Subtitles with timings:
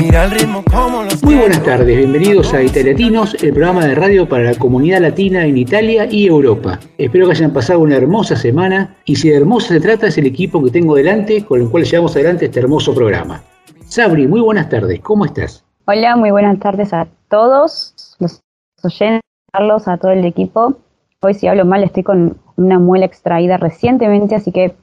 [0.00, 4.28] Mira el ritmo como los Muy buenas tardes, bienvenidos a Italiatinos, el programa de radio
[4.28, 6.80] para la comunidad latina en Italia y Europa.
[6.98, 10.26] Espero que hayan pasado una hermosa semana y si de hermosa se trata es el
[10.26, 13.42] equipo que tengo delante con el cual llevamos adelante este hermoso programa.
[13.84, 15.64] Sabri, muy buenas tardes, ¿cómo estás?
[15.86, 18.40] Hola, muy buenas tardes a todos los
[18.82, 19.20] oyentes,
[19.52, 20.76] Carlos, a todo el equipo.
[21.20, 24.74] Hoy si hablo mal estoy con una muela extraída recientemente, así que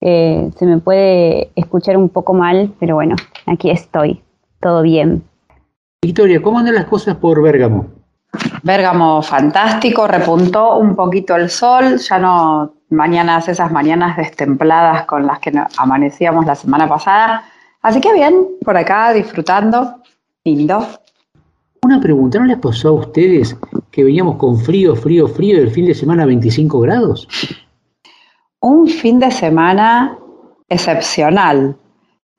[0.00, 4.22] eh, se me puede escuchar un poco mal, pero bueno, aquí estoy,
[4.60, 5.22] todo bien.
[6.02, 7.86] Victoria, ¿cómo andan las cosas por Bérgamo?
[8.62, 15.38] Bérgamo fantástico, repuntó un poquito el sol, ya no mañanas, esas mañanas destempladas con las
[15.40, 17.44] que amanecíamos la semana pasada.
[17.82, 19.96] Así que bien, por acá disfrutando,
[20.44, 20.86] lindo.
[21.82, 23.56] Una pregunta, ¿no les pasó a ustedes
[23.90, 27.28] que veníamos con frío, frío, frío y el fin de semana 25 grados?
[28.60, 30.18] Un fin de semana
[30.68, 31.76] excepcional.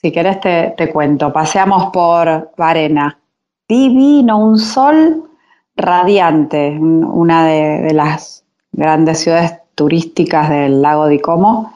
[0.01, 3.19] Si querés te, te cuento, paseamos por Varena.
[3.67, 5.29] Divino, un sol
[5.75, 11.73] radiante, una de, de las grandes ciudades turísticas del lago di Como.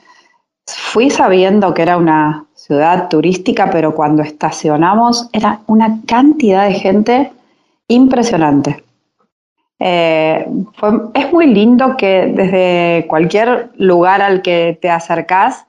[0.65, 7.31] Fui sabiendo que era una ciudad turística, pero cuando estacionamos era una cantidad de gente
[7.89, 8.83] impresionante.
[9.79, 10.47] Eh,
[11.13, 15.65] es muy lindo que desde cualquier lugar al que te acercás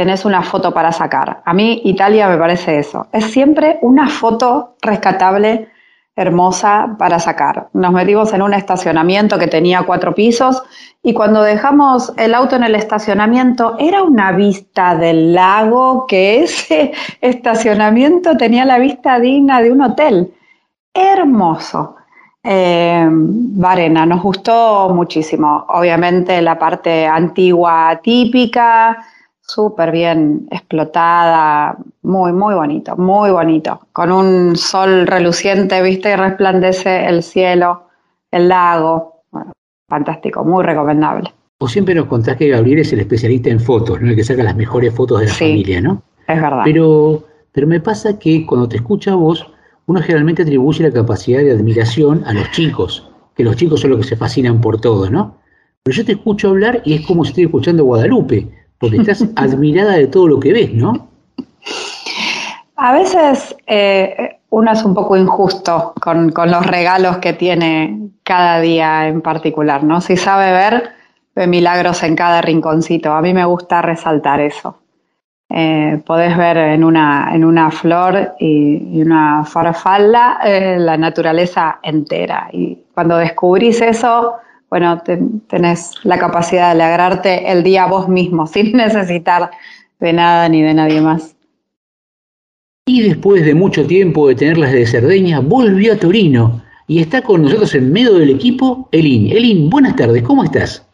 [0.00, 1.42] tenés una foto para sacar.
[1.44, 3.06] A mí Italia me parece eso.
[3.12, 5.68] Es siempre una foto rescatable,
[6.16, 7.68] hermosa para sacar.
[7.74, 10.62] Nos metimos en un estacionamiento que tenía cuatro pisos
[11.02, 16.92] y cuando dejamos el auto en el estacionamiento era una vista del lago que ese
[17.20, 20.32] estacionamiento tenía la vista digna de un hotel.
[20.94, 21.96] Hermoso.
[22.42, 25.66] Eh, Varena, nos gustó muchísimo.
[25.68, 28.96] Obviamente la parte antigua típica,
[29.54, 33.80] súper bien explotada, muy, muy bonito, muy bonito.
[33.92, 37.84] Con un sol reluciente, viste, y resplandece el cielo,
[38.30, 39.22] el lago.
[39.30, 39.52] Bueno,
[39.88, 41.30] fantástico, muy recomendable.
[41.58, 44.08] Vos siempre nos contás que Gabriel es el especialista en fotos, ¿no?
[44.10, 45.44] El que saca las mejores fotos de la Sí.
[45.44, 46.02] familia, ¿no?
[46.26, 46.62] Es verdad.
[46.64, 49.46] Pero, pero me pasa que cuando te escucha a vos,
[49.86, 54.00] uno generalmente atribuye la capacidad de admiración a los chicos, que los chicos son los
[54.00, 55.36] que se fascinan por todo, ¿no?
[55.82, 58.48] Pero yo te escucho hablar y es como si estoy escuchando a Guadalupe,
[58.80, 61.08] porque estás admirada de todo lo que ves, ¿no?
[62.76, 68.60] A veces eh, uno es un poco injusto con, con los regalos que tiene cada
[68.60, 70.00] día en particular, ¿no?
[70.00, 70.90] Si sabe ver,
[71.36, 73.12] ve milagros en cada rinconcito.
[73.12, 74.78] A mí me gusta resaltar eso.
[75.52, 81.80] Eh, podés ver en una, en una flor y, y una farfalla eh, la naturaleza
[81.82, 82.48] entera.
[82.52, 84.36] Y cuando descubrís eso,
[84.70, 89.50] bueno, te- tenés la capacidad de alegrarte el día vos mismo, sin necesitar
[89.98, 91.36] de nada ni de nadie más.
[92.86, 97.42] Y después de mucho tiempo de tenerlas de Cerdeña, volvió a Torino y está con
[97.42, 99.30] nosotros en medio del equipo Elin.
[99.30, 100.86] Elin, buenas tardes, ¿cómo estás?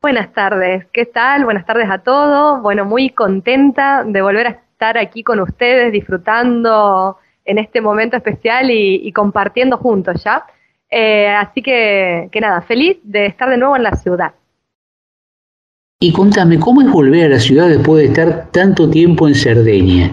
[0.00, 1.44] Buenas tardes, ¿qué tal?
[1.44, 2.62] Buenas tardes a todos.
[2.62, 8.70] Bueno, muy contenta de volver a estar aquí con ustedes, disfrutando en este momento especial
[8.70, 10.44] y, y compartiendo juntos ya.
[10.94, 14.32] Eh, así que, que nada, feliz de estar de nuevo en la ciudad.
[16.00, 20.10] Y contame, ¿cómo es volver a la ciudad después de estar tanto tiempo en Cerdeña?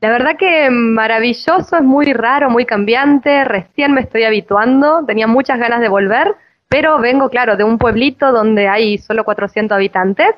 [0.00, 5.58] La verdad que maravilloso, es muy raro, muy cambiante, recién me estoy habituando, tenía muchas
[5.58, 6.34] ganas de volver,
[6.68, 10.34] pero vengo, claro, de un pueblito donde hay solo 400 habitantes,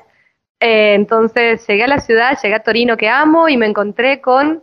[0.61, 4.61] Eh, entonces llegué a la ciudad, llegué a Torino que amo y me encontré con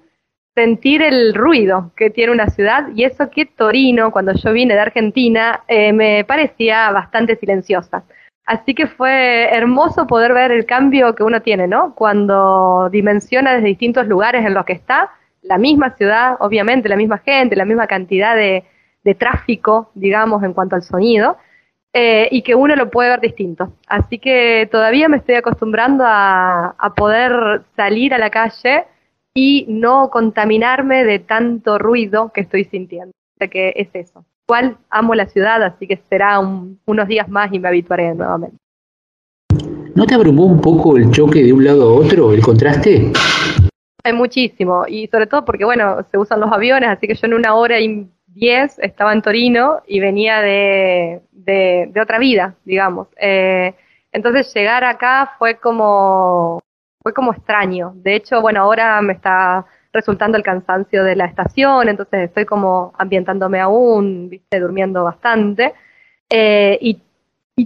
[0.56, 4.80] sentir el ruido que tiene una ciudad y eso que Torino, cuando yo vine de
[4.80, 8.04] Argentina, eh, me parecía bastante silenciosa.
[8.46, 11.94] Así que fue hermoso poder ver el cambio que uno tiene, ¿no?
[11.94, 15.10] Cuando dimensiona desde distintos lugares en los que está,
[15.42, 18.64] la misma ciudad, obviamente, la misma gente, la misma cantidad de,
[19.18, 21.36] tráfico, digamos, en cuanto al sonido,
[21.92, 23.72] eh, y que uno lo puede ver distinto.
[23.86, 28.86] Así que todavía me estoy acostumbrando a poder salir a la calle
[29.36, 33.10] y no contaminarme de tanto ruido que estoy sintiendo.
[33.10, 34.24] O sea que es eso.
[34.48, 38.56] Igual amo la ciudad, así que será un- unos días más y me habituaré nuevamente.
[39.94, 43.12] ¿No te abrumó un poco el choque de un lado a otro, el contraste?
[44.04, 47.34] Hay muchísimo, y sobre todo porque, bueno, se usan los aviones, así que yo en
[47.34, 53.08] una hora y 10 estaba en Torino y venía de, de, otra vida, digamos.
[53.20, 53.74] Eh,
[54.12, 56.60] entonces llegar acá fue como,
[57.06, 57.92] fue como extraño.
[57.94, 62.92] De hecho, bueno, ahora me está resultando el cansancio de la estación, entonces estoy como
[62.98, 65.72] ambientándome aún, viste, durmiendo bastante.
[66.28, 67.00] Eh, y,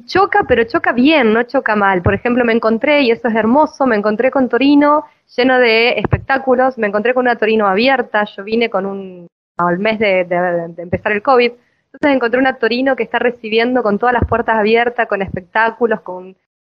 [0.04, 2.02] choca, pero choca bien, no choca mal.
[2.02, 6.76] Por ejemplo, me encontré, y eso es hermoso, me encontré con Torino lleno de espectáculos,
[6.76, 9.26] me encontré con una Torino abierta, yo vine con un,
[9.56, 13.98] al mes de, de empezar el COVID, entonces encontré una Torino que está recibiendo con
[13.98, 16.36] todas las puertas abiertas, con espectáculos, con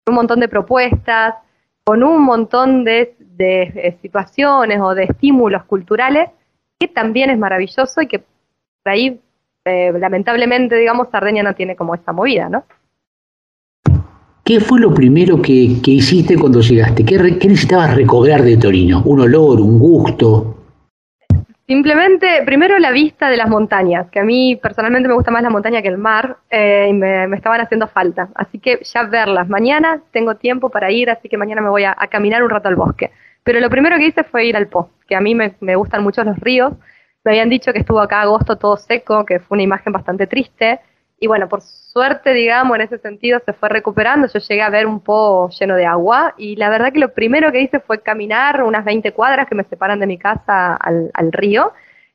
[0.06, 1.36] un montón de propuestas,
[1.84, 3.16] con un montón de,
[4.02, 6.28] situaciones o de estímulos culturales,
[6.78, 9.18] que también es maravilloso y que por ahí,
[9.64, 12.64] eh, lamentablemente, digamos, Sardeña no tiene como esta movida, ¿no?
[14.44, 17.04] ¿Qué fue lo primero que, hiciste cuando llegaste?
[17.04, 19.02] ¿Qué, ¿Qué necesitabas recobrar de Torino?
[19.04, 20.59] ¿Un olor, un gusto?
[21.70, 25.50] Simplemente, primero la vista de las montañas, que a mí personalmente me gusta más la
[25.50, 28.28] montaña que el mar, eh, y me, estaban haciendo falta.
[28.34, 29.48] Así que ya verlas.
[29.48, 32.74] Mañana tengo tiempo para ir, así que mañana me voy a, caminar un rato al
[32.74, 33.12] bosque.
[33.44, 36.02] Pero lo primero que hice fue ir al Po, que a mí me, me gustan
[36.02, 36.72] mucho los ríos.
[37.22, 40.80] Me habían dicho que estuvo acá agosto todo seco, que fue una imagen bastante triste.
[41.22, 44.26] Y bueno, por suerte, digamos, en ese sentido se fue recuperando.
[44.26, 47.52] Yo llegué a ver un po lleno de agua y la verdad que lo primero
[47.52, 51.72] que hice fue caminar unas 20 cuadras que me separan de mi casa al, río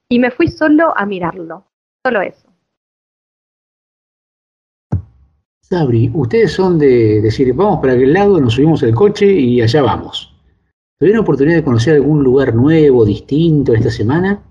[0.09, 1.65] y me fui solo a mirarlo.
[2.03, 2.49] Solo eso.
[5.61, 9.83] Sabri, ustedes son de decir, vamos para aquel lado, nos subimos al coche y allá
[9.83, 10.35] vamos.
[10.97, 14.41] ¿Tuvieron oportunidad de conocer algún lugar nuevo, distinto esta semana?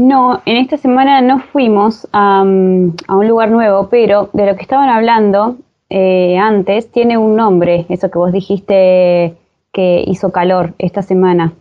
[0.00, 2.96] No, en esta semana no fuimos a, un
[3.28, 5.56] lugar nuevo, pero de lo que estaban hablando
[5.90, 9.36] eh, antes tiene un nombre, eso que vos dijiste
[9.74, 11.52] que hizo calor esta semana,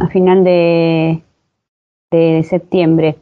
[0.00, 1.22] a final de,
[2.42, 3.14] septiembre.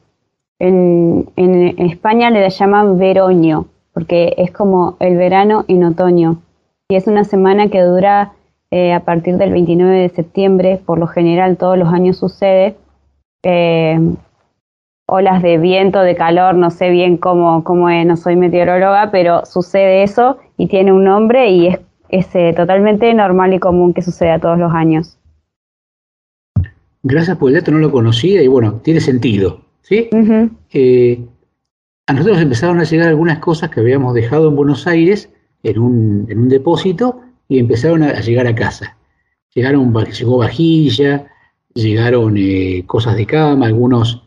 [0.59, 6.39] En, España le llaman veroño, porque es como el verano en otoño.
[6.89, 8.33] Y es una semana que dura
[8.71, 12.75] eh, a partir del 29 de septiembre, por lo general todos los años sucede.
[13.43, 13.99] Eh,
[15.13, 19.45] olas de viento, de calor, no sé bien cómo, cómo es, no soy meteoróloga, pero
[19.45, 21.69] sucede eso y tiene un nombre y
[22.09, 25.19] es, eh, totalmente normal y común que suceda todos los años.
[27.03, 30.09] Gracias por el dato, no lo conocía y bueno, tiene sentido, ¿sí?
[30.73, 31.21] Eh,
[32.07, 35.31] a nosotros empezaron a llegar algunas cosas que habíamos dejado en Buenos Aires
[35.63, 38.97] en un, en un depósito y empezaron a, llegar a casa.
[39.55, 41.27] Llegaron, llegó vajilla,
[41.75, 44.23] llegaron eh, cosas de cama, algunos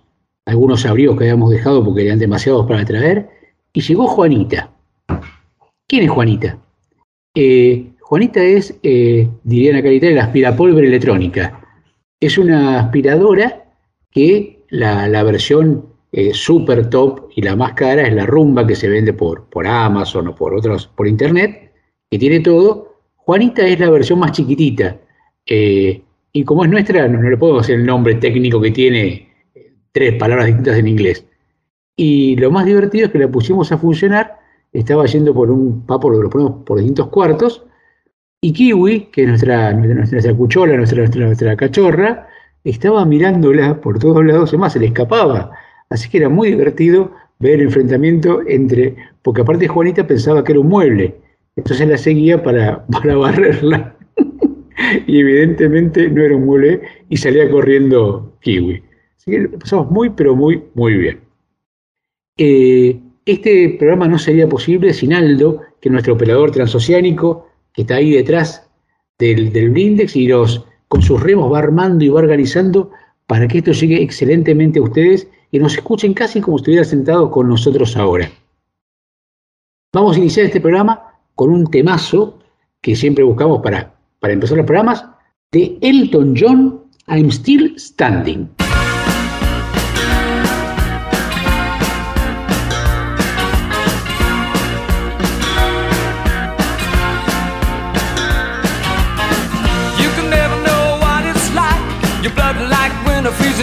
[0.46, 3.28] algunos abrigos que habíamos dejado porque eran demasiados para traer,
[3.74, 4.72] y llegó Juanita.
[5.88, 6.58] ¿Quién es Juanita?
[7.36, 11.62] Eh, Juanita es, eh, diría la calidad, la aspirapólvora electrónica.
[12.20, 13.66] Es una aspiradora
[14.12, 18.88] que la, versión eh, super top y la más cara es la rumba que se
[18.88, 21.74] vende por, por Amazon o por otros, por internet,
[22.10, 22.96] que tiene todo.
[23.18, 24.98] Juanita es la versión más chiquitita.
[25.48, 29.35] y como es nuestra, no, no le puedo decir el nombre técnico que tiene
[29.96, 31.26] tres palabras distintas en inglés.
[31.96, 34.40] Y lo más divertido es que la pusimos a funcionar,
[34.74, 37.66] estaba yendo por un papo, lo ponemos por distintos cuartos,
[38.42, 42.28] y Kiwi, que es nuestra, nuestra, cuchola, nuestra, nuestra, cachorra,
[42.66, 45.52] estaba mirándola por todos lados, y más se le escapaba.
[45.90, 50.60] Así que era muy divertido ver el enfrentamiento entre, porque aparte Juanita pensaba que era
[50.60, 51.16] un mueble,
[51.56, 53.96] entonces la seguía para, para barrerla.
[55.08, 58.84] y evidentemente no era un mueble y salía corriendo Kiwi.
[59.26, 61.22] Así que pasamos muy, pero muy, muy bien.
[62.38, 67.96] Eh, este programa no sería posible sin Aldo, que es nuestro operador transoceánico, que está
[67.96, 68.70] ahí detrás
[69.18, 72.92] del, del Blindex y los, con sus remos va armando y va organizando
[73.26, 77.32] para que esto llegue excelentemente a ustedes y nos escuchen casi como si estuvieran sentados
[77.32, 78.30] con nosotros ahora.
[79.94, 82.40] Vamos a iniciar este programa con un temazo
[82.82, 85.06] que siempre buscamos para, para empezar los programas,
[85.52, 88.65] de Elton John, I'm Still Standing.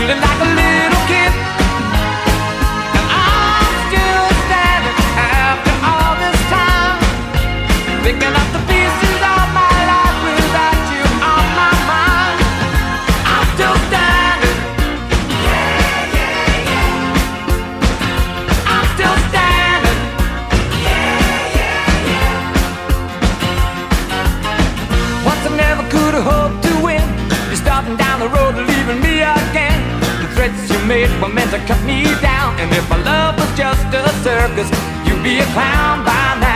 [0.00, 0.69] feeling like a
[32.60, 34.68] And if my love was just a circus,
[35.06, 36.49] you'd be a clown by now.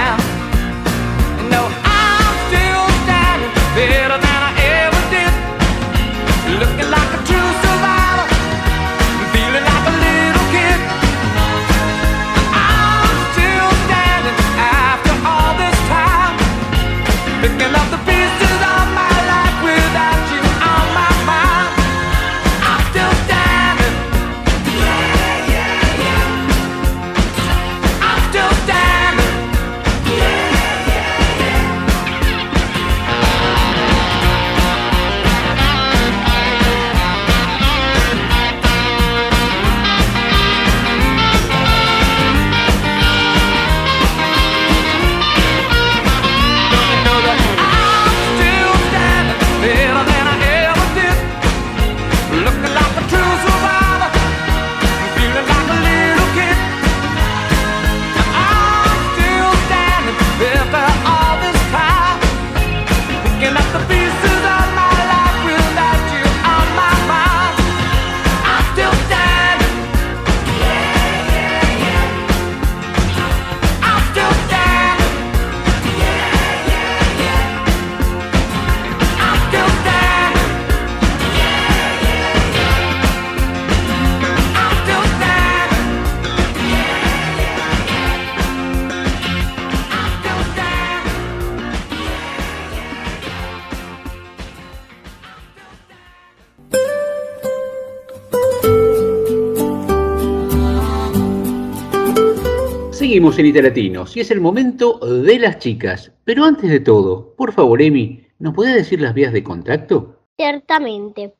[103.25, 106.12] Seguimos en Italatinos y es el momento de las chicas.
[106.25, 110.19] Pero antes de todo, por favor, Emi, ¿nos podés decir las vías de contacto?
[110.37, 111.35] Ciertamente.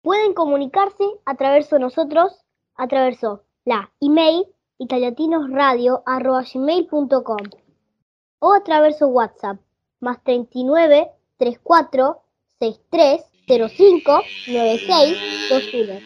[0.00, 2.42] Pueden comunicarse a través de nosotros,
[2.76, 3.28] a través de
[3.66, 4.46] la email
[4.78, 7.44] italiatinosradio.gmail.com
[8.38, 9.60] o a través de WhatsApp
[10.00, 12.22] más 39 34
[12.58, 15.18] 63 05 96
[15.50, 16.00] 21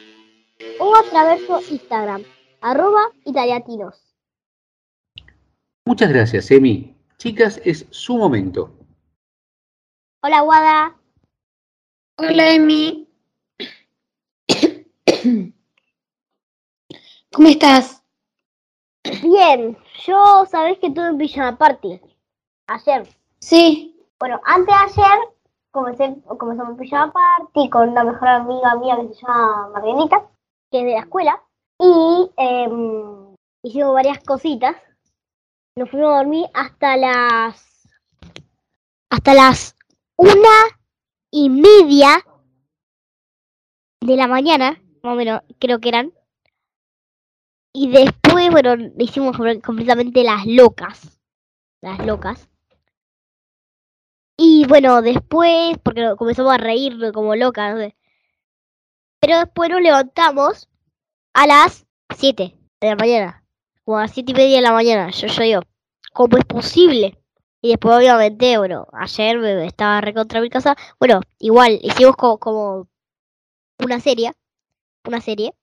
[0.80, 2.24] o a través de Instagram
[2.60, 4.09] arroba italiatinos.
[5.90, 6.94] Muchas gracias, Emi.
[7.16, 8.70] Chicas, es su momento.
[10.22, 10.96] Hola Wada,
[12.16, 13.08] Hola, Emi.
[17.32, 18.04] ¿Cómo estás?
[19.02, 22.00] bien, yo sabés que tuve un pijama party
[22.68, 23.08] ayer.
[23.40, 24.00] Sí.
[24.20, 25.18] Bueno, antes de ayer
[25.72, 30.24] comencé, comenzamos un pijama party con una mejor amiga mía que se llama Marianita,
[30.70, 31.42] que es de la escuela,
[31.80, 34.76] y em, hicimos varias cositas.
[35.80, 37.88] Nos fuimos a dormir hasta las
[39.08, 39.76] hasta las
[40.14, 40.50] una
[41.30, 42.22] y media
[44.02, 46.12] de la mañana, más o menos, creo que eran.
[47.72, 51.18] Y después, bueno, hicimos completamente las locas.
[51.80, 52.50] Las locas.
[54.36, 57.96] Y bueno, después, porque comenzamos a reír como locas, no sé.
[59.18, 60.68] Pero después nos levantamos
[61.32, 63.46] a las 7 de la mañana.
[63.86, 65.10] Como a las 7 y media de la mañana.
[65.10, 65.69] Yo, yo digo,
[66.12, 67.18] ¿cómo es posible?
[67.62, 70.76] Y después, obviamente, bueno, ayer estaba recontra mi casa.
[70.98, 72.88] Bueno, igual, hicimos co- como
[73.84, 74.32] una serie.
[75.06, 75.54] Una serie.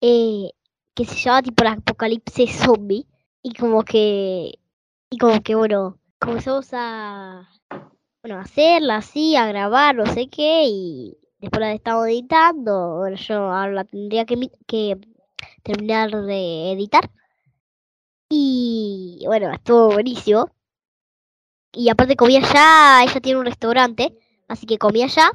[0.00, 0.50] eh,
[0.94, 3.06] que se llama tipo el apocalipsis zombie.
[3.42, 4.54] Y como que.
[5.10, 7.48] Y como que, bueno, comenzamos a.
[8.22, 10.64] Bueno, a hacerla así, a grabar, no sé qué.
[10.66, 12.98] Y después la estamos editando.
[12.98, 14.98] Bueno, yo ahora la tendría que, que
[15.62, 17.10] terminar de editar.
[18.28, 20.50] Y bueno, estuvo buenísimo.
[21.72, 24.16] Y aparte comí allá, ella tiene un restaurante,
[24.48, 25.30] así que comí allá.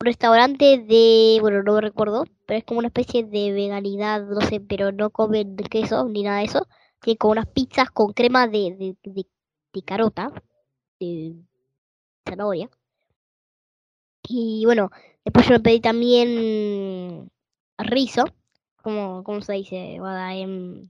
[0.00, 4.40] Un restaurante de, bueno, no me recuerdo, pero es como una especie de veganidad, no
[4.40, 6.66] sé, pero no comen queso ni nada de eso.
[7.00, 9.26] Tiene como unas pizzas con crema de, de,
[9.72, 10.32] de, carota,
[11.00, 11.36] de
[12.28, 12.70] zanahoria.
[14.28, 14.90] Y bueno,
[15.24, 17.30] después yo me pedí también
[17.78, 18.24] rizo,
[18.82, 19.96] como, ¿cómo se dice?
[19.98, 20.34] Guada?
[20.34, 20.88] Em,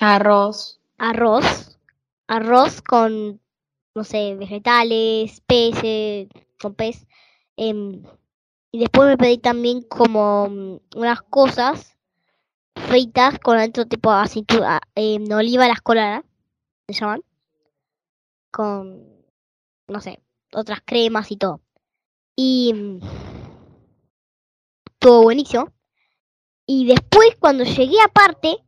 [0.00, 0.78] Arroz.
[0.98, 1.78] arroz,
[2.28, 3.40] arroz con,
[3.94, 6.28] no sé, vegetales, peces,
[6.60, 7.06] con pez.
[7.56, 8.02] em,
[8.72, 11.96] y después me pedí también como mm, unas cosas
[12.88, 16.24] fritas con adentro tipo aceituna, em, oliva a la escolara,
[16.88, 17.22] se llaman,
[18.50, 19.02] con,
[19.88, 20.20] no sé,
[20.52, 21.60] otras cremas y todo.
[22.36, 23.00] Y mm,
[24.98, 25.72] todo buenísimo.
[26.66, 28.65] Y después cuando llegué aparte,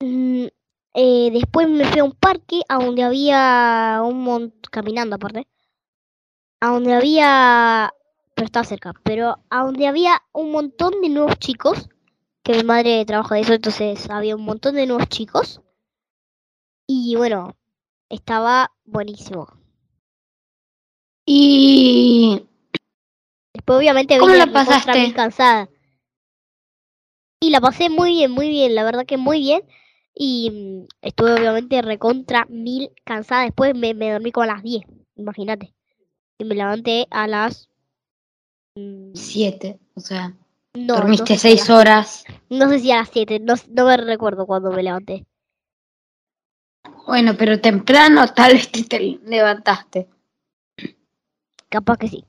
[0.00, 5.46] eh, después me fui a un parque a donde había un montón, caminando aparte,
[6.60, 7.94] a donde había,
[8.34, 11.88] pero estaba cerca, pero a donde había un montón de nuevos chicos
[12.42, 15.60] que mi madre trabaja de eso, entonces había un montón de nuevos chicos.
[16.86, 17.56] Y bueno,
[18.08, 19.46] estaba buenísimo.
[21.26, 22.48] Y
[23.58, 25.12] Después obviamente ¿Cómo la pasaste?
[25.12, 25.68] cansada.
[27.40, 29.62] Y la pasé muy bien, muy bien, la verdad que muy bien.
[30.20, 33.44] Y mm, estuve obviamente recontra mil cansada.
[33.44, 34.82] Después me, me dormí como a las 10,
[35.14, 35.74] imagínate.
[36.38, 37.68] Y me levanté a las...
[38.74, 40.34] mm, siete, o sea,
[40.74, 42.24] No, dormiste no sé horas.
[42.50, 45.24] No sé si a las 7, no, no me recuerdo cuándo me levanté.
[47.06, 50.08] Bueno, pero temprano tal vez te, te levantaste.
[51.70, 52.24] Capaz que sí.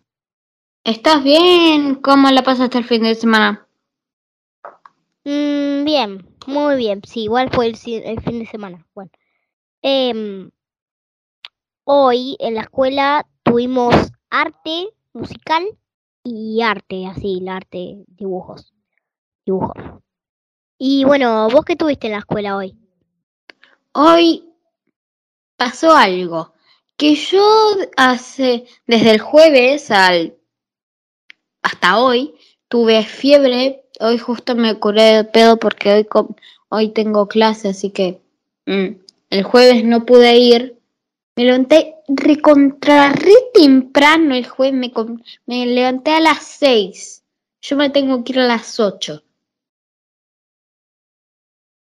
[0.84, 1.96] ¿Estás bien?
[1.96, 3.68] ¿Cómo la pasaste el fin de semana?
[5.26, 7.02] Mm, bien, muy bien.
[7.06, 8.86] Sí, igual fue el, fin de semana.
[8.94, 9.12] Bueno.
[9.82, 10.52] Em,
[11.86, 13.96] hoy en la escuela tuvimos
[14.30, 15.66] arte musical
[16.24, 18.74] y arte, así, el arte, dibujos.
[19.46, 20.02] Dibujos.
[20.78, 22.76] Y bueno, ¿vos qué tuviste en la escuela hoy?
[23.94, 24.46] Hoy
[25.56, 26.54] pasó algo
[26.96, 30.38] que yo hace desde el jueves al
[31.62, 32.36] hasta hoy
[32.68, 33.86] tuve fiebre.
[34.00, 36.08] Hoy justo me curé de pedo porque hoy
[36.70, 38.22] hoy tengo clase, así que
[38.66, 38.88] mm,
[39.30, 40.80] el jueves no pude ir.
[41.36, 44.92] Me levanté recontra re temprano el jueves, me,
[45.46, 47.24] me levanté a las 6.
[47.62, 49.22] Yo me tengo que ir a las 8.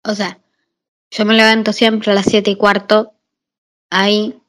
[0.05, 0.41] O sea,
[1.11, 3.13] yo me levanto siempre a las siete y cuarto.
[3.91, 4.41] Ahí.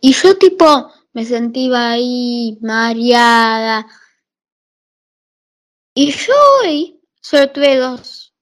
[0.00, 3.86] Y yo tipo me sentía ahí mareada.
[6.00, 6.32] Y yo
[6.62, 8.32] hoy solo tuve dos,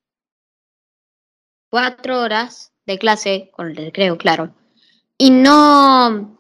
[1.71, 4.55] cuatro horas de clase, con el recreo, claro.
[5.19, 6.39] Y no,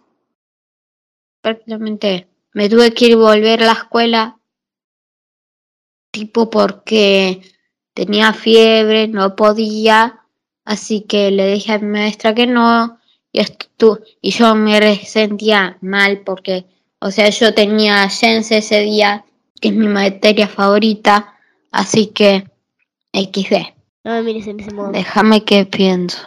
[1.40, 4.38] prácticamente me tuve que ir volver a la escuela,
[6.10, 7.42] tipo porque
[7.94, 10.20] tenía fiebre, no podía,
[10.64, 12.98] así que le dije a mi maestra que no,
[13.32, 16.66] y, estu- y yo me sentía mal porque,
[17.00, 19.25] o sea, yo tenía Jense ese día,
[19.60, 21.34] que es mi materia favorita,
[21.70, 22.50] así que
[23.12, 23.74] XD.
[24.04, 24.92] No me mires en ese modo.
[24.92, 26.18] Déjame que pienso.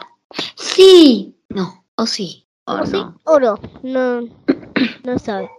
[0.56, 3.20] Sí, no, o sí, o ¿O sí no.
[3.24, 3.60] o no?
[3.84, 4.22] No,
[5.04, 5.50] no sabe.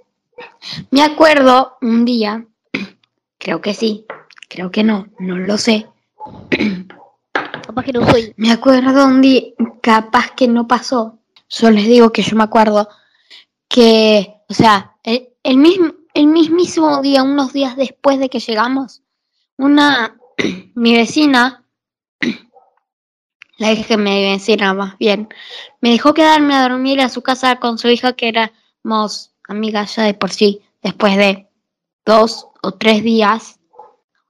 [0.90, 2.46] Me acuerdo un día,
[3.38, 4.06] creo que sí,
[4.48, 5.86] creo que no, no lo sé.
[7.66, 8.32] Capaz que no soy.
[8.36, 9.42] Me acuerdo un día,
[9.80, 11.18] capaz que no pasó.
[11.48, 12.88] Yo les digo que yo me acuerdo
[13.68, 19.02] que, o sea, el, el mismo, el mismísimo día, unos días después de que llegamos,
[19.56, 20.16] una,
[20.74, 21.64] mi vecina,
[23.58, 25.28] la hija que me vecina más bien,
[25.80, 30.04] me dejó quedarme a dormir a su casa con su hija que éramos amigas ya
[30.04, 31.48] de por sí, después de
[32.04, 33.60] dos o tres días.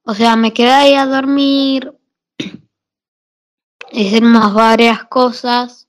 [0.03, 1.95] O sea, me quedé ahí a dormir,
[3.93, 5.89] hicimos varias cosas.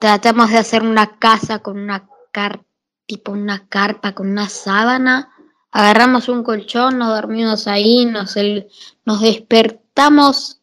[0.00, 2.62] Tratamos de hacer una casa con una car
[3.06, 5.32] tipo una carpa con una sábana.
[5.70, 8.68] Agarramos un colchón, nos dormimos ahí, nos, el-
[9.04, 10.60] nos despertamos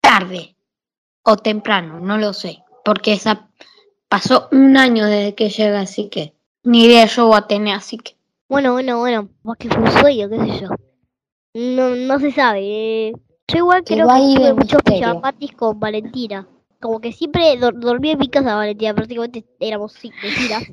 [0.00, 0.56] tarde
[1.22, 3.48] o temprano, no lo sé, porque esa
[4.08, 7.96] pasó un año desde que llegué, así que ni idea yo voy a tener, así
[7.98, 8.16] que
[8.48, 9.28] Bueno, bueno, bueno.
[9.42, 10.68] Capaz que fue un sueño, qué sé yo.
[11.54, 12.60] No, no se sabe.
[13.08, 13.12] eh.
[13.48, 14.80] Yo igual creo que tuve muchos
[15.56, 16.46] con Valentina.
[16.84, 18.92] Como que siempre dor- dormía en mi casa, Valentina.
[18.94, 20.64] Prácticamente éramos cinco vecinas.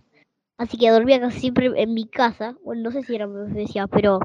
[0.58, 2.58] Así que dormía casi siempre en mi casa.
[2.66, 4.20] Bueno, no sé si eran mis vecinas, pero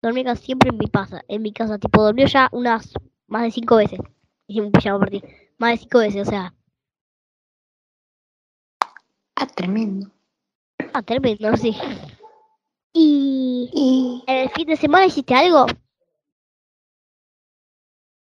[0.00, 1.20] dormía casi siempre en mi casa.
[1.28, 2.94] En mi casa, tipo, dormía ya unas
[3.26, 4.00] más de cinco veces.
[4.46, 5.22] Hicimos un pijama party.
[5.58, 6.54] Más de cinco veces, o sea.
[9.36, 10.10] ah, tremendo.
[10.94, 11.76] Ah, tremendo, sí.
[12.94, 15.66] Y Y en el fin de semana hiciste algo.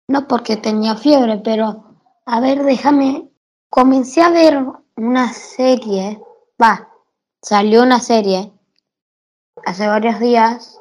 [0.08, 1.91] no porque tenía fiebre, pero
[2.26, 3.28] a ver, déjame.
[3.70, 4.66] Comencé a ver
[4.98, 6.22] una serie,
[6.62, 6.90] va,
[7.42, 8.52] salió una serie
[9.66, 10.80] hace varios días,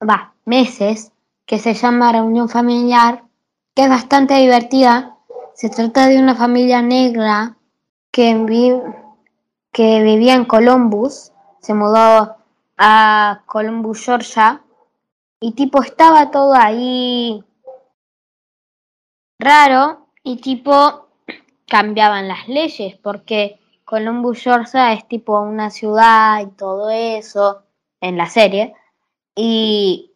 [0.00, 1.12] va, meses,
[1.44, 3.24] que se llama Reunión Familiar,
[3.74, 5.16] que es bastante divertida.
[5.54, 7.56] Se trata de una familia negra
[8.10, 8.80] que, vi-
[9.72, 12.36] que vivía en Columbus, se mudó
[12.78, 14.62] a Columbus, Georgia,
[15.40, 17.44] y tipo estaba todo ahí
[19.42, 21.08] raro y tipo
[21.68, 27.62] cambiaban las leyes porque Columbus, Georgia es tipo una ciudad y todo eso
[28.00, 28.74] en la serie
[29.34, 30.12] y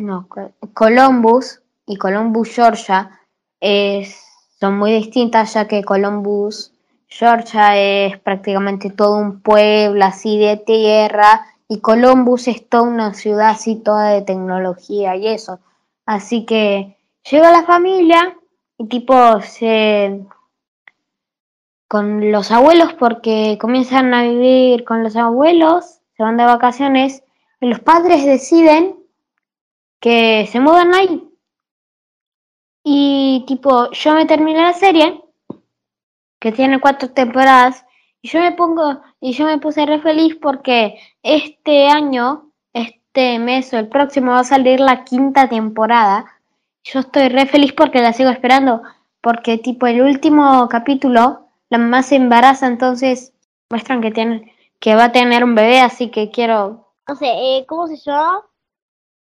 [0.00, 3.20] no, Co- Columbus y Columbus, Georgia
[3.60, 4.24] es,
[4.58, 6.72] son muy distintas ya que Columbus,
[7.08, 13.50] Georgia es prácticamente todo un pueblo así de tierra y Columbus es toda una ciudad
[13.50, 15.60] así toda de tecnología y eso.
[16.06, 16.96] Así que
[17.30, 18.36] llega la familia
[18.78, 20.24] y tipo se
[21.88, 27.22] con los abuelos porque comienzan a vivir con los abuelos, se van de vacaciones
[27.60, 28.96] y los padres deciden
[30.00, 31.28] que se mudan ahí.
[32.84, 35.22] Y tipo, yo me terminé la serie,
[36.40, 37.84] que tiene cuatro temporadas,
[38.20, 43.72] y yo me pongo, y yo me puse re feliz porque este año, este mes
[43.72, 46.24] o el próximo va a salir la quinta temporada.
[46.84, 48.82] Yo estoy re feliz porque la sigo esperando,
[49.20, 53.32] porque tipo el último capítulo, la mamá se embaraza, entonces
[53.70, 57.64] muestran que tiene, que va a tener un bebé, así que quiero No sé, eh,
[57.66, 58.42] ¿cómo se llama?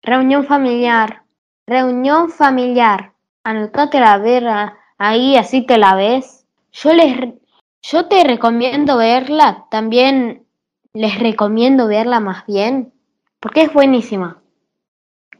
[0.04, 1.22] reunión familiar,
[1.66, 3.12] reunión familiar.
[3.42, 6.46] Anotate la verla ahí, así te la ves.
[6.72, 7.34] Yo les,
[7.82, 10.46] yo te recomiendo verla, también
[10.92, 12.92] les recomiendo verla más bien,
[13.40, 14.42] porque es buenísima.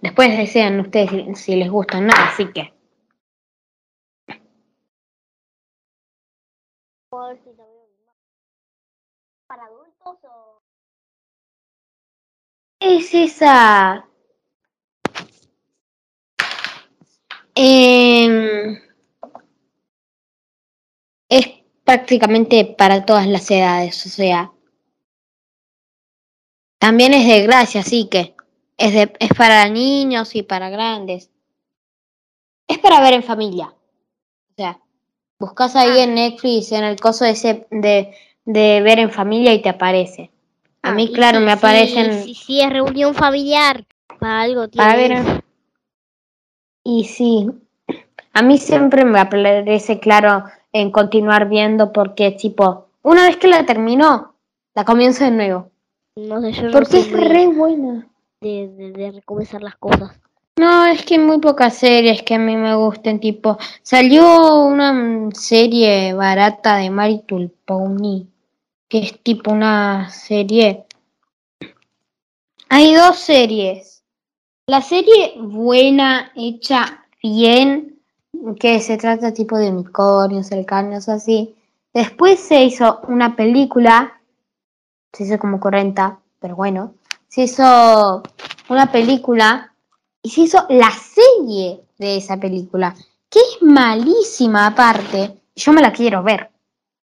[0.04, 2.74] Después desean ustedes si, si les gusta o no, así que.
[9.46, 10.62] ¿Para adultos o...?
[12.80, 14.06] Es esa.
[17.54, 18.78] Em,
[21.30, 21.46] es
[21.82, 24.52] prácticamente para todas las edades, o sea.
[26.78, 28.34] También es de gracia, así que
[28.76, 31.30] es, de, es para niños y para grandes.
[32.68, 33.66] Es para ver en familia.
[34.50, 34.78] O sea,
[35.38, 39.68] buscas ahí en Netflix, en el coso ese de, de ver en familia y te
[39.68, 40.30] aparece.
[40.82, 43.84] A mí, Ah, y claro, me aparecen Si, si es reunión familiar,
[44.20, 45.12] para algo para tiene ver.
[45.12, 45.44] en-
[46.84, 47.46] Y sí,
[48.32, 53.64] a mí siempre me aparece claro en continuar viendo porque, tipo, una vez que la
[53.64, 54.34] termino,
[54.74, 55.70] la comienzo de nuevo.
[56.16, 58.08] No sé, yo no Porque soy es muy re buena.
[58.44, 60.12] De, de, las cosas.
[60.56, 66.12] No, es que muy pocas series que a mí me gusten, tipo, salió una serie
[66.12, 68.26] barata de Maritul Pony,
[68.88, 70.84] que es tipo una serie.
[72.68, 74.02] Hay dos series.
[74.66, 77.98] La serie buena, hecha bien,
[78.60, 81.54] que se trata tipo de unicornios, cercanos, así.
[81.92, 84.20] Después se hizo una película,
[85.12, 86.94] se hizo como 40, pero bueno.
[87.34, 88.22] Se hizo
[88.68, 89.74] una película
[90.22, 92.94] y se hizo la serie de esa película,
[93.28, 95.42] que es malísima aparte.
[95.56, 96.52] Yo me la quiero ver,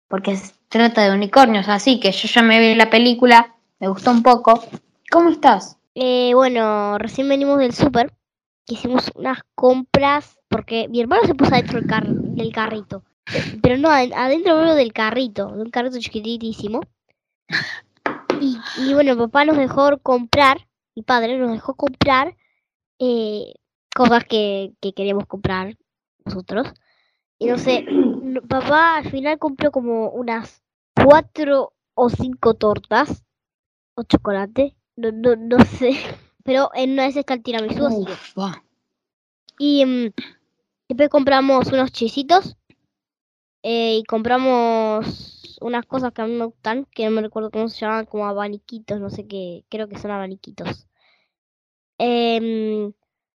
[0.07, 4.13] porque se trata de unicornios, así que yo ya me vi la película, me gustó
[4.13, 4.63] un poco.
[5.11, 5.77] ¿Cómo estás?
[5.97, 8.15] Eh, bueno, recién venimos del súper,
[8.69, 13.03] hicimos unas compras, porque mi hermano se puso adentro del, car- del carrito.
[13.61, 16.81] Pero no, ad- adentro del carrito, de un carrito chiquitísimo.
[18.43, 22.37] Y, y bueno, papá nos dejó comprar, mi padre nos dejó comprar
[22.99, 23.55] eh,
[23.95, 25.77] cosas que, que queríamos comprar
[26.25, 26.69] nosotros.
[27.39, 27.87] Y no sé,
[28.49, 30.63] papá al final compró como unas
[30.95, 33.25] cuatro o cinco tortas
[33.95, 35.93] o chocolate, no, no, no sé.
[36.45, 38.05] Pero en una de esas está el tiramisú, así.
[39.59, 40.13] Y mm,
[40.89, 42.57] después compramos unos chisitos
[43.63, 47.69] eh, y compramos unas cosas que a mí me gustan, que no me recuerdo cómo
[47.69, 50.87] se llaman, como abaniquitos, no sé qué, creo que son abaniquitos.
[51.99, 52.93] Em,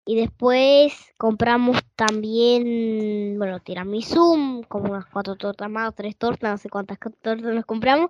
[0.06, 6.70] y después compramos también, bueno, tiramisú, como unas cuatro tortas más, tres tortas, no sé
[6.70, 8.10] cuántas tortas nos compramos.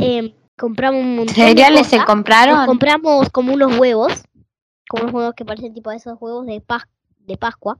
[0.00, 1.96] Em, compramos un montón de ¿Cereales se.
[1.96, 2.66] Nos compraron?
[2.66, 4.24] compramos como unos huevos,
[4.88, 6.84] como unos huevos que parecen tipo de esos huevos de, pas
[7.18, 7.78] de Pascua,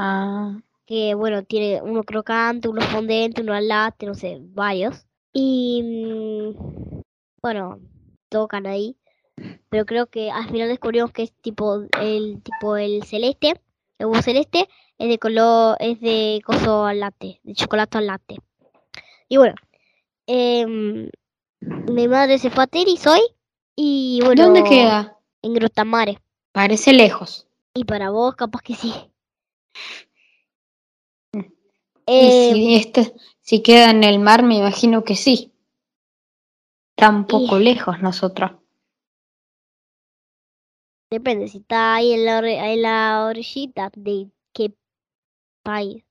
[0.00, 0.56] Ah,
[0.88, 5.06] que bueno, tiene uno crocante, uno fondente, uno al latte, no sé, varios.
[5.34, 7.02] Y mm,
[7.42, 7.78] bueno,
[8.30, 8.96] tocan ahí.
[9.68, 13.60] Pero creo que al final descubrimos que es tipo el tipo el celeste,
[13.98, 18.38] el huevo celeste es de color, es de coso al latte, de chocolate al latte.
[19.28, 19.56] Y bueno,
[20.26, 21.10] em,
[21.60, 23.20] mi madre se fue a Teris hoy
[23.76, 25.18] y bueno, ¿Dónde queda?
[25.42, 26.18] en Grotamare.
[26.52, 27.46] Parece lejos.
[27.74, 28.94] Y para vos, capaz que sí.
[32.08, 35.52] Y Eh, si, este, si queda en el mar, me imagino que sí.
[36.96, 38.52] Está un poco Y- lejos nosotros.
[41.10, 44.74] depende, si está ahí en la, en la orillita de qué
[45.62, 46.04] país.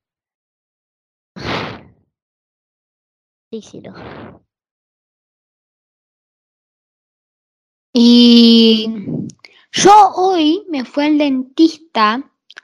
[3.51, 3.93] Sí, sí, no.
[7.93, 8.89] Y
[9.71, 12.13] yo hoy me fui al dentista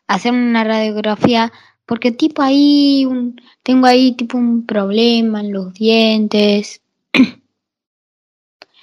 [0.08, 1.52] a hacer una radiografía
[1.86, 6.82] porque tipo ahí un- tengo ahí tipo un problema en los dientes.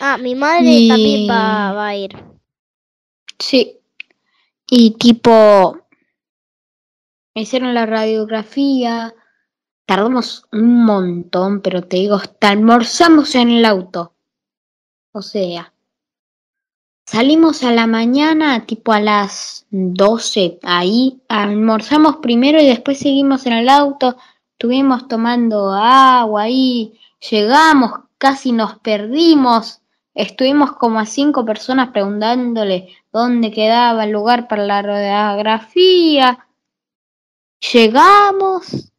[0.03, 2.17] Ah, mi madre Y- también va, va a ir.
[3.39, 3.77] Sí.
[4.67, 5.77] Y tipo,
[7.35, 9.15] me hicieron la radiografía.
[9.85, 14.15] Tardamos un montón, pero te digo, hasta almorzamos en el auto.
[15.13, 15.71] O sea,
[17.11, 23.55] salimos a la mañana, tipo a las 12, ahí almorzamos primero y después seguimos en
[23.55, 24.17] el auto.
[24.53, 29.83] Estuvimos tomando agua ahí, llegamos, casi nos perdimos.
[30.15, 36.47] Estuvimos como a cinco personas preguntándole dónde quedaba el lugar para la radiografía.
[37.73, 38.93] Llegamos,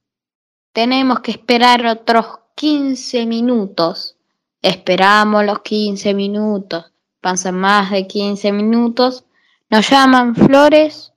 [0.74, 4.18] tenemos que esperar otros 15 minutos.
[4.62, 6.91] Esperamos los 15 minutos,
[7.22, 9.24] pasan más de 15 minutos,
[9.70, 11.14] nos llaman Flores,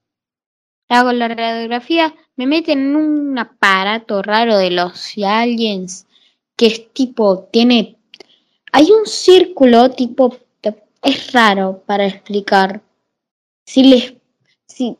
[0.88, 6.06] hago la radiografía, me meten en un aparato raro de los aliens
[6.56, 7.96] que es tipo, tiene,
[8.70, 10.36] hay un círculo tipo,
[11.02, 12.80] es raro para explicar.
[13.66, 14.14] Si les,
[14.66, 14.96] si,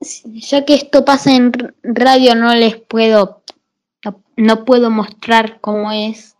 [0.00, 1.52] ya que esto pasa en
[1.82, 3.42] radio no les puedo,
[4.04, 6.36] no, no puedo mostrar cómo es,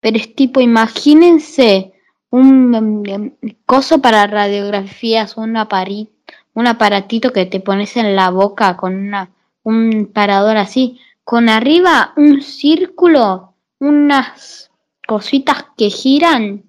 [0.00, 1.91] pero es tipo, imagínense
[2.32, 6.08] un em, em, coso para radiografías, un apari-
[6.54, 9.30] un aparatito que te pones en la boca con una,
[9.62, 14.70] un parador así, con arriba un círculo, unas
[15.06, 16.64] cositas que giran.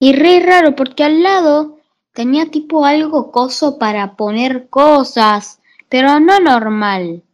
[0.00, 1.78] Y re raro, porque al lado
[2.12, 7.24] tenía tipo algo coso para poner cosas, pero no normal.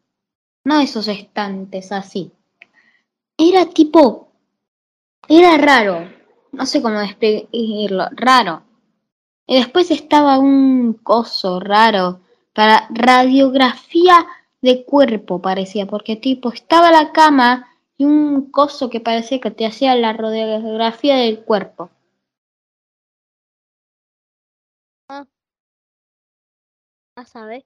[0.64, 2.33] No esos estantes así.
[3.37, 4.29] Era tipo.
[5.29, 6.23] Era raro.
[6.57, 8.07] No sé cómo describirlo.
[8.12, 8.62] Raro.
[9.47, 12.21] Y después estaba un coso raro
[12.55, 14.27] para radiografía
[14.62, 19.67] de cuerpo, parecía, porque tipo estaba la cama y un coso que parecía que te
[19.67, 21.90] hacía la radiografía del cuerpo.
[27.17, 27.64] Ya sabes.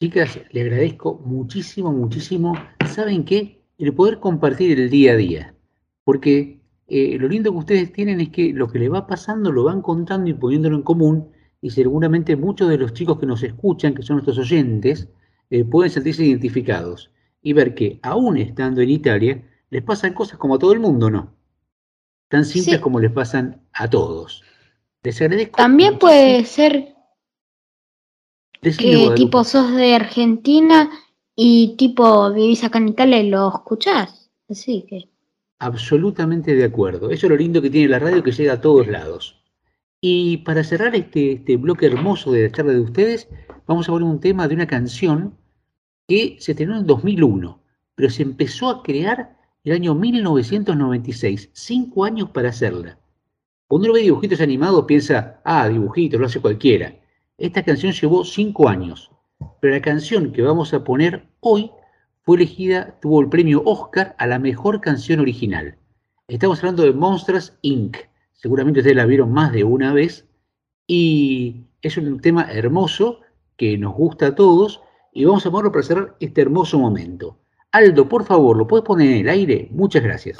[0.00, 2.54] Chicas, le agradezco muchísimo, muchísimo.
[2.86, 3.57] ¿Saben qué?
[3.78, 5.54] El poder compartir el día a día.
[6.04, 9.64] Porque eh, lo lindo que ustedes tienen es que lo que les va pasando lo
[9.64, 11.30] van contando y poniéndolo en común.
[11.60, 15.08] Y seguramente muchos de los chicos que nos escuchan, que son nuestros oyentes,
[15.50, 17.10] eh, pueden sentirse identificados
[17.42, 21.10] y ver que aún estando en Italia, les pasan cosas como a todo el mundo,
[21.10, 21.34] ¿no?
[22.28, 22.82] Tan simples Sí.
[22.82, 24.42] como les pasan a todos.
[25.02, 25.56] Les agradezco.
[25.56, 26.00] También muchísimo.
[26.10, 26.94] puede ser
[28.60, 29.14] Decime, que Guadalupe.
[29.16, 30.90] tipo sos de Argentina
[31.40, 34.28] y tipo vivís acá en Italia y lo escuchás.
[34.48, 35.08] Así que.
[35.60, 37.10] Absolutamente de acuerdo.
[37.10, 39.40] Eso es lo lindo que tiene la radio que llega a todos lados.
[40.00, 43.28] Y para cerrar este, este bloque hermoso de la charla de ustedes,
[43.68, 45.38] vamos a poner un tema de una canción
[46.08, 47.62] que se estrenó en 2001,
[47.94, 52.98] pero se empezó a crear el año 1996, cinco años para hacerla.
[53.68, 56.96] Cuando uno ve dibujitos animados piensa, ah, dibujitos, lo hace cualquiera.
[57.36, 59.12] Esta canción llevó cinco años,
[59.60, 61.70] pero la canción que vamos a poner hoy
[62.22, 65.76] fue elegida, tuvo el premio Oscar a la mejor canción original.
[66.28, 67.96] Estamos hablando de Monsters Inc.
[68.32, 70.26] Seguramente ustedes la vieron más de una vez
[70.86, 73.20] y es un tema hermoso
[73.56, 77.38] que nos gusta a todos y vamos a ponerlo para cerrar este hermoso momento.
[77.72, 79.68] Aldo, por favor, ¿lo puedes poner en el aire?
[79.72, 80.38] Muchas gracias.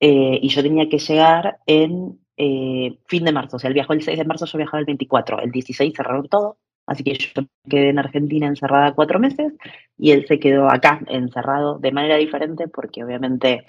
[0.00, 3.92] eh, y yo tenía que llegar en eh, fin de marzo, o sea, él viajó
[3.92, 7.42] el 6 de marzo, yo viajaba el 24, el 16 cerraron todo, así que yo
[7.68, 9.52] quedé en Argentina encerrada cuatro meses
[9.98, 13.64] y él se quedó acá encerrado de manera diferente porque obviamente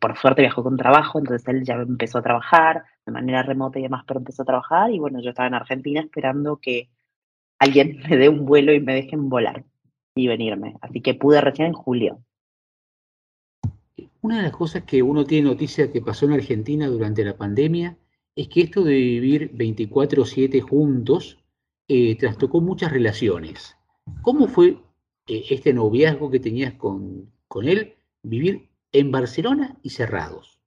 [0.00, 3.82] por suerte viajó con trabajo, entonces él ya empezó a trabajar de manera remota y
[3.82, 6.90] demás, pero empezó a trabajar y bueno, yo estaba en Argentina esperando que
[7.58, 9.64] alguien me dé un vuelo y me dejen volar
[10.14, 12.22] y venirme, así que pude recién en julio.
[14.20, 17.96] Una de las cosas que uno tiene noticia que pasó en Argentina durante la pandemia
[18.34, 21.38] es que esto de vivir 24/7 juntos
[21.88, 23.76] eh, trastocó muchas relaciones.
[24.22, 24.76] ¿Cómo fue
[25.28, 30.57] eh, este noviazgo que tenías con, con él, vivir en Barcelona y cerrados?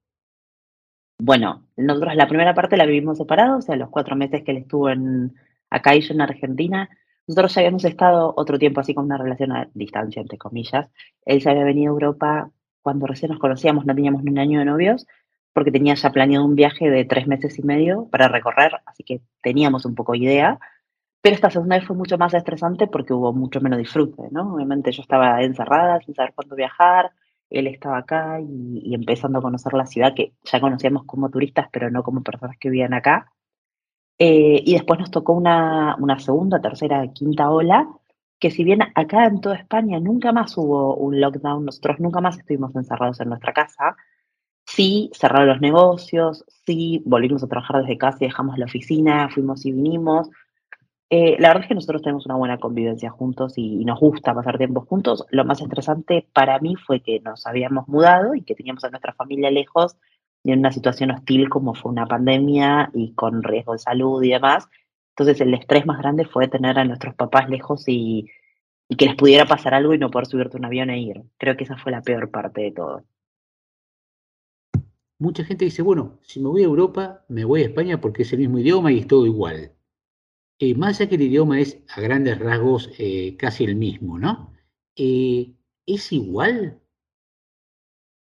[1.24, 4.56] Bueno, nosotros la primera parte la vivimos separados, o sea, los cuatro meses que él
[4.56, 5.32] estuvo en,
[5.70, 6.90] acá y en Argentina.
[7.28, 10.88] Nosotros ya habíamos estado otro tiempo así con una relación a distancia, entre comillas.
[11.24, 14.58] Él se había venido a Europa cuando recién nos conocíamos, no teníamos ni un año
[14.58, 15.06] de novios,
[15.52, 19.20] porque tenía ya planeado un viaje de tres meses y medio para recorrer, así que
[19.42, 20.58] teníamos un poco idea.
[21.20, 24.54] Pero esta segunda vez fue mucho más estresante porque hubo mucho menos disfrute, ¿no?
[24.54, 27.12] Obviamente yo estaba encerrada sin saber cuándo viajar,
[27.52, 31.90] él estaba acá y, empezando a conocer la ciudad que ya conocíamos como turistas, pero
[31.90, 33.30] no como personas que vivían acá.
[34.18, 37.88] Eh, y después nos tocó una, una segunda, tercera, quinta ola,
[38.38, 42.38] que si bien acá en toda España nunca más hubo un lockdown, nosotros nunca más
[42.38, 43.96] estuvimos encerrados en nuestra casa,
[44.66, 49.64] sí cerraron los negocios, sí volvimos a trabajar desde casa y dejamos la oficina, fuimos
[49.66, 50.30] y vinimos.
[51.14, 54.56] Eh, la verdad es que nosotros tenemos una buena convivencia juntos y, nos gusta pasar
[54.56, 55.26] tiempo juntos.
[55.28, 59.12] Lo más estresante para mí fue que nos habíamos mudado y que teníamos a nuestra
[59.12, 59.94] familia lejos
[60.42, 64.30] y en una situación hostil como fue una pandemia y con riesgo de salud y
[64.30, 64.66] demás.
[65.10, 68.30] Entonces el estrés más grande fue tener a nuestros papás lejos y,
[68.88, 71.22] y que les pudiera pasar algo y no poder subirte un avión e ir.
[71.36, 73.02] Creo que esa fue la peor parte de todo.
[75.18, 78.32] Mucha gente dice, bueno, si me voy a Europa, me voy a España porque es
[78.32, 79.72] el mismo idioma y es todo igual.
[80.64, 84.52] Eh, más allá que el idioma es a grandes rasgos eh, casi el mismo, ¿no?
[84.94, 85.50] Eh,
[85.84, 86.78] ¿Es igual?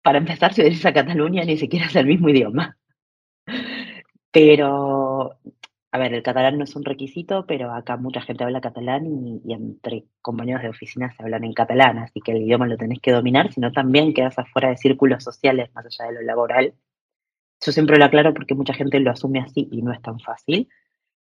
[0.04, 2.78] Para empezar, si venís a Cataluña, ni siquiera es el mismo idioma.
[4.32, 5.40] Pero
[5.92, 9.42] a ver, el catalán no es un requisito, pero acá mucha gente habla catalán y,
[9.44, 13.00] y, entre compañeros de oficina se hablan en catalán, así que el idioma lo tenés
[13.00, 16.76] que dominar, sino también quedas afuera de círculos sociales más allá de lo laboral.
[17.66, 20.70] Yo siempre lo aclaro porque mucha gente lo asume así y no es tan fácil.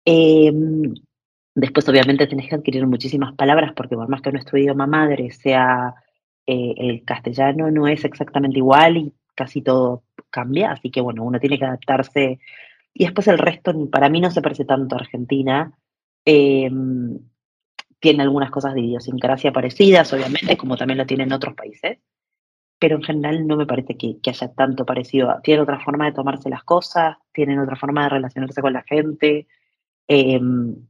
[0.05, 0.53] Eh,
[1.55, 5.95] después, obviamente, tenés que adquirir muchísimas palabras porque por más que nuestro idioma madre sea
[6.47, 11.41] eh, el castellano, no es exactamente igual y casi todo cambia, así que bueno, uno
[11.41, 12.41] tiene que adaptarse
[12.95, 15.73] y después el resto, para mí no se parece tanto a Argentina.
[16.25, 16.71] Eh,
[17.99, 21.99] tiene algunas cosas de idiosincrasia parecidas, obviamente, como también lo tienen otros países,
[22.79, 25.39] pero en general no me parece que, que haya tanto parecido.
[25.43, 29.47] Tienen otra forma de tomarse las cosas, tienen otra forma de relacionarse con la gente.
[30.09, 30.41] Eh,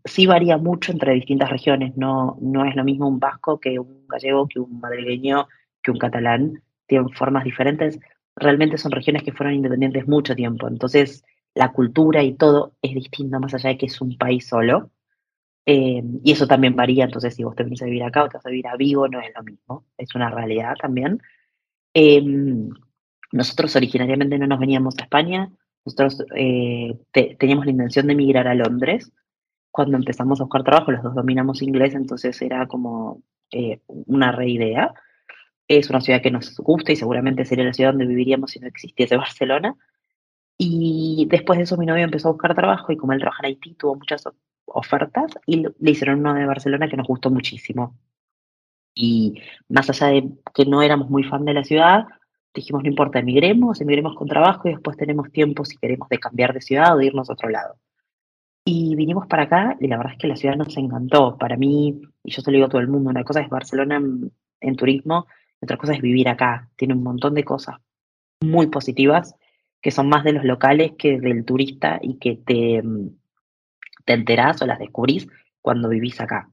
[0.05, 4.07] sí varía mucho entre distintas regiones, no, no es lo mismo un vasco que un
[4.09, 5.49] gallego, que un madrileño,
[5.83, 6.63] que un catalán.
[6.87, 8.01] Tienen formas diferentes.
[8.37, 13.39] Realmente son regiones que fueron independientes mucho tiempo, entonces la cultura y todo es distinto
[13.41, 14.91] más allá de que es un país solo.
[15.67, 18.37] Eh, y eso también varía, entonces si vos te vienes a vivir acá o te
[18.39, 21.21] vas a vivir a Vigo, no es lo mismo, es una realidad también.
[21.95, 22.71] Em,
[23.33, 25.51] nosotros originariamente no nos veníamos a España,
[25.85, 26.99] nosotros eh,
[27.39, 29.11] teníamos la intención de emigrar a Londres.
[29.71, 34.95] Cuando empezamos a buscar trabajo, los dos dominamos inglés, entonces era como eh, una reidea.
[35.67, 38.69] Es una ciudad que nos gusta y seguramente sería la ciudad donde viviríamos si no
[38.69, 39.75] existiese Barcelona.
[40.59, 43.47] Y después de eso mi novio empezó a buscar trabajo y como él trabaja en
[43.47, 44.25] Haití, tuvo muchas
[44.67, 47.97] ofertas y le hicieron uno de Barcelona que nos gustó muchísimo.
[48.95, 52.07] Y más allá de que no éramos muy fan de la ciudad,
[52.55, 56.53] dijimos, no importa, emigremos, emigremos con trabajo y después tenemos tiempo si queremos de cambiar
[56.53, 57.77] de ciudad o de irnos a otro lado.
[58.65, 61.37] Y vinimos para acá y la verdad es que la ciudad nos encantó.
[61.37, 64.01] Para mí, y yo se lo digo a todo el mundo, una cosa es Barcelona
[64.61, 65.27] en, turismo,
[65.61, 66.69] otra cosa es vivir acá.
[66.77, 67.77] Tiene un montón de cosas
[68.41, 69.35] muy positivas
[69.81, 72.83] que son más de los locales que del turista y que te,
[74.05, 75.27] te enterás o las descubrís
[75.61, 76.52] cuando vivís acá.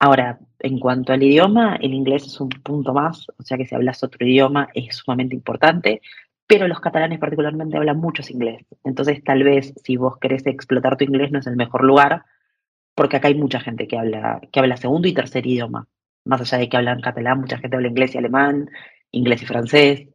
[0.00, 3.74] Ahora, en cuanto al idioma, el inglés es un punto más, o sea que si
[3.74, 6.00] hablas otro idioma es sumamente importante,
[6.46, 8.64] pero los catalanes particularmente hablan muchos inglés.
[8.82, 12.24] Entonces, tal vez si vos querés explotar tu inglés no es el mejor lugar,
[12.94, 15.86] porque acá hay mucha gente que habla, que habla segundo y tercer idioma.
[16.24, 18.70] Más allá de que hablan catalán, mucha gente habla inglés y alemán,
[19.10, 20.08] inglés y francés.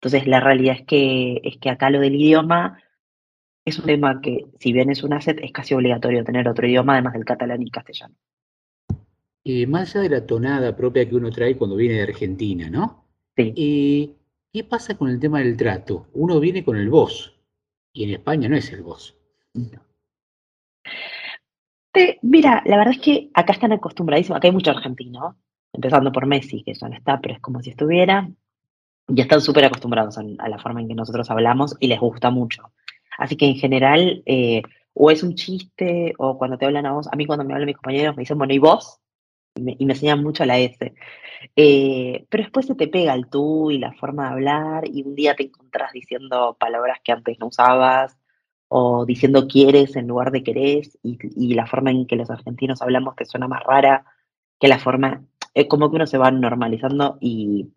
[0.00, 2.78] Entonces, la realidad es que, es que acá lo del idioma
[3.66, 6.94] es un tema que, si bien es un asset, es casi obligatorio tener otro idioma
[6.94, 8.14] además del catalán y castellano.
[9.48, 13.04] Eh, más allá de la tonada propia que uno trae cuando viene de Argentina, ¿no?
[13.36, 13.54] Sí.
[13.56, 14.12] Eh,
[14.52, 16.08] ¿Qué pasa con el tema del trato?
[16.14, 17.32] Uno viene con el vos
[17.92, 19.16] y en España no es el vos.
[22.22, 25.36] mira, la verdad es que acá están acostumbradísimos, acá hay mucho argentino,
[25.72, 28.28] empezando por Messi, que ya no está, pero es como si estuviera,
[29.06, 32.72] ya están súper acostumbrados a, la forma en que nosotros hablamos y les gusta mucho.
[33.16, 37.06] Así que en general, eh, o es un chiste, o cuando te hablan a vos,
[37.12, 39.00] a mí cuando me hablan mis compañeros me dicen, bueno, ¿y vos?
[39.56, 40.94] Y me, enseñan mucho la S.
[41.56, 45.14] Eh, pero después se te pega el tú y la forma de hablar, y un
[45.14, 48.16] día te encontrás diciendo palabras que antes no usabas,
[48.68, 52.82] o diciendo quieres en lugar de querés, y, y la forma en que los argentinos
[52.82, 54.04] hablamos te suena más rara
[54.60, 55.22] que la forma,
[55.54, 57.72] es como que uno se va normalizando y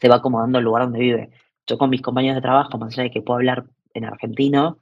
[0.00, 1.30] se va acomodando al lugar donde vive.
[1.66, 3.64] Yo con mis compañeros de trabajo, más allá de que puedo hablar
[3.94, 4.78] en argentino,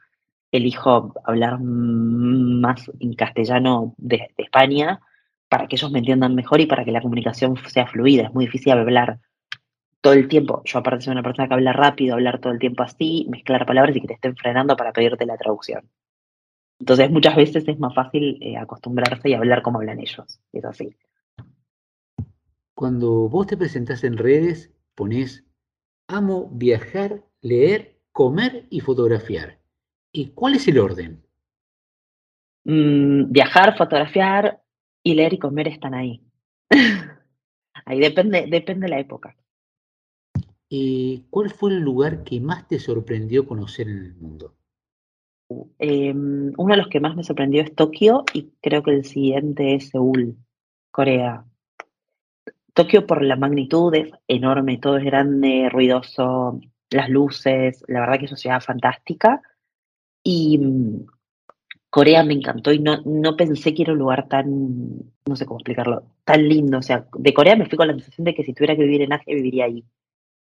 [0.50, 5.00] elijo hablar más en castellano de, España
[5.52, 8.22] para que ellos me entiendan mejor y para que la comunicación sea fluida.
[8.22, 9.20] Es muy difícil hablar
[10.00, 10.62] todo el tiempo.
[10.64, 13.94] Yo aparte soy una persona que habla rápido, hablar todo el tiempo así, mezclar palabras
[13.94, 15.90] y que te estén frenando para pedirte la traducción.
[16.80, 20.40] Entonces muchas veces es más fácil eh, acostumbrarse y hablar como hablan ellos.
[20.54, 20.96] Es así.
[22.72, 25.44] Cuando vos te presentás en redes, ponés
[26.08, 29.58] amo viajar, leer comer y fotografiar.
[30.12, 31.22] ¿Y cuál es el orden?
[32.64, 34.61] Mm, viajar, fotografiar
[35.02, 36.22] y leer y comer están ahí.
[37.84, 39.36] ahí depende, depende de la época.
[40.68, 44.54] ¿Y cuál fue el lugar que más te sorprendió conocer en el mundo?
[45.78, 49.74] Em, uno de los que más me sorprendió es Tokio y creo que el siguiente
[49.74, 50.36] es Seúl,
[50.90, 51.44] Corea.
[52.74, 56.58] Tokio por la magnitud es enorme, todo es grande, ruidoso,
[56.90, 59.42] las luces, la verdad que es una ciudad fantástica.
[60.22, 61.06] Y mm,
[61.92, 64.46] Corea me encantó y no, no pensé que era un lugar tan,
[65.26, 66.78] no sé cómo explicarlo, tan lindo.
[66.78, 69.02] O sea, de Corea me fui con la sensación de que si tuviera que vivir
[69.02, 69.84] en Asia, viviría ahí.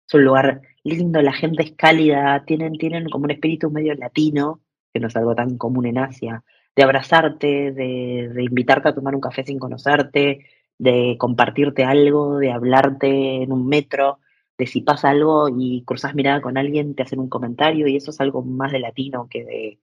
[0.09, 4.61] Es un lugar lindo, la gente es cálida, tienen, tienen como un espíritu medio latino,
[4.95, 6.43] que no es algo tan común en Asia,
[6.75, 10.47] de abrazarte, de, de invitarte a tomar un café sin conocerte,
[10.79, 14.21] de compartirte algo, de hablarte en un metro
[14.57, 18.11] de si pasa algo y cruzas mirada con alguien, te hacen un comentario y eso
[18.11, 19.79] es algo más de latino que de,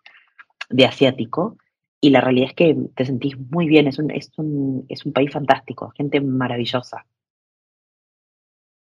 [0.86, 1.58] asiático.
[2.02, 5.14] Y la realidad es que te sentís muy bien, es un, es un, es un
[5.14, 7.06] país fantástico, gente maravillosa.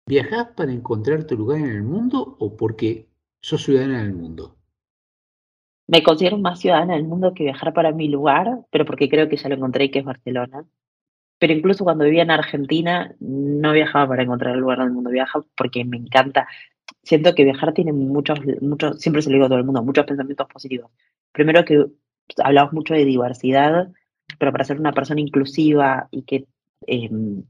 [0.07, 3.07] ¿Viajás para encontrar tu lugar en el mundo o porque
[3.39, 4.57] sos ciudadana del mundo?
[5.87, 9.37] Me considero más ciudadana del mundo que viajar para mi lugar, pero porque creo que
[9.37, 10.65] ya lo encontré, que es Barcelona
[11.41, 15.43] pero incluso cuando vivía en Argentina no viajaba para encontrar el lugar del mundo, viajaba
[15.57, 16.47] porque me encanta.
[17.03, 20.05] Siento que viajar tiene muchos, muchos, siempre se lo digo a todo el mundo, muchos
[20.05, 20.91] pensamientos positivos.
[21.31, 21.85] Primero que
[22.43, 23.91] hablamos mucho de diversidad,
[24.39, 26.45] pero para ser una persona inclusiva y que
[26.87, 27.43] em,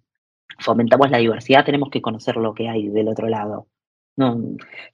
[0.60, 3.68] fomentamos la diversidad tenemos que conocer lo que hay del otro lado.
[4.18, 4.40] No,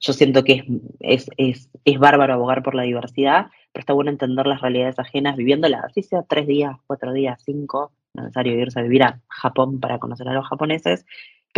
[0.00, 0.64] yo siento que
[1.00, 5.36] es, es, es, bárbaro abogar por la diversidad, pero está bueno entender las realidades ajenas
[5.36, 9.98] viviéndolas, así sea tres días, cuatro días, cinco, necesario irse a vivir a Japón para
[9.98, 11.04] conocer a los japoneses,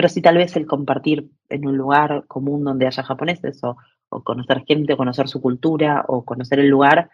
[0.01, 3.76] pero sí tal vez el compartir en un lugar común donde haya japoneses o,
[4.24, 7.11] conocer gente o conocer su cultura o conocer el lugar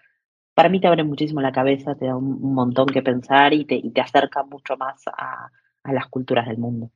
[0.54, 3.74] para mí te abre muchísimo la cabeza, te da un, montón que pensar y te,
[3.74, 5.50] y te acerca mucho más a,
[5.82, 6.92] a las culturas del mundo.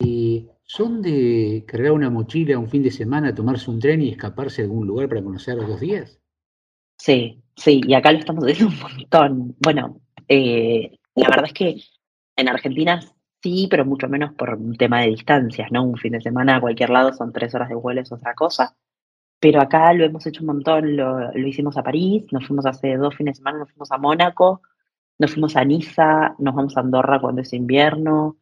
[0.00, 4.62] ¿Y son de cargar una mochila un fin de semana, tomarse un tren y escaparse
[4.62, 6.20] a algún lugar para conocer los dos días?
[6.98, 9.56] Sí, sí, y acá lo estamos haciendo un montón.
[9.60, 11.76] Bueno, eh, la verdad es que
[12.34, 13.00] en Argentina
[13.42, 15.84] sí, pero mucho menos por un tema de distancias, ¿no?
[15.84, 18.76] Un fin de semana a cualquier lado son tres horas de vuelo, es otra cosa.
[19.40, 23.16] Pero acá lo hemos hecho un montón, lo, hicimos a París, nos fuimos hace dos
[23.16, 24.62] fines de semana, nos fuimos a Mónaco,
[25.18, 28.36] nos fuimos a Niza, nos vamos a Andorra cuando es invierno.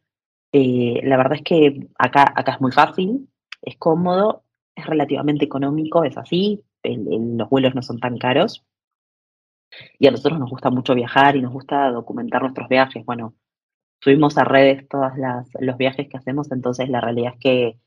[0.51, 3.29] Eh, la verdad es que acá, acá es muy fácil,
[3.61, 4.43] es cómodo,
[4.75, 8.65] es relativamente económico, es así, los vuelos no son tan caros.
[9.99, 13.05] Y a nosotros nos gusta mucho viajar y nos gusta documentar nuestros viajes.
[13.05, 13.35] Bueno,
[13.99, 15.11] subimos a redes todos
[15.59, 17.79] los viajes que hacemos, entonces la realidad es que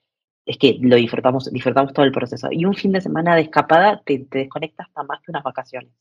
[0.44, 2.48] es que lo disfrutamos, disfrutamos todo el proceso.
[2.50, 5.92] Y un fin de semana de escapada te, te desconectas hasta más que unas vacaciones.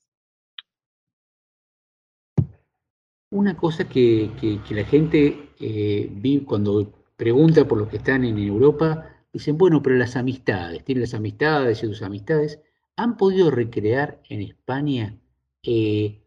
[3.29, 9.05] Una cosa que, que, la gente eh, cuando pregunta por los que están en Europa,
[9.31, 12.59] dicen, bueno, pero las amistades, tienen las amistades y sus amistades,
[12.97, 15.17] ¿han podido recrear en España
[15.63, 16.23] eh,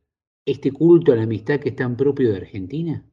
[0.47, 3.05] este culto a la amistad que es tan propio de Argentina?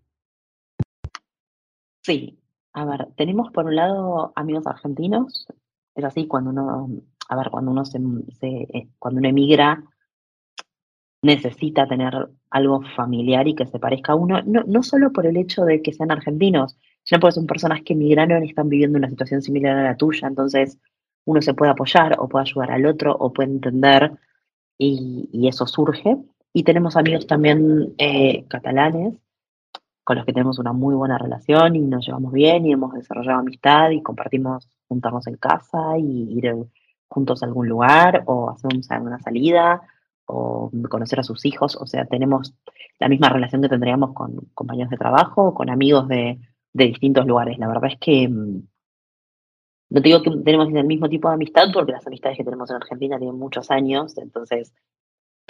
[2.01, 2.39] Sí,
[2.73, 5.47] a ver, tenemos por un lado amigos argentinos,
[5.95, 6.89] es así cuando uno,
[7.29, 7.99] a ver, cuando uno se,
[8.41, 9.83] eh, cuando uno emigra,
[11.23, 15.37] necesita tener algo familiar y que se parezca a uno, no, no solo por el
[15.37, 19.09] hecho de que sean argentinos, sino porque son personas que emigraron y están viviendo una
[19.09, 20.79] situación similar a la tuya, entonces
[21.25, 24.13] uno se puede apoyar o puede ayudar al otro o puede entender
[24.79, 26.17] y, y eso surge.
[26.53, 29.13] Y tenemos amigos también eh, catalanes
[30.03, 33.39] con los que tenemos una muy buena relación y nos llevamos bien y hemos desarrollado
[33.39, 36.55] amistad y compartimos juntarnos en casa y ir
[37.07, 38.71] juntos a algún lugar o hacer
[39.01, 39.81] una salida
[40.25, 41.75] o conocer a sus hijos.
[41.75, 42.55] O sea, tenemos
[42.99, 46.39] la misma relación que tendríamos con compañeros de trabajo o con amigos de,
[46.73, 47.57] de distintos lugares.
[47.57, 48.61] La verdad es que mm,
[49.91, 52.69] no te digo que tenemos el mismo tipo de amistad porque las amistades que tenemos
[52.69, 54.73] en Argentina tienen muchos años, entonces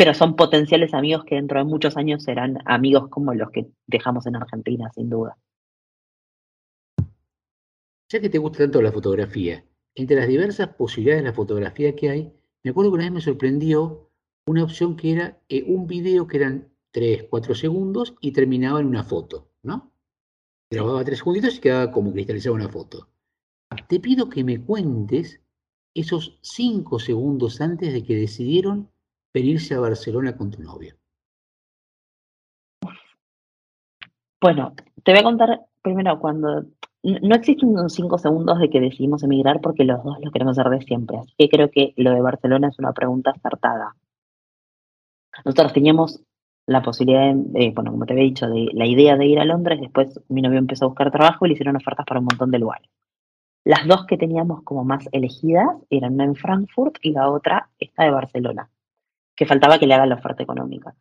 [0.02, 4.26] pero son potenciales amigos que dentro de muchos años serán amigos como los que dejamos
[4.26, 5.38] en Argentina, sin duda.
[8.10, 12.10] Ya que te gusta tanto la fotografía, entre las diversas posibilidades de la fotografía que
[12.10, 12.34] hay,
[12.64, 14.10] me acuerdo que una vez me sorprendió
[14.48, 18.88] una opción que era eh, un video que eran 3, 4 segundos y terminaba en
[18.88, 19.94] una foto, ¿no?
[20.72, 23.08] Grababa 3 segunditos y quedaba como cristalizada una foto.
[23.88, 25.42] Te pido que me cuentes
[25.94, 28.91] esos 5 segundos antes de que decidieron
[29.34, 30.96] venirse a Barcelona con tu novio?
[34.42, 34.74] Bueno,
[35.04, 36.66] te voy a contar primero cuando
[37.04, 40.82] no existen cinco segundos de que decidimos emigrar porque los dos lo queremos hacer de
[40.82, 41.18] siempre.
[41.18, 43.96] Así que creo que lo de Barcelona es una pregunta acertada.
[45.46, 46.22] Nosotros teníamos
[46.68, 49.80] la posibilidad, de, bueno, como te había dicho, de la idea de ir a Londres.
[49.80, 52.60] Después mi novio empezó a buscar trabajo y le hicieron ofertas para un montón de
[52.60, 52.90] lugares.
[53.64, 58.04] Las dos que teníamos como más elegidas eran una en Frankfurt y la otra esta
[58.06, 58.70] de Barcelona
[59.42, 60.94] que faltaba que le hagan la oferta económica.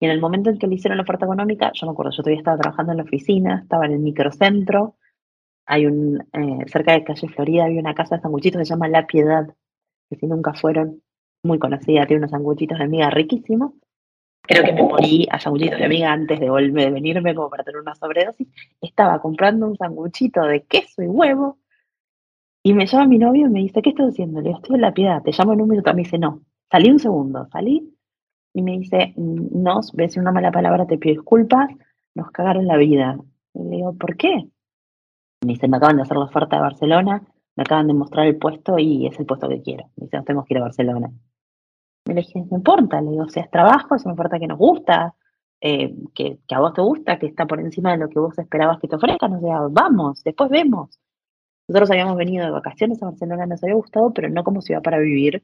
[0.00, 2.24] Y en el momento en que le hicieron la oferta económica, yo me acuerdo, yo
[2.24, 4.96] todavía estaba trabajando en la oficina, estaba en el microcentro,
[5.64, 8.88] hay un, eh, cerca de calle Florida había una casa de sanguchitos que se llama
[8.88, 9.46] La Piedad,
[10.10, 11.02] que si nunca fueron,
[11.44, 13.74] muy conocida, tiene unos sanguchitos de amiga riquísimos.
[14.42, 17.62] Creo que me morí a sanguchitos de amiga antes de, volver, de venirme como para
[17.62, 18.48] tener una sobredosis.
[18.80, 21.58] Estaba comprando un sanguchito de queso y huevo
[22.64, 24.40] y me llama mi novio y me dice, ¿qué estás haciendo?
[24.40, 25.94] Le digo, estoy en La Piedad, te llamo en un minuto.
[25.94, 27.94] Me dice, no, Salí un segundo, salí
[28.52, 31.68] y me dice, nos, ves una mala palabra, te pido disculpas,
[32.14, 33.18] nos cagaron la vida.
[33.52, 34.48] Y le digo, ¿por qué?
[35.44, 37.22] Me dice, me acaban de hacer la oferta de Barcelona,
[37.56, 39.84] me acaban de mostrar el puesto y es el puesto que quiero.
[39.96, 41.10] Me dice, nos tenemos que ir a Barcelona.
[42.06, 44.58] Me le dije, no importa, le digo, si es trabajo, es una oferta que nos
[44.58, 45.14] gusta,
[45.60, 48.38] eh, que, que, a vos te gusta, que está por encima de lo que vos
[48.38, 51.00] esperabas que te ofrezcan, o sea, vamos, después vemos.
[51.66, 54.98] Nosotros habíamos venido de vacaciones a Barcelona, nos había gustado, pero no como ciudad para
[54.98, 55.42] vivir,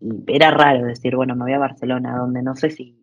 [0.00, 3.02] y, era raro decir, bueno, me voy a Barcelona, donde no sé si...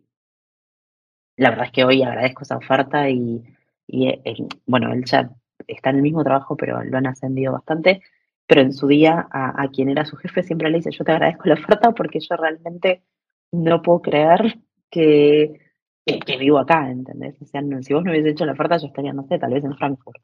[1.36, 3.43] La verdad es que hoy agradezco esa oferta y,
[3.88, 4.21] y
[4.65, 5.31] bueno, él ya
[5.67, 8.01] está en el mismo trabajo, pero lo han ascendido bastante.
[8.47, 11.47] Pero en su día, a, quien era su jefe siempre le dice, yo te agradezco
[11.47, 13.03] la oferta porque yo realmente
[13.51, 14.59] no puedo creer
[14.89, 15.59] que,
[16.05, 17.41] que, vivo acá, ¿entendés?
[17.41, 19.63] O sea, si vos no hubiese hecho la oferta, yo estaría, no sé, tal vez
[19.63, 20.21] en Frankfurt.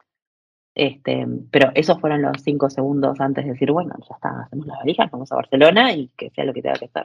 [0.80, 4.78] Este, pero esos fueron los cinco segundos antes de decir, bueno, ya está, hacemos la
[4.78, 7.04] valija, vamos a Barcelona y que sea lo que tenga que ser.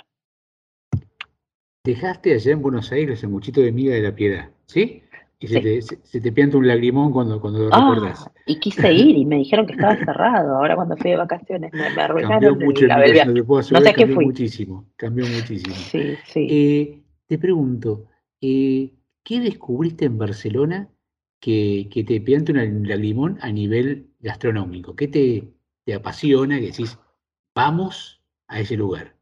[1.82, 5.02] Dejaste allá en Buenos Aires el muchito de miga de la piedad, ¿sí?
[5.40, 8.30] Y se, te, se, te, pianta un lagrimón cuando, cuando lo ah, recordás.
[8.46, 10.56] Y quise ir y me dijeron que estaba cerrado.
[10.56, 12.40] Ahora cuando fui de vacaciones me, me arruinaron.
[12.40, 14.86] Cambió mucho, el, no, te puedo asegurar, no sé cambió muchísimo.
[14.94, 15.74] Cambió muchísimo.
[15.74, 16.46] Sí, sí.
[16.48, 18.04] Eh, te pregunto,
[18.40, 18.92] eh,
[19.24, 20.88] ¿qué descubriste en Barcelona
[21.44, 24.96] que, que te pianta un lagrimón a nivel gastronómico?
[24.96, 25.52] ¿Qué te,
[25.84, 26.98] te apasiona que decís,
[27.54, 29.14] vamos a ese lugar?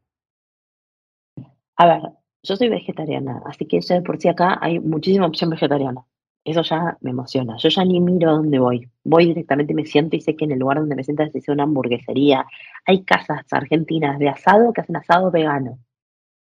[1.75, 2.01] A ver,
[2.43, 6.05] yo soy vegetariana, así que ya de por sí acá hay muchísima opción vegetariana.
[6.45, 7.57] Eso ya me emociona.
[7.57, 8.89] Yo ya ni miro a dónde voy.
[9.03, 11.63] Voy directamente me siento y sé que en el lugar donde me siento es una
[11.63, 12.45] hamburguesería.
[12.85, 15.79] Hay casas argentinas de asado que hacen asado vegano.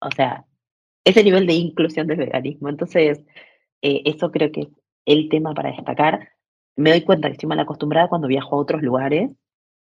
[0.01, 0.45] O sea,
[1.05, 2.67] ese nivel de inclusión del veganismo.
[2.69, 3.23] Entonces,
[3.81, 4.69] eh, eso creo que es
[5.05, 6.29] el tema para destacar.
[6.75, 9.31] Me doy cuenta que estoy mal acostumbrada cuando viajo a otros lugares,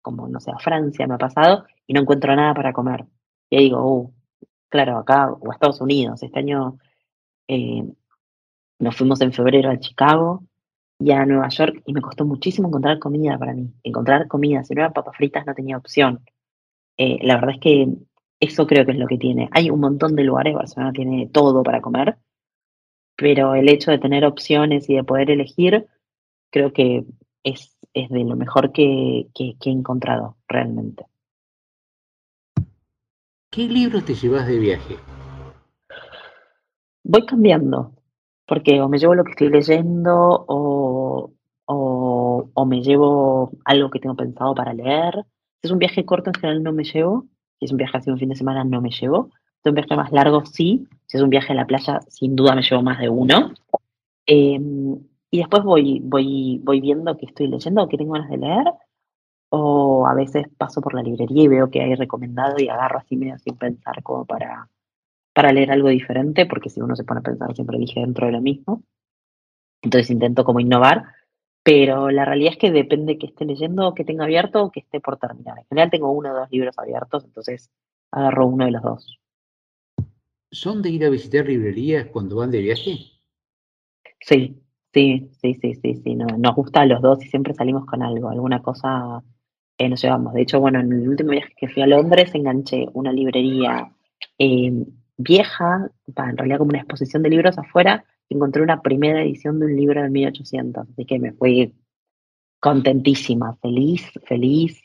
[0.01, 3.05] como, no sé, a Francia me ha pasado, y no encuentro nada para comer.
[3.49, 4.13] Y ahí digo, uh,
[4.70, 6.22] claro, acá o a Estados Unidos.
[6.24, 6.78] Este año
[7.47, 7.84] eh,
[8.80, 10.43] nos fuimos en febrero a Chicago
[10.99, 13.72] y a Nueva York y me costó muchísimo encontrar comida para mí.
[13.84, 16.22] Encontrar comida, si no eran papas fritas no tenía opción.
[16.97, 17.88] Eh, la verdad es que
[18.39, 19.49] eso creo que es lo que tiene.
[19.51, 22.18] Hay un montón de lugares, Barcelona tiene todo para comer,
[23.18, 25.88] pero el hecho de tener opciones y de poder elegir,
[26.49, 27.03] creo que
[27.43, 31.05] es, es de lo mejor que, que he encontrado realmente.
[33.51, 34.95] ¿Qué libros te llevas de viaje?
[37.03, 37.93] Voy cambiando,
[38.45, 41.32] porque o me llevo lo que estoy leyendo o,
[41.65, 45.26] o, me llevo algo que tengo pensado para leer.
[45.61, 47.26] Si es un viaje corto, en general no me llevo.
[47.57, 49.32] Si es un viaje así un fin de semana, no me llevo.
[49.64, 50.88] Si es un viaje más largo, sí.
[51.05, 53.53] Si es un viaje a la playa, sin duda me llevo más de uno.
[54.26, 54.99] Em,
[55.32, 58.66] y después voy, voy, voy viendo qué estoy leyendo o qué tengo ganas de leer
[59.49, 63.16] o a veces paso por la librería y veo que hay recomendado y agarro así
[63.16, 64.70] medio sin pensar como para,
[65.34, 68.34] para leer algo diferente, porque si uno se pone a pensar siempre elige dentro de
[68.34, 68.84] lo mismo.
[69.82, 71.05] Entonces intento como innovar,
[71.64, 74.99] pero la realidad es que depende que esté leyendo, que tenga abierto o que esté
[74.99, 75.60] por terminar.
[75.60, 77.70] En general tengo uno o dos libros abiertos, entonces
[78.12, 79.20] agarro uno de los dos.
[80.51, 82.97] ¿Son de ir a visitar librerías cuando van de viaje?
[84.19, 84.61] Sí,
[84.93, 86.15] sí, sí, sí, sí, sí.
[86.15, 89.23] nos gusta a los dos y siempre salimos con algo, alguna cosa
[89.77, 90.33] eh, nos llevamos.
[90.33, 93.91] De hecho, bueno, en el último viaje que fui a Londres enganché una librería
[94.39, 94.85] eh,
[95.17, 99.75] vieja, en realidad como una exposición de libros afuera, encontré una primera edición de un
[99.75, 101.73] libro de 1800, así que me fui
[102.59, 104.81] contentísima, feliz, feliz,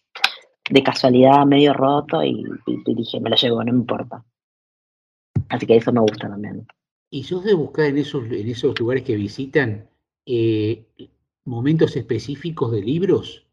[0.70, 2.44] de casualidad medio roto y,
[2.86, 4.24] dije, me lo llevo, no me importa.
[5.48, 6.66] Así que eso me gusta también.
[7.10, 9.86] ¿Y sos de buscar en esos, en esos lugares que visitan
[10.24, 10.86] eh,
[11.44, 13.46] momentos específicos de libros?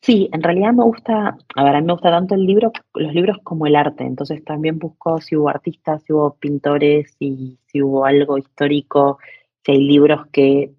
[0.00, 3.12] Sí, en realidad me gusta, a ver, a mí me gusta tanto el libro, los
[3.12, 7.82] libros como el arte, entonces también busco si hubo artistas, si hubo pintores, si, si
[7.82, 9.18] hubo algo histórico,
[9.64, 10.72] si hay libros que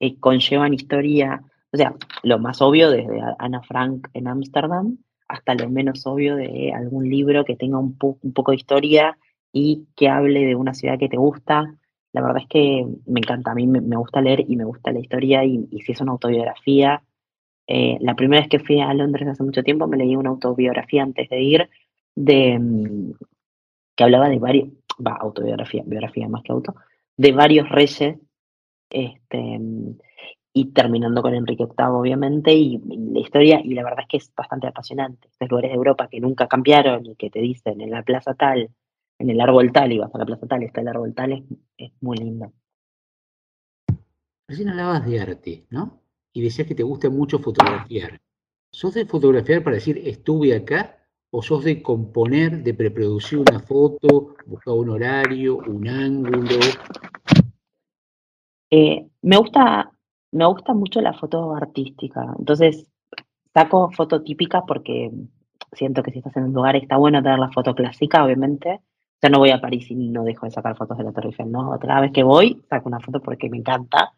[0.00, 4.98] eh, conllevan historia, o sea, lo más obvio desde Ana Frank en Ámsterdam
[5.32, 9.16] hasta lo menos obvio de algún libro que tenga un, un poco de historia
[9.50, 11.74] y que hable de una ciudad que te gusta.
[12.12, 15.00] La verdad es que me encanta, a mí me, gusta leer y me gusta la
[15.00, 17.02] historia y, y si es una autobiografía,
[17.66, 21.02] eh, la primera vez que fui a Londres hace mucho tiempo me leí una autobiografía
[21.02, 21.70] antes de ir
[22.14, 23.12] de mm,
[23.96, 24.68] que hablaba de varios,
[25.04, 26.74] va, autobiografía, biografía más que auto,
[27.16, 28.18] de varios reyes,
[28.90, 29.60] este,
[30.52, 34.32] y terminando con Enrique VIII, obviamente, y, la historia, y la verdad es que es
[34.34, 35.28] bastante apasionante.
[35.28, 38.70] Estos lugares de Europa que nunca cambiaron y que te dicen en la plaza tal,
[39.18, 41.42] en el árbol tal, y vas a la plaza tal, está el árbol tal, es,
[41.78, 42.52] es muy lindo.
[44.46, 46.02] Recién hablabas de arte, ¿no?
[46.32, 48.20] y decías que te gusta mucho fotografiar.
[48.72, 50.98] ¿Sos de fotografiar para decir estuve acá?
[51.30, 56.58] ¿O sos de componer, de preproducir una foto, buscar un horario, un ángulo?
[58.70, 59.91] Eh, me gusta,
[60.32, 62.26] me gusta mucho la foto artística.
[62.38, 62.86] Entonces,
[63.54, 65.10] saco foto típica porque
[65.72, 68.80] siento que si estás en un lugar está bueno tener la foto clásica, obviamente.
[69.22, 71.52] Ya no voy a París y no dejo de sacar fotos de la Torre Eiffel,
[71.52, 71.70] ¿no?
[71.70, 74.12] Otra vez que voy, saco una foto porque me encanta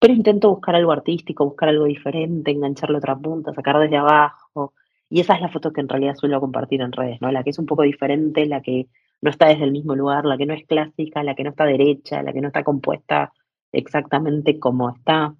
[0.00, 4.72] pero intento buscar algo artístico, buscar algo diferente, engancharle otra punta, sacar desde abajo.
[5.10, 7.30] Y esa es la foto que en realidad suelo compartir en redes, ¿no?
[7.30, 8.88] La que es un poco diferente, la que
[9.20, 11.64] no está desde el mismo lugar, la que no es clásica, la que no está
[11.66, 13.30] derecha, la que no está compuesta
[13.72, 15.34] exactamente como está.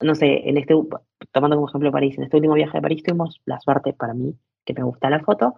[0.00, 0.74] No sé, en este,
[1.32, 4.34] tomando como ejemplo París, en este último viaje de París tuvimos la suerte para mí,
[4.64, 5.54] que me gusta la foto,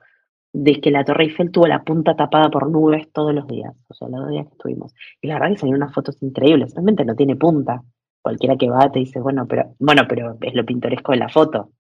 [0.52, 3.94] de que la Torre Eiffel tuvo la punta tapada por nubes todos los días, o
[3.94, 4.94] sea, los dos días que estuvimos.
[5.20, 7.82] Y la verdad que salieron unas fotos increíbles, realmente no tiene punta,
[8.20, 11.70] cualquiera que va te dice, bueno, pero, bueno, pero es lo pintoresco de la foto.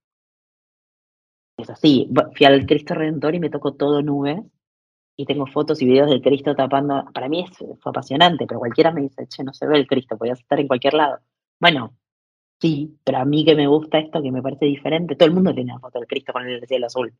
[1.56, 2.10] Es así.
[2.36, 4.40] Fui al Cristo Redentor y me tocó todo nubes.
[5.16, 7.04] y tengo fotos y videos del Cristo tapando.
[7.14, 10.16] Para mí es, fue apasionante, pero cualquiera me dice, che, no se ve el Cristo,
[10.18, 11.20] podías estar en cualquier lado.
[11.60, 11.94] Bueno,
[12.62, 15.52] sí, pero a mí que me gusta esto, que me parece diferente, todo el mundo
[15.52, 17.12] tiene una foto del Cristo con el cielo azul.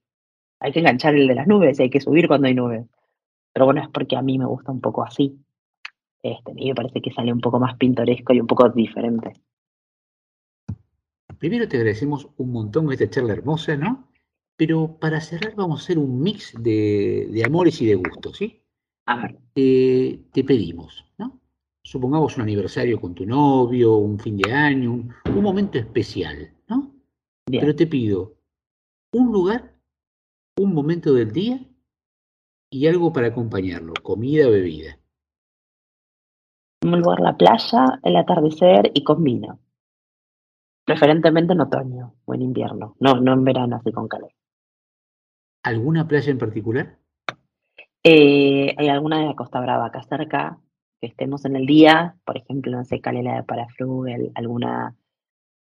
[0.60, 2.86] Hay que enganchar el de las nubes, hay que subir cuando hay nubes.
[3.52, 5.36] Pero bueno, es porque a mí me gusta un poco así.
[6.22, 9.32] Este, y me parece que sale un poco más pintoresco y un poco diferente.
[11.38, 14.08] Primero te agradecemos un montón esta charla hermosa, ¿no?
[14.56, 18.62] Pero para cerrar vamos a hacer un mix de, amores y de gustos, ¿sí?
[19.06, 19.38] A ver.
[19.52, 21.41] te pedimos, ¿no?
[21.84, 26.94] Supongamos un aniversario con tu novio, un fin de año, un, momento especial, ¿no?
[27.44, 28.36] Pero te pido
[29.12, 29.74] un lugar,
[30.58, 31.60] un momento del día
[32.70, 34.98] y algo para acompañarlo, comida o bebida.
[36.84, 39.58] Un lugar, la playa, el atardecer y con vino.
[40.84, 44.32] Preferentemente en otoño o en invierno, no, no en verano así con calor.
[45.64, 46.98] ¿Alguna playa en particular?
[48.02, 50.58] Eh, hay alguna de la Costa Brava acá cerca,
[51.02, 54.94] que estemos en el día, por ejemplo, no sé, Calela de Parafrugel, alguna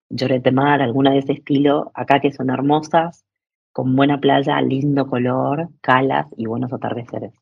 [0.08, 3.24] Lloret de Mar, alguna de ese estilo, acá que son hermosas,
[3.72, 7.32] con buena playa, lindo color, calas y buenos atardeceres.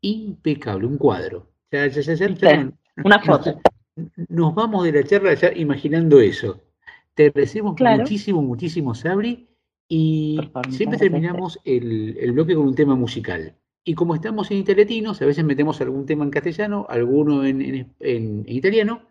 [0.00, 1.48] Impecable, un cuadro.
[3.04, 3.60] una foto.
[4.28, 6.62] Nos, vamos de la charla ya imaginando eso.
[7.12, 9.50] Te agradecemos muchísimo, muchísimo, Sabri.
[9.86, 10.40] Y
[10.70, 13.54] siempre terminamos el, el, bloque con un tema musical.
[13.88, 18.42] Y como estamos en italiatinos, a veces metemos algún tema en castellano, alguno en, en,
[18.48, 19.02] italiano.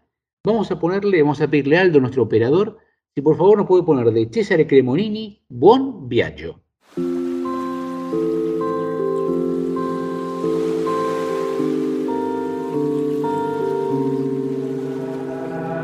[0.44, 2.78] Vamos a ponerle, vamos a pedirle a Aldo, nuestro operador,
[3.16, 6.60] si por favor nos puede poner de Cesare Cremonini, Buon Viaggio.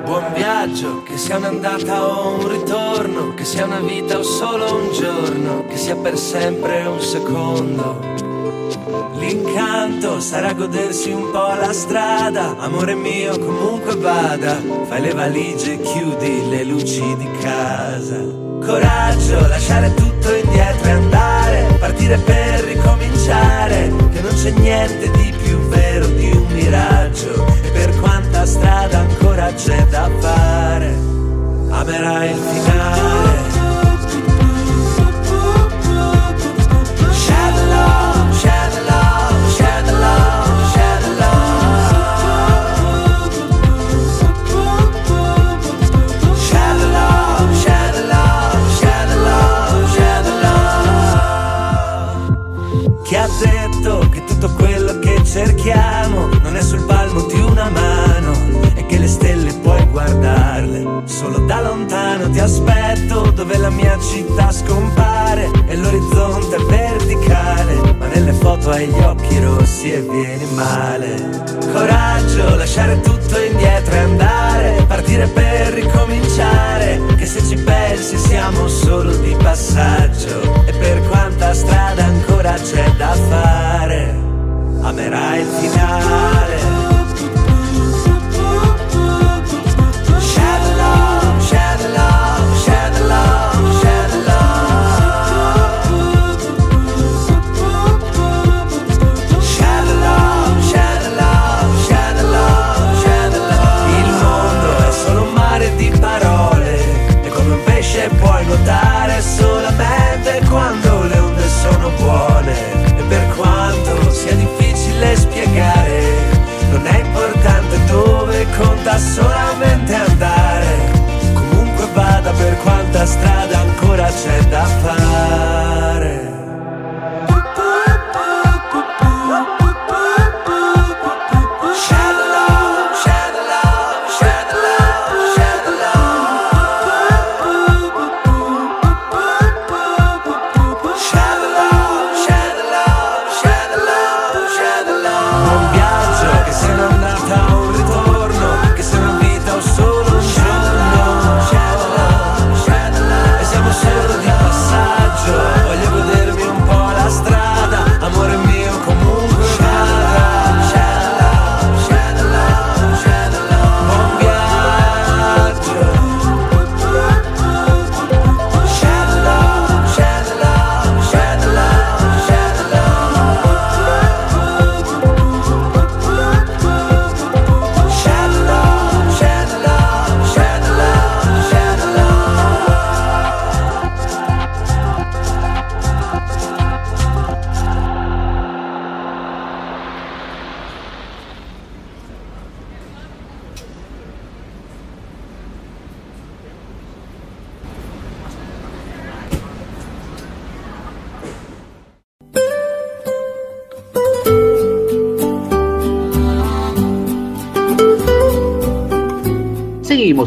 [0.05, 4.91] buon viaggio, che sia un'andata o un ritorno, che sia una vita o solo un
[4.91, 8.30] giorno, che sia per sempre un secondo.
[9.17, 15.81] L'incanto sarà godersi un po' la strada, amore mio comunque vada, fai le valigie e
[15.81, 18.19] chiudi le luci di casa.
[18.65, 25.57] Coraggio, lasciare tutto indietro e andare, partire per ricominciare, che non c'è niente di più
[25.67, 30.97] vero di un miraggio, e per quanta strada ancora c'è da fare,
[31.69, 33.70] amerai il finale.
[61.05, 68.07] Solo da lontano ti aspetto dove la mia città scompare E l'orizzonte è verticale Ma
[68.07, 71.49] nelle foto hai gli occhi rossi e vieni male.
[71.71, 79.15] Coraggio, lasciare tutto indietro e andare Partire per ricominciare Che se ci pensi siamo solo
[79.17, 84.19] di passaggio E per quanta strada ancora c'è da fare
[84.81, 86.90] Amerai il finale
[93.11, 93.50] love.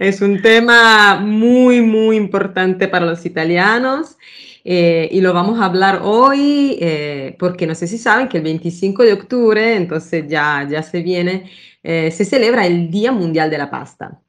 [0.00, 4.18] Es un tema muy, muy importante para los italianos
[4.64, 8.42] eh, y lo vamos a hablar hoy eh, porque no sé si saben que el
[8.42, 11.48] 25 de octubre, entonces ya, ya se viene,
[11.84, 14.20] eh, se celebra el Día Mundial de la Pasta.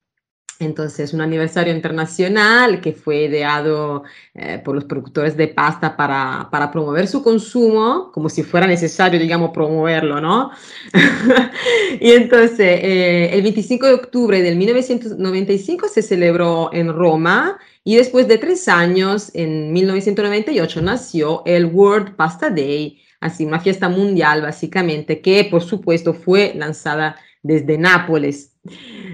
[0.66, 4.04] Entonces, un aniversario internacional que fue ideado
[4.34, 9.20] eh, por los productores de pasta para, para, promover su consumo, como si fuera necesario,
[9.20, 10.52] digamos, promoverlo, ¿no?
[12.00, 18.28] y entonces, eh, el 25 de octubre del 1995 se celebró en Roma y después
[18.28, 25.22] de tres años, en 1998, nació el World Pasta Day, así una fiesta mundial básicamente,
[25.22, 28.54] que por supuesto fue lanzada desde Nápoles.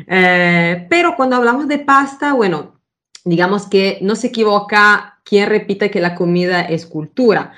[0.07, 2.79] Eh, pero cuando hablamos de pasta, bueno,
[3.25, 7.53] digamos que no se equivoca quien repite que la comida es cultura,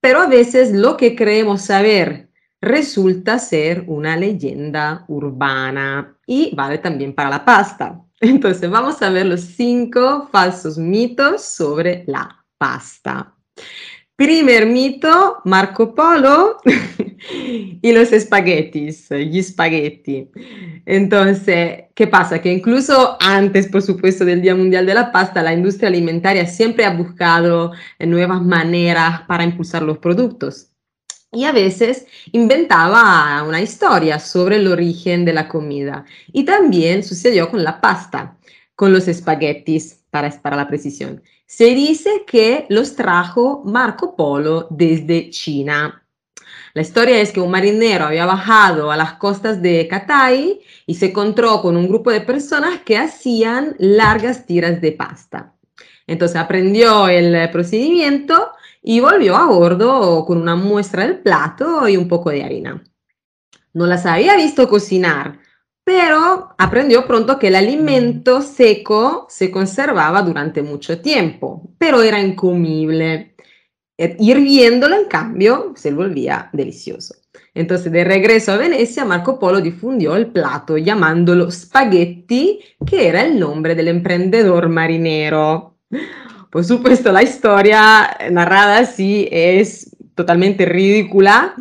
[0.00, 2.28] pero a veces lo que creemos saber
[2.60, 8.00] resulta ser una leyenda urbana y vale también para la pasta.
[8.20, 13.34] Entonces vamos a ver los cinco falsos mitos sobre la pasta.
[14.16, 16.56] Primer mito, Marco Polo
[17.82, 20.30] y los espaguetis, gli spaghetti.
[20.86, 22.40] Entonces, ¿qué pasa?
[22.40, 26.86] Que incluso antes, por supuesto, del Día Mundial de la Pasta, la industria alimentaria siempre
[26.86, 30.70] ha buscado nuevas maneras para impulsar los productos.
[31.30, 36.06] Y a veces inventaba una historia sobre el origen de la comida.
[36.32, 38.38] Y también sucedió con la pasta,
[38.74, 41.22] con los espaguetis, para, para la precisión.
[41.46, 46.04] Se dice que los trajo Marco Polo desde China.
[46.74, 51.06] La historia es que un marinero había bajado a las costas de Catay y se
[51.06, 55.54] encontró con un grupo de personas que hacían largas tiras de pasta.
[56.08, 58.50] Entonces aprendió el procedimiento
[58.82, 62.82] y volvió a bordo con una muestra del plato y un poco de harina.
[63.72, 65.38] No las había visto cocinar,
[65.86, 73.36] pero aprendió pronto que el alimento seco se conservaba durante mucho tiempo, pero era incomible.
[73.96, 77.14] Hirviéndolo, en cambio, se volvía delicioso.
[77.54, 83.38] Entonces, de regreso a Venecia, Marco Polo difundió el plato llamándolo spaghetti, que era el
[83.38, 85.76] nombre del emprendedor marinero.
[86.50, 91.54] Por supuesto, la historia narrada así es totalmente ridícula,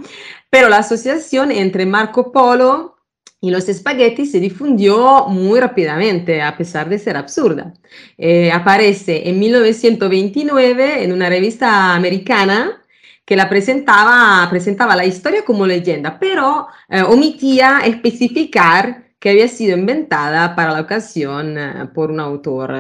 [0.50, 2.95] pero la asociación entre Marco Polo
[3.42, 7.74] y los espaguetis se difundió muy rápidamente, a pesar de ser absurda.
[8.18, 12.82] Eh, aparece en 1929 en una revista americana
[13.26, 19.78] que la presentaba, presentaba la historia como leyenda, pero eh, omitía especificar que había sido
[19.78, 22.74] inventada para la ocasión eh, por un autor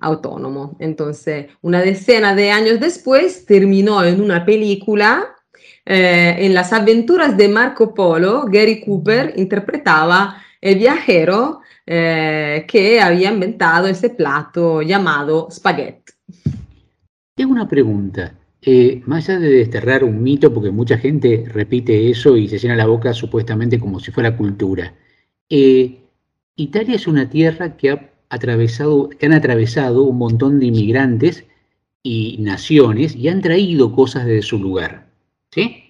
[0.00, 0.76] autónomo.
[0.80, 5.35] Entonces, una decena de años después, terminó en una película
[5.88, 13.30] eh, en las aventuras de Marco Polo, Gary Cooper interpretaba el viajero eh, que había
[13.30, 16.12] inventado ese plato llamado spaghetti.
[17.36, 18.34] Tengo una pregunta.
[18.60, 22.74] Eh, más allá de desterrar un mito, porque mucha gente repite eso y se llena
[22.74, 24.92] la boca supuestamente como si fuera cultura.
[25.48, 31.44] Italia es una tierra que ha atravesado, que han atravesado un montón de inmigrantes
[32.02, 35.05] y naciones y han traído cosas de su lugar.
[35.56, 35.82] ¿Sí?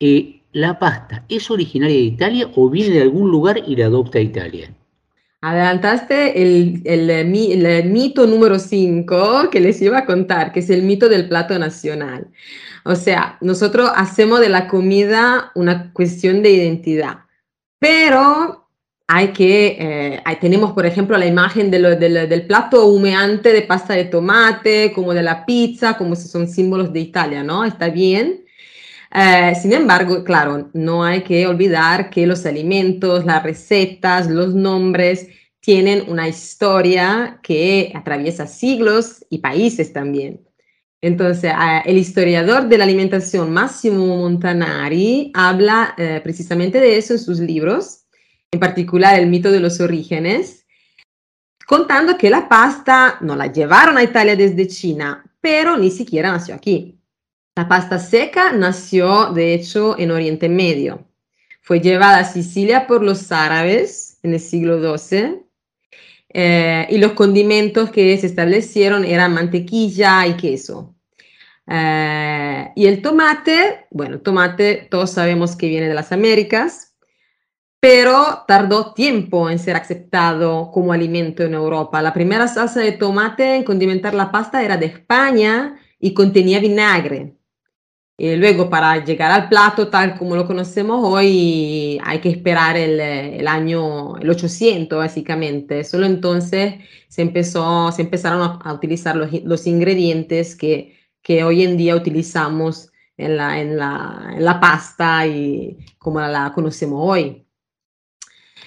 [0.00, 4.18] Eh, ¿La pasta es originaria de Italia o viene de algún lugar y la adopta
[4.18, 4.74] Italia?
[5.42, 11.08] Adelantaste el, el, mito número 5 que les iba a contar, que es el mito
[11.08, 12.26] del plato nacional.
[12.84, 17.20] O sea, nosotros hacemos de la comida una cuestión de identidad,
[17.78, 18.68] pero
[19.06, 24.92] hay que, eh, tenemos por ejemplo la imagen del plato humeante de pasta de tomate,
[24.92, 27.64] como de la pizza, como si son símbolos de Italia, ¿no?
[27.64, 28.44] Está bien,
[29.12, 35.28] Eh, sin embargo, claro, no hay que olvidar que los alimentos, las recetas, los nombres
[35.60, 40.40] tienen una historia que atraviesa siglos y países también.
[41.02, 41.52] Entonces,
[41.86, 48.04] el historiador de la alimentación Massimo Montanari habla eh, precisamente de eso en sus libros,
[48.50, 50.66] en particular el mito de los orígenes,
[51.66, 56.54] contando que la pasta no la llevaron a Italia desde China, pero ni siquiera nació
[56.54, 56.99] aquí.
[57.60, 61.06] La pasta seca nació, de hecho, en Oriente Medio.
[61.60, 65.42] Fue llevada a Sicilia por los árabes en el siglo XII
[66.30, 70.94] eh, y los condimentos que se establecieron eran mantequilla y queso.
[71.66, 76.94] Eh, y el tomate, bueno, tomate todos sabemos que viene de las Américas,
[77.78, 82.00] pero tardó tiempo en ser aceptado como alimento en Europa.
[82.00, 87.36] La primera salsa de tomate en condimentar la pasta era de España y contenía vinagre.
[88.22, 93.48] Y luego para llegar al plato tal como lo conocemos hoy hay que esperar el,
[93.48, 95.84] año, el 800 básicamente.
[95.84, 96.74] Solo entonces
[97.08, 102.92] se, empezó, se empezaron a, utilizar los, los, ingredientes que, que hoy en día utilizamos
[103.16, 107.46] en la, en la, la pasta y como la conocemos hoy.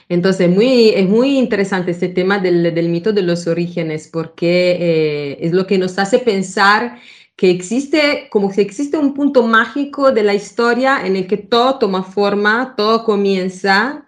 [0.10, 5.38] Entonces, muy, es muy interesante este tema del, del mito de los orígenes porque eh,
[5.42, 6.98] es lo que nos hace pensar
[7.36, 11.80] que existe, como que existe un punto mágico de la historia en el que todo
[11.80, 14.06] toma forma, todo comienza,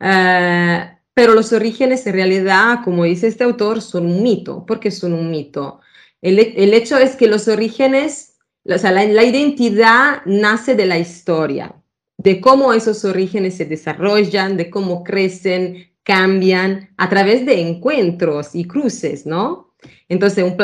[0.00, 4.64] eh, pero los orígenes en realidad, como dice este autor, son un mito.
[4.66, 5.80] ¿Por qué son un mito?
[6.20, 10.98] El, el hecho es que los orígenes, o sea, la, la identidad nace de la
[10.98, 11.74] historia,
[12.18, 18.64] de cómo esos orígenes se desarrollan, de cómo crecen, cambian a través de encuentros y
[18.66, 19.67] cruces, ¿no?
[20.08, 20.56] Entonces, un,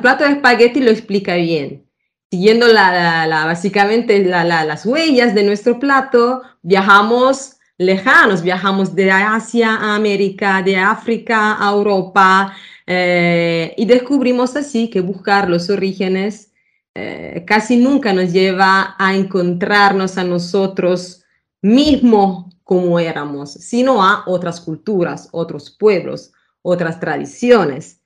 [0.00, 1.84] plato de espagueti lo explica bien.
[2.30, 9.96] Siguiendo la, la, básicamente las huellas de nuestro plato, viajamos lejanos, viajamos de Asia a
[9.96, 12.54] América, de África a Europa,
[12.86, 16.52] eh, y descubrimos así que buscar los orígenes
[16.94, 21.24] eh, casi nunca nos lleva a encontrarnos a nosotros
[21.62, 28.01] mismos como éramos, sino a otras culturas, otros pueblos, otras tradiciones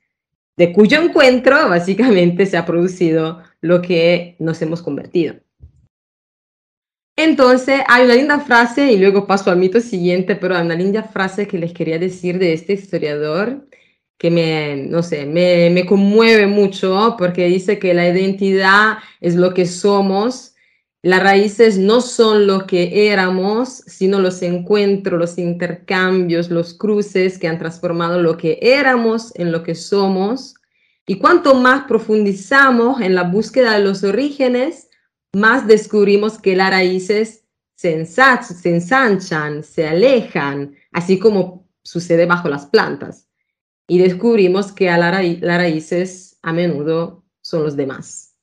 [0.57, 5.36] de cuyo encuentro básicamente se ha producido lo que nos hemos convertido.
[7.18, 11.02] Entonces, hay una linda frase, y luego paso al mito siguiente, pero hay una linda
[11.02, 13.66] frase que les quería decir de este historiador
[14.18, 19.54] que me, no sé, me, me conmueve mucho porque dice que la identidad es lo
[19.54, 20.55] que somos,
[21.07, 27.46] las raíces no son lo que éramos, sino los encuentros, los intercambios, los cruces que
[27.46, 30.57] han transformado lo que éramos en lo que somos.
[31.07, 34.88] Y cuanto más profundizamos en la búsqueda de los orígenes,
[35.32, 37.44] más descubrimos que las raíces
[37.76, 43.28] se, ensanchan, se alejan, así como sucede bajo las plantas.
[43.86, 48.36] Y descubrimos que las raíces a menudo son los demás.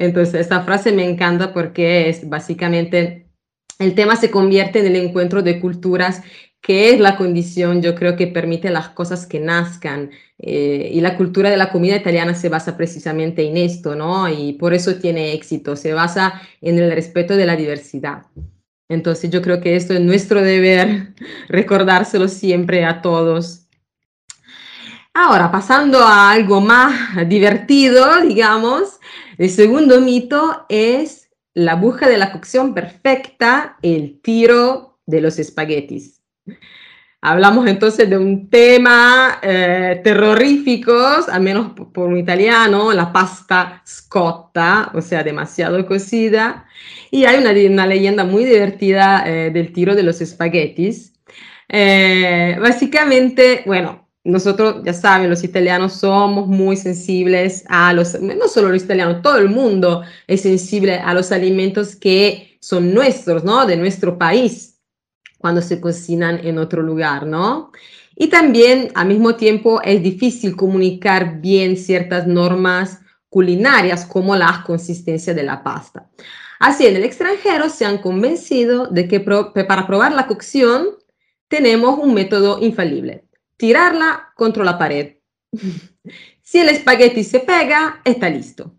[0.00, 3.26] Entonces, esta frase me encanta porque es básicamente
[3.78, 6.22] el tema se convierte en el encuentro de culturas
[6.62, 10.10] que es la condición, yo creo, que permite las cosas que nazcan.
[10.38, 14.28] Eh, y la cultura de la comida italiana se basa precisamente en esto, ¿no?
[14.28, 18.26] Y por eso tiene éxito, se basa en el respeto de la diversidad.
[18.88, 21.14] Entonces yo creo que esto es nuestro deber,
[21.48, 23.66] recordárselo siempre a todos.
[25.12, 29.00] Ahora, pasando a algo más divertido, digamos,
[29.40, 36.20] el segundo mito es la búsqueda de la cocción perfecta, el tiro de los espaguetis.
[37.22, 40.94] Hablamos entonces de un tema eh, terrorífico,
[41.26, 46.66] al menos por un italiano, la pasta scotta, o sea, demasiado cocida.
[47.10, 51.14] Y hay una, una leyenda muy divertida eh, del tiro de los espaguetis.
[51.66, 58.68] Eh, básicamente, bueno, nosotros, ya saben, los italianos somos muy sensibles a los, no solo
[58.68, 63.64] los italianos, todo el mundo es sensible a los alimentos que son nuestros, ¿no?
[63.64, 64.78] De nuestro país,
[65.38, 67.72] cuando se cocinan en otro lugar, ¿no?
[68.14, 73.00] Y también, al mismo tiempo, es difícil comunicar bien ciertas normas
[73.30, 76.10] culinarias, como la consistencia de la pasta.
[76.58, 80.88] Así, en el extranjero se han convencido de que para probar la cocción
[81.48, 83.29] tenemos un método infalible
[83.60, 85.16] tirarla contra la pared.
[86.42, 88.74] Si el espagueti se pega, está listo.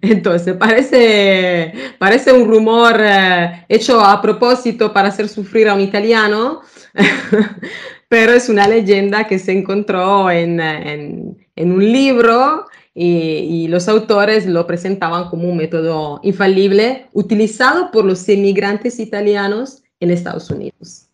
[0.00, 6.62] Entonces, parece, parece un rumor eh, hecho a propósito para hacer sufrir a un italiano,
[8.08, 12.64] pero es una leyenda que se encontró en, en, en un libro
[13.00, 20.10] y, los autores lo presentaban como un método infalible utilizado por los emigrantes italianos en
[20.10, 21.07] Estados Unidos.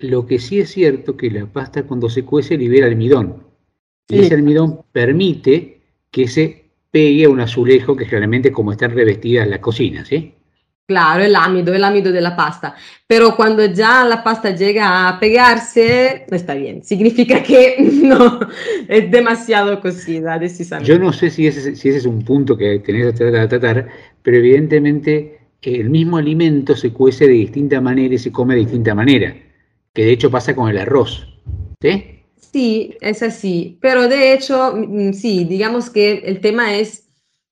[0.00, 3.44] Lo que sí es cierto que la pasta cuando se cuece libera almidón.
[4.08, 5.80] Y ese almidón permite
[6.10, 10.34] que se pegue a un azulejo que generalmente como están revestidas las cocinas, ¿sí?
[10.90, 12.74] Claro, el ámido, el ámido de la pasta.
[13.06, 16.82] Pero cuando ya la pasta llega a pegarse, no está bien.
[16.82, 18.40] Significa que no,
[18.88, 20.92] es demasiado cocida, decisamente.
[20.92, 23.86] Yo no sé si ese, si ese es un punto que tenés que tratar,
[24.22, 28.92] pero evidentemente el mismo alimento se cuece de distinta manera y se come de distinta
[28.92, 29.32] manera,
[29.94, 31.26] que de hecho pasa con el arroz.
[31.80, 32.20] ¿Sí?
[32.52, 33.78] Sí, es así.
[33.80, 37.08] Pero de hecho, mm, sí, digamos que el tema es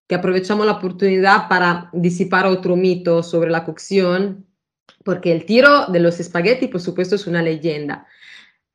[0.07, 4.45] que aprovechamos la oportunidad para disipar otro mito sobre la cocción,
[5.03, 8.07] porque el tiro de los espaguetis, por supuesto, es una leyenda.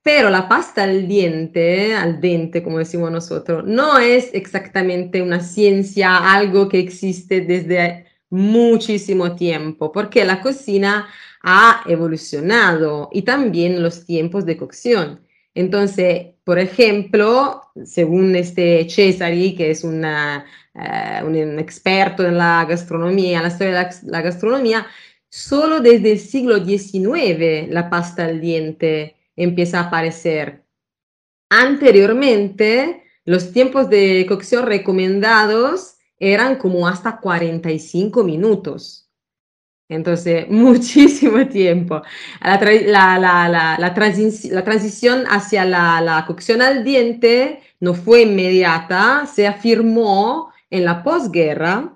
[0.02, 6.34] Pero la pasta al diente, al dente, como decimos nosotros, no es exactamente una ciencia,
[6.34, 11.08] algo que existe desde muchísimo tiempo, porque la cocina
[11.44, 15.20] ha evolucionado y también los tiempos de cocción.
[15.54, 23.42] Entonces, por ejemplo, según este Cesari, que es eh, un experto en la gastronomía, en
[23.42, 24.86] la historia de la, gastronomía,
[25.28, 30.64] solo desde el siglo XIX la pasta al diente empieza a aparecer.
[31.50, 39.03] Anteriormente, los tiempos de cocción recomendados eran como hasta 45 minutos.
[39.94, 42.02] Entonces, muchísimo tiempo.
[42.40, 43.18] La,
[43.78, 51.90] la, transición hacia la, cocción al diente no fue inmediata, se afirmó en la posguerra,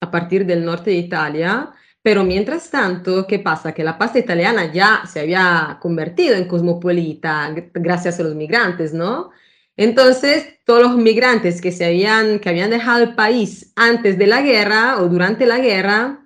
[0.00, 1.70] a partir del norte de Italia,
[2.02, 3.72] pero mientras tanto, ¿qué pasa?
[3.72, 9.30] Que la pasta italiana ya se había convertido en cosmopolita gracias a los migrantes, ¿no?
[9.76, 14.42] Entonces, todos los migrantes que, se habían, que habían dejado el país antes de la
[14.42, 16.21] guerra o durante la guerra,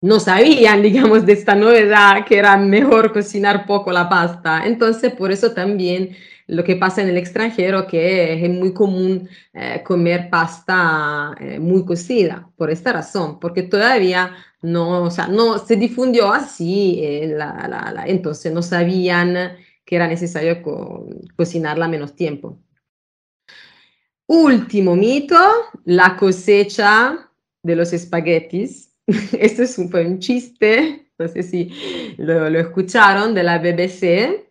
[0.00, 4.66] no sabían, digamos, de esta novedad que era mejor cocinar poco la pasta.
[4.66, 9.82] Entonces, por eso también lo que pasa en el extranjero, que es muy común eh,
[9.84, 15.76] comer pasta eh, muy cocida, por esta razón, porque todavía no, o sea, no se
[15.76, 17.36] difundió así, eh,
[18.06, 20.62] entonces no sabían que era necesario
[21.36, 22.58] cocinarla menos tiempo.
[24.26, 25.38] Último mito,
[25.84, 27.30] la cosecha
[27.62, 28.87] de los espaguetis
[29.38, 31.70] Esto es un, un chiste, no sé si
[32.18, 34.44] lo, escucharon, de la BBC,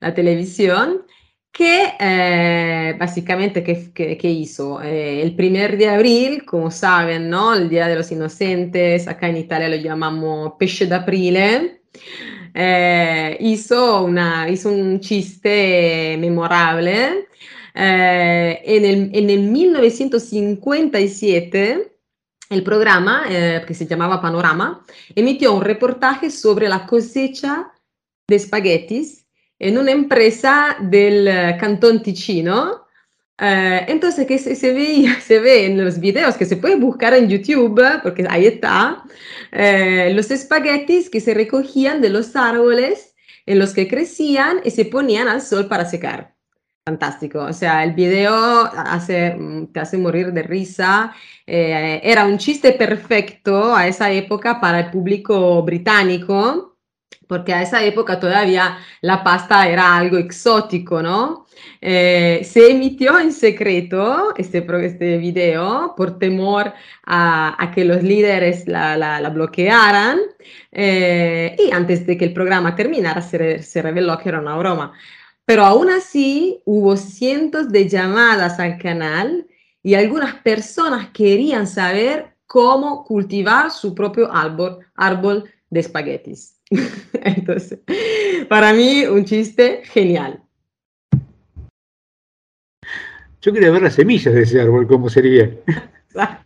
[0.00, 1.02] la televisión,
[1.50, 4.80] que eh, básicamente, ¿qué, hizo?
[4.82, 7.54] Eh, el primer de abril, como saben, ¿no?
[7.54, 11.80] El Día de los Inocentes, acá en Italia lo llamamos Pesce d'Aprile,
[12.54, 17.26] eh, hizo, una, hizo un chiste memorable.
[17.74, 21.93] en, el, en el 1957
[22.50, 24.84] el programa, eh, que se llamaba Panorama,
[25.14, 27.72] emitió un reportaje sobre la cosecha
[28.28, 29.26] de espaguetis
[29.58, 32.86] en una empresa del eh, Cantón Ticino.
[33.38, 37.28] Eh, entonces, que se, ve, se ve en los videos que se puede buscar en
[37.28, 39.04] YouTube, porque ahí está,
[39.50, 43.14] los espaguetis que se recogían de los árboles
[43.46, 46.33] en los que crecían y se ponían al sol para secar.
[46.86, 49.38] Fantástico, o sea, el video hace,
[49.72, 51.14] te hace morir de risa.
[51.46, 56.76] Eh, era un chiste perfecto a esa época para el público británico,
[57.26, 61.46] porque a esa época todavía la pasta era algo exótico, ¿no?
[61.80, 66.74] Eh, se emitió en secreto este, este video por temor
[67.06, 70.18] a, que los líderes la, la, bloquearan
[70.70, 74.92] eh, y antes de que el programa terminara se, se reveló que era una broma.
[75.46, 79.46] Pero aún así hubo cientos de llamadas al canal
[79.82, 86.60] y algunas personas querían saber cómo cultivar su propio árbol, árbol de espaguetis.
[87.12, 87.80] Entonces,
[88.48, 90.40] para mí, un chiste genial.
[93.42, 95.50] Yo quería ver las semillas de ese árbol, cómo sería.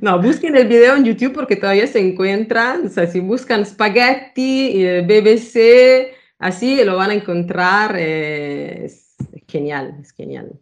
[0.00, 2.86] No, busquen el video en YouTube porque todavía se encuentran.
[2.86, 9.16] O sea, si buscan espagueti, eh, BBC, Así lo van a encontrar, eh, es
[9.48, 10.60] genial, es genial.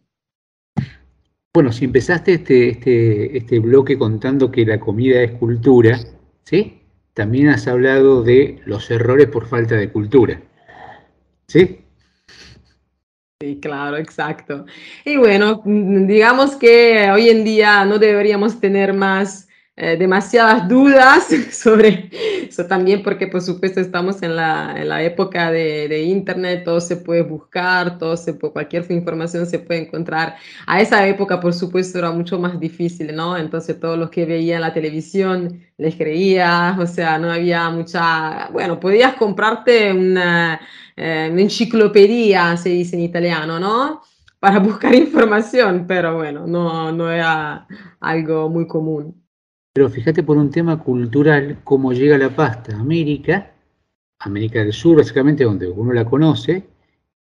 [1.53, 5.99] Bueno, si empezaste este, este, este bloque contando que la comida es cultura,
[6.45, 6.81] ¿sí?
[7.13, 10.41] También has hablado de los errores por falta de cultura,
[11.47, 11.81] ¿sí?
[13.41, 14.65] Sí, claro, exacto.
[15.05, 22.09] Y bueno, digamos que hoy en día no deberíamos tener más eh, demasiadas dudas sobre
[22.49, 26.81] eso también porque por supuesto estamos en la, en la época de, de, internet, todo
[26.81, 30.37] se puede buscar, todo se puede, cualquier información se puede encontrar.
[30.67, 33.37] A esa época por supuesto era mucho más difícil, ¿no?
[33.37, 38.79] Entonces todos los que veían la televisión les creías, o sea, no había mucha, bueno,
[38.79, 40.61] podías comprarte una,
[40.97, 44.03] eh, una enciclopedia, se dice en italiano, ¿no?
[44.39, 47.67] Para buscar información, pero bueno, no, no era
[48.01, 49.24] algo muy común.
[49.75, 53.55] Pero fíjate por un tema cultural cómo llega la pasta a América,
[54.21, 56.69] América del Sur básicamente donde uno la conoce,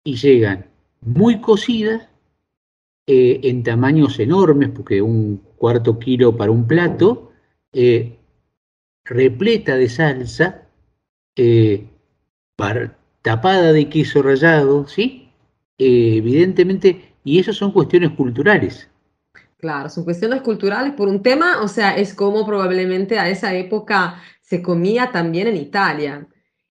[0.04, 0.66] y llegan
[1.00, 2.08] muy cocidas,
[3.08, 7.32] eh, en tamaños enormes, porque un cuarto kilo para un plato,
[7.72, 8.18] eh,
[9.04, 10.68] repleta de salsa,
[11.34, 11.88] eh,
[13.22, 15.28] tapada de queso rallado, ¿sí?
[15.76, 18.88] Evidentemente, y eso son cuestiones culturales.
[19.64, 24.20] Claro, son cuestiones culturales por un tema, o sea, es como probablemente a esa época
[24.42, 26.28] se comía también en Italia.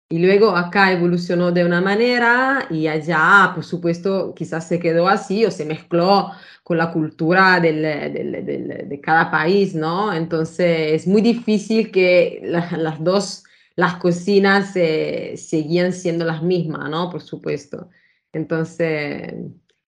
[0.09, 5.43] Y luego acá evolucionó de una manera y allá, por supuesto, quizás se quedó así
[5.43, 6.29] o se mezcló
[6.63, 10.13] con la cultura del, del, del, de cada país, ¿no?
[10.13, 13.43] Entonces es muy difícil que la, las dos,
[13.75, 17.09] las cocinas eh, seguían siendo las mismas, ¿no?
[17.09, 17.89] Por supuesto.
[18.31, 19.33] Entonces,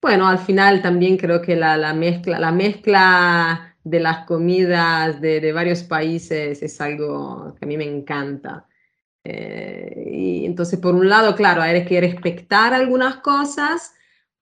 [0.04, 5.40] bueno, al final también creo que la, la mezcla, la mezcla de las comidas de,
[5.40, 8.66] de, varios países es algo que a mí me encanta.
[9.24, 13.94] Eh, y entonces, por un lado, claro, hay que respetar algunas cosas,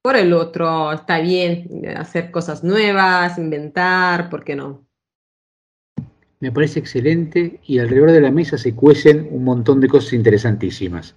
[0.02, 4.84] por el otro, está bien hacer cosas nuevas, inventar, ¿por qué no?
[6.40, 11.14] Me parece excelente y alrededor de la mesa se cuecen un montón de cosas interesantísimas.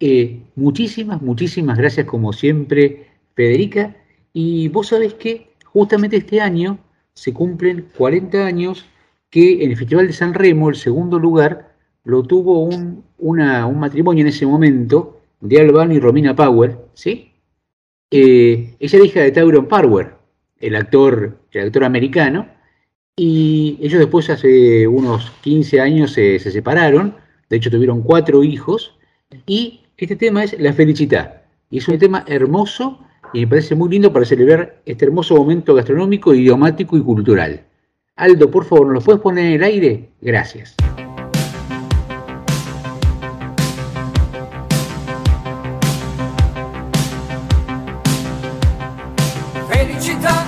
[0.00, 3.07] Eh, muchísimas, muchísimas gracias como siempre
[3.38, 3.94] Federica,
[4.32, 6.76] y vos sabés que justamente este año
[7.14, 8.84] se cumplen 40 años
[9.30, 13.78] que en el Festival de San Remo, el segundo lugar, lo tuvo un, una, un
[13.78, 17.30] matrimonio en ese momento de Albano y Romina Power, ¿sí?
[18.10, 20.14] Eh, ella era hija de Tyrone Power,
[20.58, 22.48] el actor, el actor americano,
[23.14, 27.14] y ellos después hace unos 15 años se, se separaron,
[27.48, 28.98] de hecho tuvieron cuatro hijos,
[29.46, 33.90] y este tema es La Felicidad, y es un tema hermoso y me parece muy
[33.90, 37.64] lindo para celebrar este hermoso momento gastronómico, idiomático y cultural.
[38.16, 40.08] Aldo, por favor, ¿nos lo puedes poner en el aire?
[40.20, 40.74] Gracias.
[49.68, 50.46] Felicità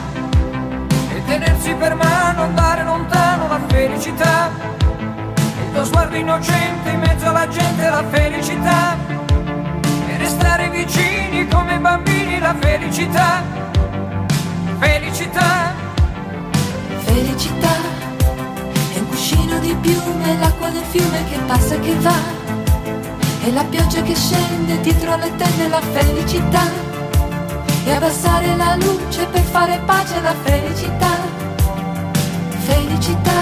[1.14, 4.50] e tenersi per mano, andare lontano la felicità.
[5.66, 9.19] Il tuo sguardo innocente in mezzo alla gente la felicità.
[10.40, 13.42] E restare vicini come bambini la felicità,
[14.78, 15.74] felicità.
[17.04, 17.74] Felicità
[18.94, 22.14] è un cuscino di piume, l'acqua del fiume che passa e che va.
[23.42, 26.62] E la pioggia che scende dietro le tende la felicità.
[27.84, 31.18] E abbassare la luce per fare pace alla felicità.
[32.60, 33.40] Felicità.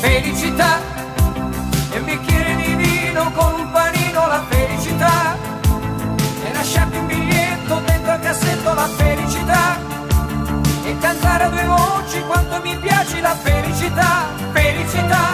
[0.00, 0.80] Felicità.
[1.90, 3.51] E un bicchiere di vino con
[8.32, 9.78] cassetto la felicità
[10.84, 15.24] e cantare a due voci quanto mi piace la felicità, felicità.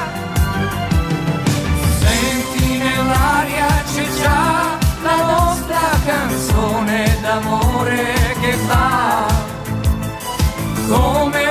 [2.01, 9.27] Senti nell'aria c'è già la nostra canzone d'amore che va
[10.89, 11.48] come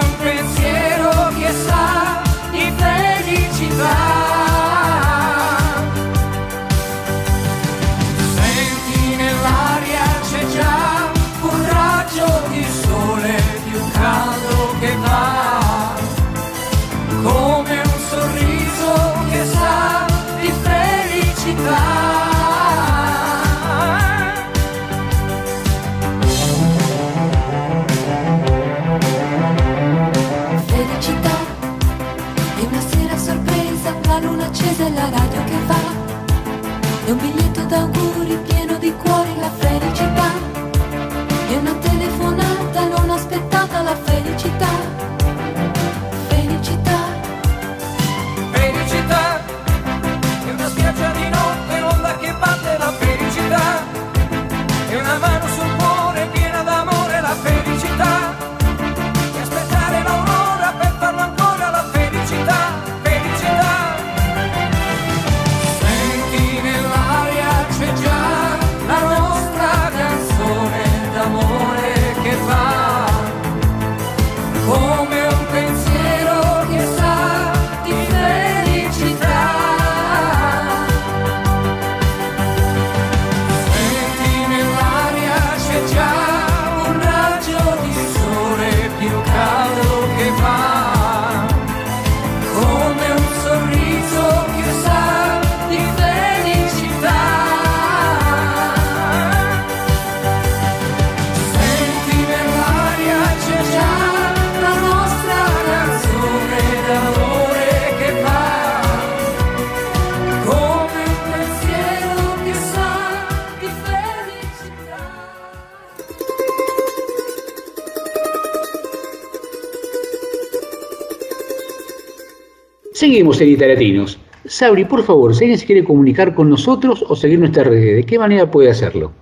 [123.07, 124.19] Seguimos en Italiatinos.
[124.43, 128.03] Sabri, por favor, si alguien se quiere comunicar con nosotros o seguir nuestras redes, ¿de
[128.03, 129.13] qué manera puede hacerlo?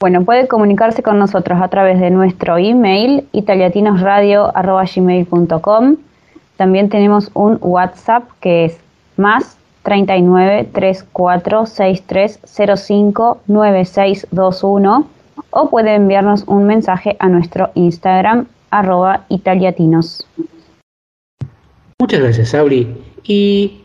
[0.00, 5.96] Bueno, puede comunicarse con nosotros a través de nuestro email italiatinosradio.gmail.com
[6.56, 8.78] También tenemos un WhatsApp que es
[9.18, 12.40] más 39 34 63
[12.86, 15.06] 05 9621
[15.50, 20.26] o puede enviarnos un mensaje a nuestro Instagram arroba italiatinos.
[22.02, 22.88] Muchas gracias, Sabri.
[23.22, 23.82] Y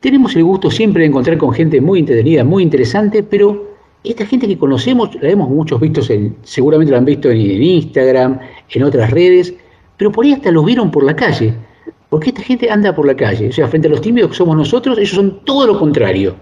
[0.00, 3.70] tenemos el gusto siempre de encontrar con gente muy entretenida, muy interesante, pero
[4.02, 7.62] esta gente que conocemos, la hemos muchos vistos, en, seguramente lo han visto en, en
[7.62, 9.54] Instagram, en otras redes,
[9.96, 11.54] pero por ahí hasta los vieron por la calle.
[12.08, 14.56] Porque esta gente anda por la calle, o sea, frente a los tímidos que somos
[14.56, 16.34] nosotros, ellos son todo lo contrario.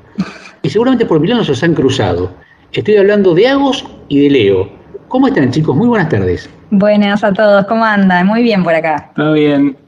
[0.63, 2.31] Y seguramente por Milano se han cruzado.
[2.73, 4.71] Estoy hablando de Agos y de Leo.
[5.09, 5.77] ¿Cómo están, chicos?
[5.77, 6.49] Muy buenas tardes.
[6.71, 8.27] Buenas a todos, ¿cómo andan?
[8.27, 9.13] Muy bien por acá.
[9.15, 9.84] Todo bien.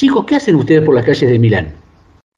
[0.00, 1.74] Chicos, ¿qué hacen ustedes por las calles de Milán?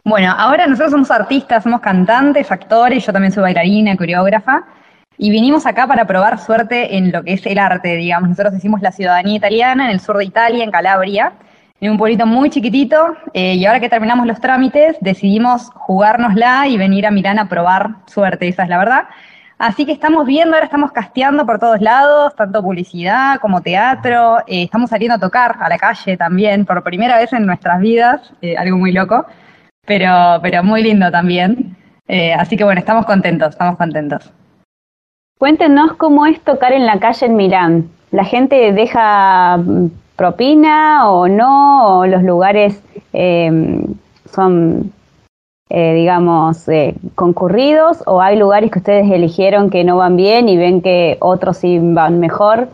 [0.02, 4.64] Bueno, ahora nosotros somos artistas, somos cantantes, actores, yo también soy bailarina, coreógrafa,
[5.16, 8.30] y vinimos acá para probar suerte en lo que es el arte, digamos.
[8.30, 11.34] Nosotros hicimos la ciudadanía italiana en el sur de Italia, en Calabria,
[11.80, 16.76] en un pueblito muy chiquitito, eh, y ahora que terminamos los trámites, decidimos jugárnosla y
[16.76, 19.04] venir a Milán a probar suerte, esa es la verdad.
[19.62, 24.64] Así que estamos viendo, ahora estamos casteando por todos lados, tanto publicidad como teatro, eh,
[24.64, 28.56] estamos saliendo a tocar a la calle también, por primera vez en nuestras vidas, eh,
[28.56, 29.24] algo muy loco,
[29.86, 31.76] pero, pero muy lindo también.
[32.08, 34.32] Eh, así que bueno, estamos contentos, estamos contentos.
[35.38, 37.88] Cuéntenos cómo es tocar en la calle en Milán.
[38.10, 42.00] ¿La gente deja mm, propina o no?
[42.00, 42.82] ¿O los lugares
[44.28, 44.92] son,
[45.72, 48.02] eh, digamos, eh, concurridos?
[48.06, 51.78] ¿O hay lugares que ustedes eligieron que no van bien y ven que otros sí
[51.80, 52.68] van mejor?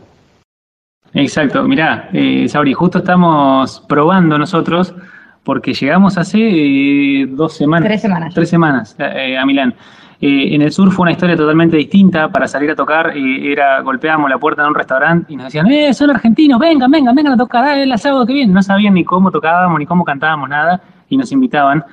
[1.14, 4.94] Exacto, mirá, eh, Sabri, justo estamos probando nosotros
[5.42, 7.88] porque llegamos hace eh, dos semanas.
[7.88, 8.34] Tres semanas.
[8.34, 9.74] Tres semanas eh, a Milán.
[10.20, 12.28] Eh, en el sur fue una historia totalmente distinta.
[12.28, 15.70] Para salir a tocar, eh, era golpeábamos la puerta de un restaurante y nos decían,
[15.70, 16.58] ¡eh, son argentinos!
[16.58, 18.52] Vengan, vengan, vengan a tocar, ah, el sábado que viene.
[18.52, 21.84] No sabían ni cómo tocábamos, ni cómo cantábamos, nada, y nos invitaban.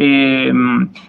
[0.00, 0.52] Eh,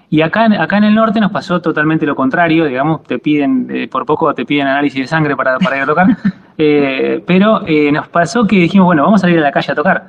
[0.10, 3.88] y acá, acá en el norte nos pasó totalmente lo contrario, digamos, te piden, eh,
[3.88, 6.07] por poco te piden análisis de sangre para, para ir a tocar,
[6.61, 9.76] Eh, pero eh, nos pasó que dijimos, bueno, vamos a salir a la calle a
[9.76, 10.07] tocar.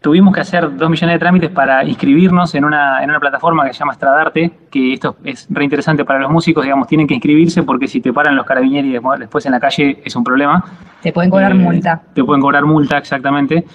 [0.00, 3.74] Tuvimos que hacer dos millones de trámites para inscribirnos en una, en una plataforma que
[3.74, 7.64] se llama Stradarte, que esto es re interesante para los músicos, digamos, tienen que inscribirse
[7.64, 10.64] porque si te paran los carabinieri después, después en la calle es un problema.
[11.02, 12.00] Te pueden cobrar multa.
[12.14, 13.66] Te pueden cobrar multa, exactamente.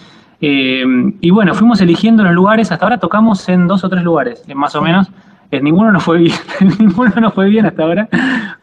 [0.45, 0.84] Eh,
[1.22, 4.53] y bueno, fuimos eligiendo los lugares, hasta ahora tocamos en dos o tres lugares, eh,
[4.53, 5.07] más o menos.
[5.52, 6.34] Eh, ninguno nos fue bien,
[6.80, 8.10] ninguno nos fue bien hasta ahora,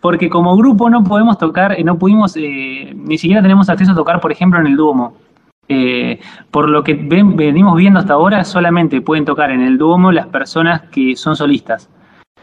[0.03, 3.95] porque como grupo no podemos tocar, eh, no pudimos, eh, ni siquiera tenemos acceso a
[3.95, 5.15] tocar, por ejemplo, en el Duomo.
[6.51, 10.27] Por lo que ven- venimos viendo hasta ahora, solamente pueden tocar en el Duomo las
[10.27, 11.89] personas que son solistas.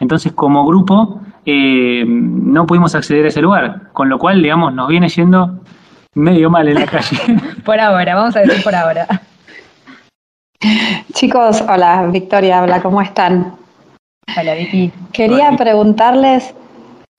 [0.00, 5.08] Entonces, como grupo, no pudimos acceder a ese lugar, con lo cual, digamos, nos viene
[5.10, 5.60] yendo
[6.14, 7.18] medio mal en la calle.
[7.64, 9.06] Por ahora, vamos a decir por ahora.
[11.12, 13.54] Chicos, hola, Victoria, hola, ¿cómo están?
[14.38, 14.92] Hola, Vicky.
[15.12, 16.54] Quería preguntarles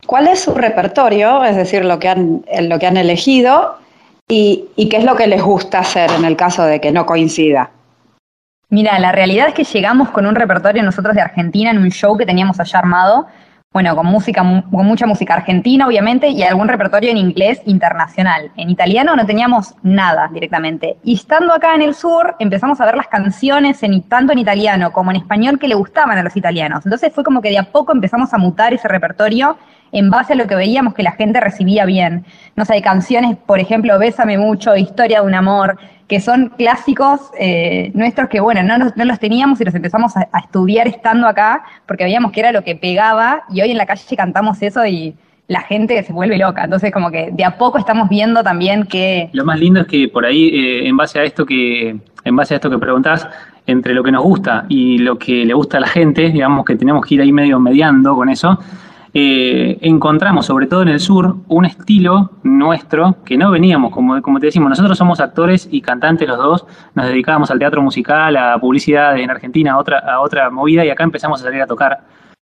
[0.06, 3.78] cuál es su repertorio, es decir, lo que han, lo que han elegido
[4.28, 7.06] y, y qué es lo que les gusta hacer en el caso de que no
[7.06, 7.72] coincida.
[8.70, 12.18] Mira, la realidad es que llegamos con un repertorio nosotros de Argentina en un show
[12.18, 13.28] que teníamos allá armado,
[13.72, 18.52] bueno, con música, con mucha música argentina, obviamente, y algún repertorio en inglés internacional.
[18.58, 20.98] En italiano no teníamos nada directamente.
[21.04, 24.92] Y estando acá en el sur, empezamos a ver las canciones en, tanto en italiano
[24.92, 26.84] como en español que le gustaban a los italianos.
[26.84, 29.56] Entonces fue como que de a poco empezamos a mutar ese repertorio
[29.92, 32.26] en base a lo que veíamos que la gente recibía bien.
[32.56, 37.20] No sé, hay canciones, por ejemplo, Bésame mucho, Historia de un amor, que son clásicos
[37.40, 41.28] eh, nuestros que, bueno, no, los- no los teníamos y los empezamos a, estudiar estando
[41.28, 44.86] acá, porque veíamos que era lo que pegaba, y hoy en la calle cantamos eso
[44.86, 45.16] y
[45.48, 46.64] la gente se vuelve loca.
[46.64, 50.08] Entonces, como que de a poco estamos viendo también que Lo más lindo es que
[50.08, 53.28] por ahí, eh, en base a esto que, en base a esto que preguntás,
[53.66, 56.76] entre lo que nos gusta y lo que le gusta a la gente, digamos que
[56.76, 58.60] tenemos que ir ahí medio mediando con eso,
[59.14, 64.40] eh, encontramos, sobre todo en el sur, un estilo nuestro que no veníamos, como, como
[64.40, 66.66] te decimos, nosotros somos actores y cantantes los dos,
[66.96, 70.90] nos dedicábamos al teatro musical, a publicidad en Argentina, a otra, a otra movida, y
[70.90, 72.00] acá empezamos a salir a tocar.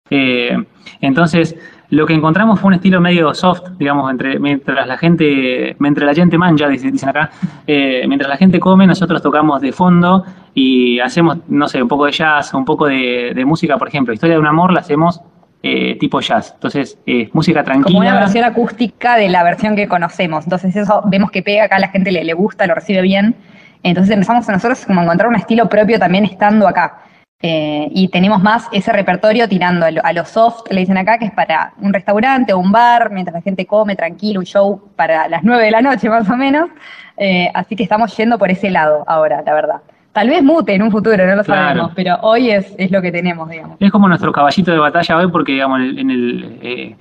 [0.09, 0.55] Eh,
[1.01, 1.55] entonces,
[1.89, 6.37] lo que encontramos fue un estilo medio soft, digamos, mientras la gente, mientras la gente
[6.69, 7.29] dice- dicen acá,
[7.67, 10.23] eh, mientras la gente come, nosotros tocamos de fondo
[10.53, 14.35] y hacemos, no sé, un poco de jazz, un poco de música, por ejemplo, Historia
[14.35, 15.21] de un amor la hacemos
[15.63, 18.19] eh, tipo jazz, entonces eh, música como una tranquila.
[18.19, 20.43] versión acústica de la versión que conocemos.
[20.43, 23.35] Entonces eso vemos que pega acá, a la gente le, le gusta, lo recibe bien.
[23.81, 26.99] Entonces empezamos nosotros como a encontrar un estilo propio también estando acá.
[27.45, 31.17] Eh, y tenemos más ese repertorio tirando a lo, a lo soft, le dicen acá,
[31.17, 34.81] que es para un restaurante o un bar, mientras la gente come tranquilo, un show
[34.95, 36.69] para las 9 de la noche más o menos.
[37.17, 39.81] Eh, así que estamos yendo por ese lado ahora, la verdad.
[40.13, 41.61] Tal vez mute en un futuro, no lo Claro.
[41.67, 43.77] sabemos, pero hoy es, es lo que tenemos, digamos.
[43.79, 46.95] Es como nuestro caballito de batalla hoy porque, digamos, en el, eh,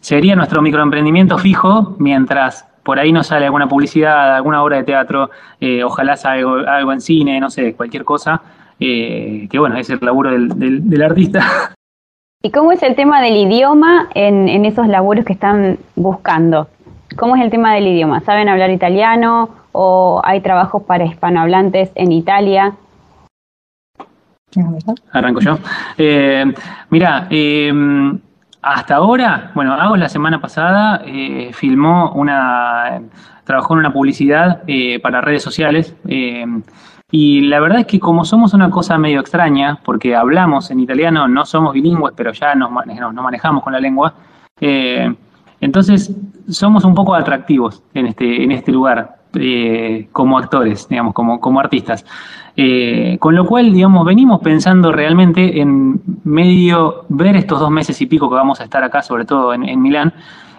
[0.00, 5.30] sería nuestro microemprendimiento fijo mientras por ahí nos sale alguna publicidad, alguna obra de teatro,
[5.60, 8.40] eh, ojalá salga algo, algo en cine, no sé, cualquier cosa,
[8.80, 11.40] eh, que bueno, es el laburo del, del- del artista.
[12.42, 16.68] ¿Y cómo es el tema del idioma en, en esos laburos que están buscando?
[17.16, 18.20] ¿Cómo es el tema del idioma?
[18.20, 22.72] ¿Saben hablar italiano o hay trabajos para hispanohablantes en Italia?
[25.12, 25.58] Arranco yo.
[25.98, 26.44] Eh,
[26.90, 27.72] mira, eh,
[28.62, 33.02] hasta ahora, bueno, Agos la semana pasada eh, filmó una,
[33.44, 35.94] trabajó en una publicidad eh, para redes sociales.
[36.08, 36.46] eh,
[37.10, 41.28] y la verdad es que como somos una cosa medio extraña, porque hablamos en italiano,
[41.28, 44.14] no somos bilingües, pero ya nos, mane- nos- nos manejamos con la lengua,
[44.60, 45.14] eh,
[45.60, 46.10] entonces
[46.48, 51.60] somos un poco atractivos en este, en este lugar eh, como actores, digamos, como, como
[51.60, 52.04] artistas.
[52.56, 58.06] Eh, con lo cual, digamos, venimos pensando realmente en medio ver estos dos meses y
[58.06, 60.14] pico que vamos a estar acá, sobre todo en, en Milán,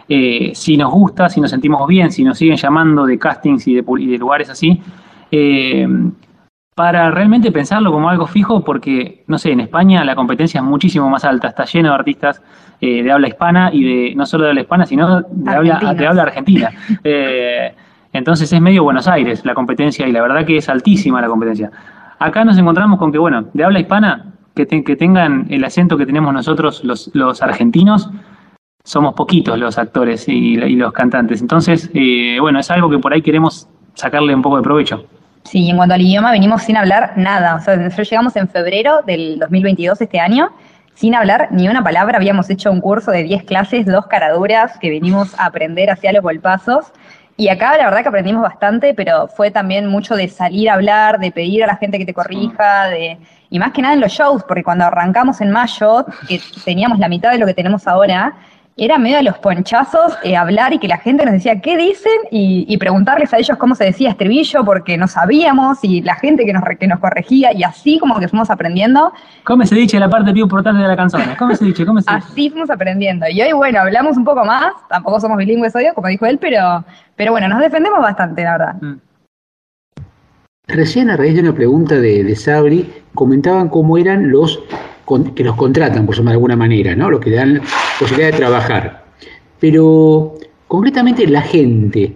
[0.09, 3.75] eh, si nos gusta, si nos sentimos bien, si nos siguen llamando de castings y
[3.75, 4.81] de, y de lugares así,
[5.31, 5.87] eh,
[6.75, 11.09] para realmente pensarlo como algo fijo, porque, no sé, en España la competencia es muchísimo
[11.09, 12.41] más alta, está lleno de artistas
[12.81, 16.21] de habla hispana y de no solo de habla hispana, sino de habla, de habla
[16.23, 16.71] argentina.
[18.17, 21.71] Entonces es medio Buenos Aires la competencia y la verdad que es altísima la competencia.
[22.19, 26.05] Acá nos encontramos con que, bueno, de habla hispana, que, que tengan el acento que
[26.05, 28.09] tenemos nosotros los, los argentinos,
[28.85, 31.41] somos poquitos los actores y, los cantantes.
[31.41, 35.05] Entonces, eh, bueno, es algo que por ahí queremos sacarle un poco de provecho.
[35.43, 37.55] Sí, en cuanto al idioma, venimos sin hablar nada.
[37.55, 40.49] O sea, nosotros llegamos en febrero del 2022, este año,
[40.93, 42.17] sin hablar ni una palabra.
[42.17, 46.23] Habíamos hecho un curso de 10 clases, dos caraduras, que venimos a aprender hacia los
[46.23, 46.91] golpazos.
[47.37, 51.19] Y acá la verdad que aprendimos bastante, pero fue también mucho de salir a hablar,
[51.19, 53.17] de pedir a la gente que te corrija, de
[53.49, 57.07] y más que nada en los shows, porque cuando arrancamos en mayo, que teníamos la
[57.07, 58.35] mitad de lo que tenemos ahora,
[58.77, 62.11] era medio de los ponchazos eh, hablar y que la gente nos decía qué dicen
[62.29, 66.45] y, y preguntarles a ellos cómo se decía estribillo porque no sabíamos y la gente
[66.45, 69.13] que nos, que nos corregía y así como que fuimos aprendiendo,
[69.45, 71.23] ¿Cómo se dice la parte più importante de la canción?
[71.39, 71.85] ¿Cómo se dice?
[71.85, 72.27] ¿Cómo se dice?
[72.27, 73.27] así fuimos aprendiendo.
[73.29, 76.83] Y hoy, bueno, hablamos un poco más, tampoco somos bilingües hoy, como dijo él, pero,
[77.15, 78.75] pero bueno, nos defendemos bastante, la verdad.
[80.67, 84.59] Recién a raíz de una pregunta de, de Sabri, comentaban cómo eran los
[85.35, 87.09] que los contratan, por llamarlo de alguna manera, ¿no?
[87.09, 87.61] Los que dan
[87.99, 89.05] posibilidad de trabajar.
[89.59, 90.35] Pero
[90.67, 92.15] concretamente la gente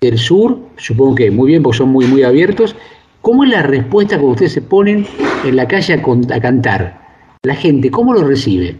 [0.00, 2.76] del sur, supongo que muy bien, porque son muy, muy abiertos,
[3.22, 5.06] ¿cómo es la respuesta cuando ustedes se ponen
[5.44, 7.00] en la calle a, cantar?
[7.42, 8.76] La gente, ¿cómo lo recibe?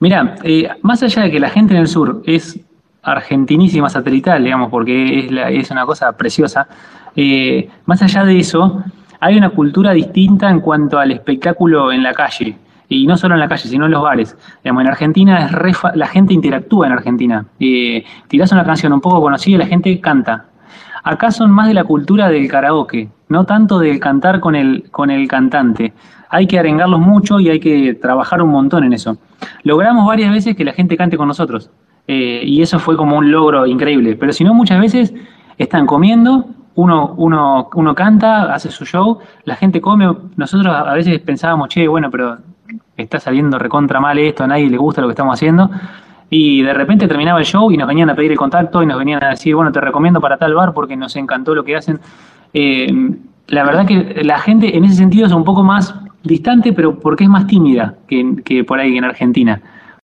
[0.00, 2.58] Mira, eh, más allá de que la gente en el sur es
[3.02, 5.28] argentinísima satelital, digamos, porque
[5.58, 6.68] es una cosa preciosa,
[7.16, 8.82] eh, más allá de eso,
[9.22, 12.56] hay una cultura distinta en cuanto al espectáculo en la calle.
[12.88, 14.36] Y no solo en la calle, sino en los bares.
[14.64, 17.46] En Argentina es re fa- la gente interactúa en Argentina.
[17.58, 20.46] Eh, tirás una canción un poco conocida y la gente canta.
[21.04, 25.10] Acá son más de la cultura del karaoke, no tanto del cantar con el, con
[25.10, 25.92] el cantante.
[26.28, 29.16] Hay que arengarlos mucho y hay que trabajar un montón en eso.
[29.62, 31.70] Logramos varias veces que la gente cante con nosotros.
[32.08, 34.16] eh, y eso fue como un logro increíble.
[34.16, 35.14] Pero si no, muchas veces
[35.56, 40.10] están comiendo, uno, uno, uno canta, hace su show, la gente come.
[40.36, 42.38] Nosotros a veces pensábamos, che, bueno, pero
[42.96, 45.70] está saliendo recontra mal esto, a nadie le gusta lo que estamos haciendo.
[46.30, 48.98] Y de repente terminaba el show y nos venían a pedir el contacto y nos
[48.98, 52.00] venían a decir, bueno, te recomiendo para tal bar porque nos encantó lo que hacen.
[52.54, 52.90] Eh,
[53.48, 57.24] la verdad que la gente en ese sentido es un poco más distante, pero porque
[57.24, 59.60] es más tímida que, que por ahí en Argentina.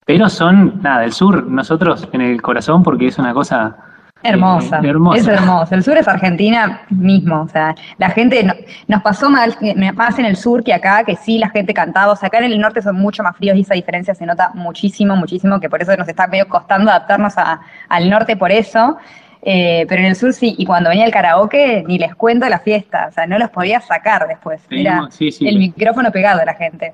[0.05, 3.77] Pero son, nada, del sur, nosotros en el corazón porque es una cosa
[4.21, 5.17] Hermosa, hermosa.
[5.19, 5.75] es hermoso.
[5.75, 8.53] El sur es Argentina mismo, o sea, la gente no-
[8.87, 9.55] nos pasó mal,
[9.95, 12.45] más en el sur que acá, que sí la gente cantaba, o sea, acá en
[12.45, 15.81] el norte son mucho más fríos y esa diferencia se nota muchísimo, muchísimo, que por
[15.81, 18.97] eso nos está medio costando adaptarnos a- al norte por eso.
[19.41, 22.59] Eh, pero en el sur sí, y cuando venía el karaoke, ni les cuento la
[22.59, 24.61] fiesta, o sea, no los podía sacar después.
[24.69, 25.47] Era sí, sí.
[25.47, 26.93] el micrófono pegado a la gente.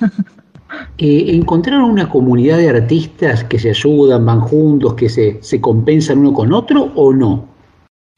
[0.98, 6.18] Eh, ¿Encontraron una comunidad de artistas que se ayudan, van juntos, que se, se compensan
[6.18, 7.46] uno con otro o no?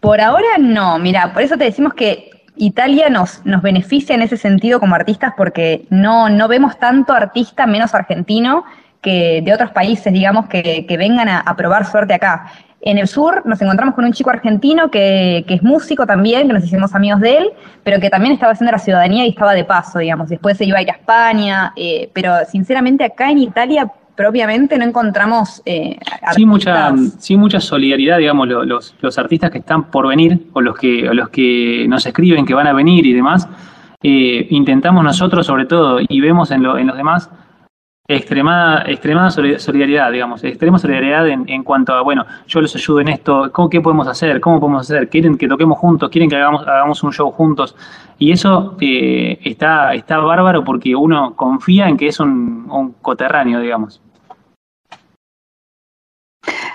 [0.00, 4.36] Por ahora no, mira, por eso te decimos que Italia nos, nos beneficia en ese
[4.36, 8.64] sentido como artistas porque no, no vemos tanto artista menos argentino
[9.00, 12.50] que de otros países, digamos, que, que vengan a, a probar suerte acá.
[12.82, 16.52] En el sur nos encontramos con un chico argentino que, que, es músico también, que
[16.52, 17.48] nos hicimos amigos de él,
[17.82, 20.28] pero que también estaba haciendo la ciudadanía y estaba de paso, digamos.
[20.28, 24.84] Después se iba a ir a España, eh, pero sinceramente acá en Italia propiamente no
[24.84, 25.62] encontramos...
[25.66, 25.98] Eh,
[26.34, 30.76] sí, mucha, sí, mucha solidaridad, digamos, los, los, artistas que están por venir o los
[30.76, 33.48] que, o los que nos escriben que van a venir y demás,
[34.02, 37.30] eh, intentamos nosotros sobre todo y vemos en, lo, en los demás
[38.08, 43.50] extremada, extremada solidaridad, digamos, extrema solidaridad en, cuanto a, bueno, yo les ayudo en esto,
[43.52, 44.40] ¿cómo, ¿qué podemos hacer?
[44.40, 45.08] ¿Cómo podemos hacer?
[45.08, 46.08] ¿Quieren que toquemos juntos?
[46.10, 47.74] ¿Quieren que hagamos, hagamos un show juntos?
[48.18, 53.60] Y eso eh, está, está bárbaro porque uno confía en que es un, un coterráneo,
[53.60, 54.00] digamos.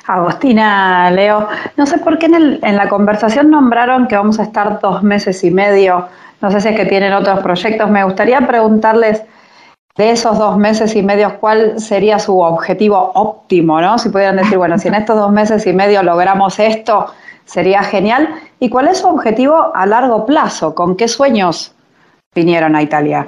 [0.08, 1.48] Agostina, Leo,
[1.78, 5.04] no sé por qué en, el, en la conversación nombraron que vamos a estar dos
[5.04, 6.08] meses y medio,
[6.42, 9.24] no sé si es que tienen otros proyectos, me gustaría preguntarles
[9.98, 13.82] de esos dos meses y medio, ¿cuál sería su objetivo óptimo?
[13.82, 13.98] ¿no?
[13.98, 17.08] Si pudieran decir, bueno, si en estos dos meses y medio logramos esto,
[17.46, 18.30] sería genial.
[18.60, 20.74] ¿Y cuál es su objetivo a largo plazo?
[20.74, 21.74] ¿Con qué sueños
[22.34, 23.28] vinieron a Italia?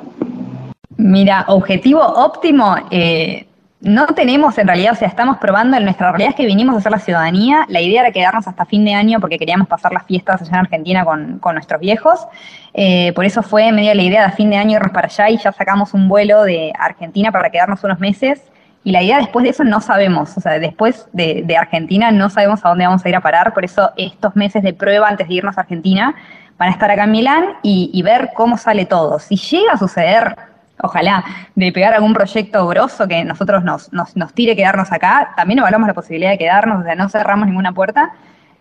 [0.98, 3.48] Mira, objetivo óptimo, eh,
[3.84, 6.92] no tenemos en realidad, o sea, estamos probando, en nuestra realidad que vinimos a hacer
[6.92, 10.42] la ciudadanía, la idea era quedarnos hasta fin de año porque queríamos pasar las fiestas
[10.42, 12.26] allá en Argentina con, nuestros viejos,
[12.74, 15.38] eh, por eso fue medio la idea de fin de año irnos para allá y
[15.38, 18.42] ya sacamos un vuelo de Argentina para quedarnos unos meses
[18.86, 22.64] y la idea después de eso no sabemos, o sea, después de, Argentina no sabemos
[22.64, 25.34] a dónde vamos a ir a parar, por eso estos meses de prueba antes de
[25.34, 26.16] irnos a Argentina
[26.58, 29.20] van a estar acá en Milán y, y ver cómo sale todo.
[29.20, 31.24] Si llega a suceder ojalá,
[31.56, 35.88] de pegar algún proyecto grosso que nosotros nos, nos, nos tire quedarnos acá, también evaluamos
[35.88, 38.14] la posibilidad de quedarnos, o sea, no cerramos ninguna puerta,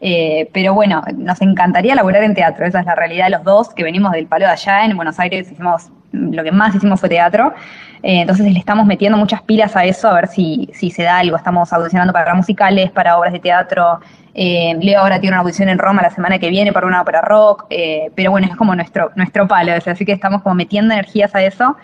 [0.05, 3.73] eh, pero bueno, nos encantaría laburar en teatro, esa es la realidad de los dos,
[3.73, 7.09] que venimos del palo de allá, en Buenos Aires hicimos, lo que más hicimos fue
[7.09, 7.55] teatro,
[8.03, 11.19] eh, entonces le estamos metiendo muchas pilas a eso, a ver si, si se da
[11.19, 14.01] algo, estamos audicionando para musicales, para obras de teatro,
[14.35, 17.21] eh, Leo ahora tiene una audición en Roma la semana que viene para una ópera
[17.21, 17.67] rock,
[18.17, 21.77] pero bueno, es como nuestro, nuestro palo, así que estamos como metiendo energías a eso,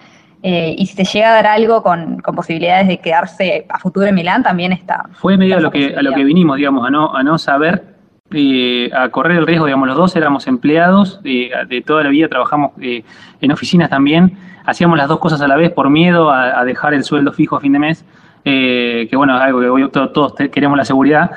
[0.42, 4.14] eh, y si te llega a dar algo con, posibilidades de quedarse a futuro en
[4.14, 5.04] Milán, también está.
[5.14, 7.96] Fue medio a lo que, a lo que vinimos, digamos, a no, a no saber,
[8.30, 12.28] eh, a correr el riesgo, digamos, los dos éramos empleados, eh, de toda la vida
[12.28, 16.94] trabajamos en oficinas también, hacíamos las dos cosas a la vez por miedo a, dejar
[16.94, 18.04] el sueldo fijo a fin de mes,
[18.44, 21.30] que bueno, es algo que todos queremos la seguridad.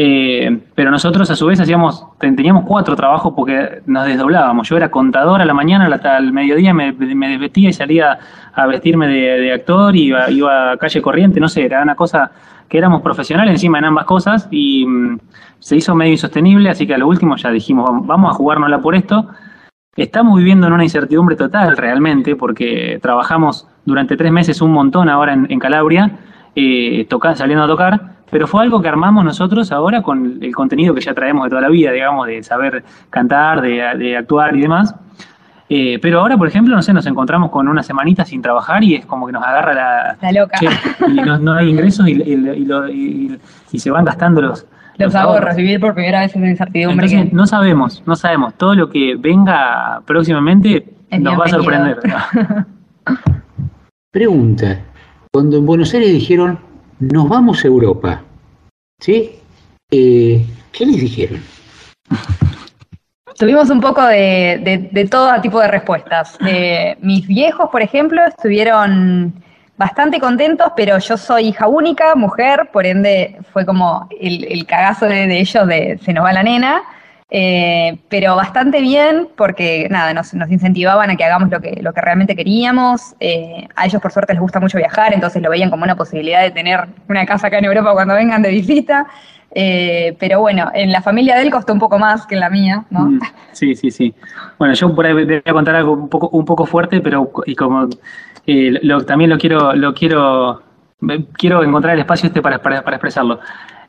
[0.00, 4.68] Eh, pero nosotros a su vez hacíamos, teníamos cuatro trabajos porque nos desdoblábamos.
[4.68, 8.16] Yo era contador a la mañana, hasta el mediodía me, desvestía y salía
[8.54, 12.30] a vestirme de, actor, iba, iba a calle corriente, no sé, era una cosa
[12.68, 15.18] que éramos profesionales encima en ambas cosas y mm,
[15.58, 18.94] se hizo medio insostenible, así que a lo último ya dijimos, vamos a jugárnosla por
[18.94, 19.26] esto.
[19.96, 25.32] Estamos viviendo en una incertidumbre total realmente porque trabajamos durante tres meses un montón ahora
[25.32, 26.20] en, Calabria,
[26.54, 27.04] eh,
[27.34, 31.14] saliendo a tocar pero fue algo que armamos nosotros ahora con el contenido que ya
[31.14, 34.94] traemos de toda la vida, digamos, de saber cantar, de, actuar y demás.
[35.70, 38.94] Eh, pero ahora, por ejemplo, no sé, nos encontramos con una semanita sin trabajar y
[38.94, 40.16] es como que nos agarra la...
[40.20, 40.58] La loca.
[41.06, 43.38] y no, hay ingresos y,
[43.78, 44.66] se van gastando los...
[44.96, 47.28] Los, ahorros, vivir por primera vez en incertidumbre.
[47.30, 48.54] no sabemos, no sabemos.
[48.54, 50.86] Todo lo que venga próximamente
[51.20, 51.98] nos va a sorprender.
[54.10, 54.80] Pregunta.
[55.30, 56.58] Cuando en Buenos Aires dijeron
[57.00, 58.22] nos vamos a Europa.
[59.00, 59.38] ¿Sí?
[59.90, 61.40] Eh, ¿Qué les dijeron?
[63.38, 66.36] Tuvimos un poco de, todo tipo de respuestas.
[67.00, 69.32] mis viejos, por ejemplo, estuvieron
[69.76, 75.38] bastante contentos, pero yo soy hija única, mujer, por ende fue como el, cagazo de,
[75.38, 76.82] ellos de se nos va la nena.
[77.30, 82.00] Eh, pero bastante bien porque nada, nos, incentivaban a que hagamos lo que, lo que
[82.00, 83.14] realmente queríamos.
[83.20, 86.42] Eh, a ellos por suerte les gusta mucho viajar, entonces lo veían como una posibilidad
[86.42, 89.06] de tener una casa acá en Europa cuando vengan de visita.
[89.54, 92.50] Eh, pero bueno, en la familia de él costó un poco más que en la
[92.50, 93.06] mía, ¿no?
[93.06, 93.20] Mm,
[93.52, 94.14] sí, sí, sí.
[94.58, 97.54] Bueno, yo por ahí voy a contar algo un poco, un poco fuerte, pero y
[97.54, 97.88] como
[99.06, 100.62] también lo quiero, lo quiero,
[101.34, 103.40] quiero encontrar el espacio este para, para, para expresarlo.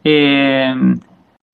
[0.04, 0.74] Eh,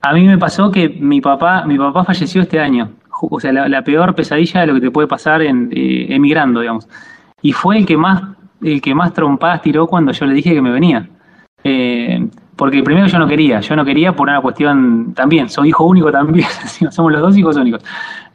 [0.05, 2.91] a mí me pasó que mi papá, mi papá falleció este año.
[3.09, 6.87] O sea, la, peor pesadilla de lo que te puede pasar en, eh, emigrando, digamos.
[7.41, 8.21] Y fue el que más,
[8.61, 11.09] el que más trompadas tiró cuando yo le dije que me venía.
[11.63, 15.83] Eh, porque primero yo no quería, yo no quería por una cuestión también, soy hijo
[15.85, 16.47] único también,
[16.91, 17.83] somos los dos hijos únicos.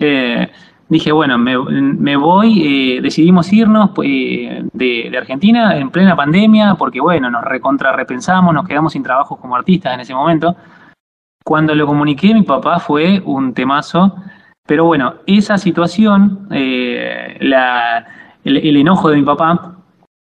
[0.01, 0.51] Eh,
[0.89, 7.45] dije, bueno, me, voy, decidimos irnos de, de, Argentina en plena pandemia, porque bueno, nos
[7.45, 10.57] recontra repensamos, nos quedamos sin trabajo como artistas en ese momento.
[11.51, 14.15] Cuando lo comuniqué, mi papá fue un temazo,
[14.69, 19.75] pero bueno, esa situación, eh, el, enojo de mi papá,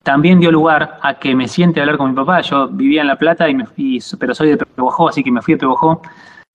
[0.03, 2.43] también dio lugar a que me siente a hablar con mi papá.
[2.43, 3.65] Yo vivía en La Plata, y, me,
[4.21, 6.03] pero soy de Pebojó, así que me fui a Pebojó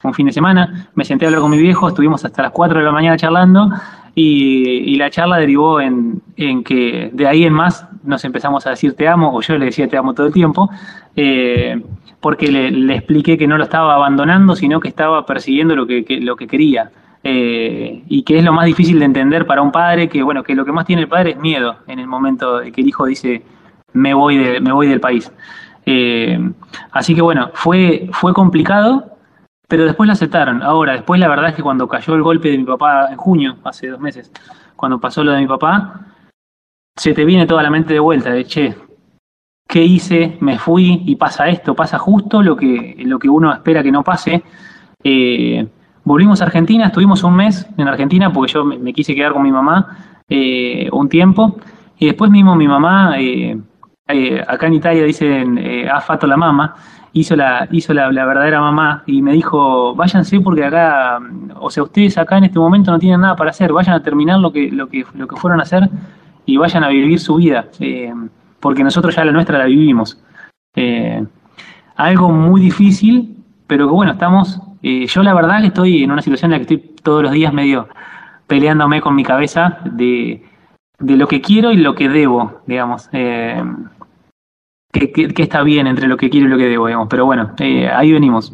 [0.03, 0.91] un fin de semana.
[0.93, 3.67] Me senté a hablar con mi viejo, estuvimos hasta las 4 de la mañana charlando
[4.13, 9.07] y, la charla derivó en, que de ahí en más nos empezamos a decir te
[9.07, 10.69] amo, o yo le decía te amo todo el tiempo,
[11.15, 11.81] eh,
[12.21, 16.35] porque le, expliqué que no lo estaba abandonando, sino que estaba persiguiendo lo que, lo
[16.35, 16.91] que quería.
[17.23, 20.55] Eh, y que es lo más difícil de entender para un padre, que bueno, que
[20.55, 23.43] lo que más tiene el padre es miedo en el momento que el hijo dice
[23.93, 25.31] me voy, me voy del país.
[25.85, 26.39] Eh,
[26.91, 29.17] así que bueno, fue, fue complicado,
[29.67, 30.61] pero después lo aceptaron.
[30.63, 33.57] Ahora, después la verdad es que cuando cayó el golpe de mi papá en junio,
[33.63, 34.31] hace dos meses,
[34.75, 36.07] cuando pasó lo de mi papá,
[36.95, 38.75] se te viene toda la mente de vuelta, de che,
[39.71, 40.37] ¿qué hice?
[40.41, 44.03] Me fui y pasa esto, pasa justo lo que, lo que uno espera que no
[44.03, 44.43] pase.
[45.01, 45.65] Eh,
[46.03, 49.51] volvimos a Argentina, estuvimos un mes en Argentina porque yo me, quise quedar con mi
[49.51, 51.55] mamá eh, un tiempo
[51.97, 53.57] y después mismo mi mamá, eh,
[54.45, 55.57] acá en Italia dicen
[55.89, 56.75] ha fato la mamá,
[57.13, 61.17] hizo la, hizo la, verdadera mamá y me dijo, váyanse porque acá,
[61.61, 64.37] o sea, ustedes acá en este momento no tienen nada para hacer, vayan a terminar
[64.39, 65.89] lo que, lo que, lo que fueron a hacer
[66.45, 68.13] y vayan a vivir su vida, eh,
[68.61, 70.21] porque nosotros ya la nuestra la vivimos.
[70.75, 71.25] Eh,
[71.95, 76.21] algo muy difícil, pero que bueno, estamos, eh, yo la verdad que estoy en una
[76.21, 77.89] situación en la que estoy todos los días medio
[78.47, 80.43] peleándome con mi cabeza de,
[80.99, 83.09] de lo que quiero y lo que debo, digamos
[84.91, 87.07] que, está bien entre lo que quiero y lo que debo, digamos.
[87.09, 88.53] Pero bueno, eh, ahí venimos.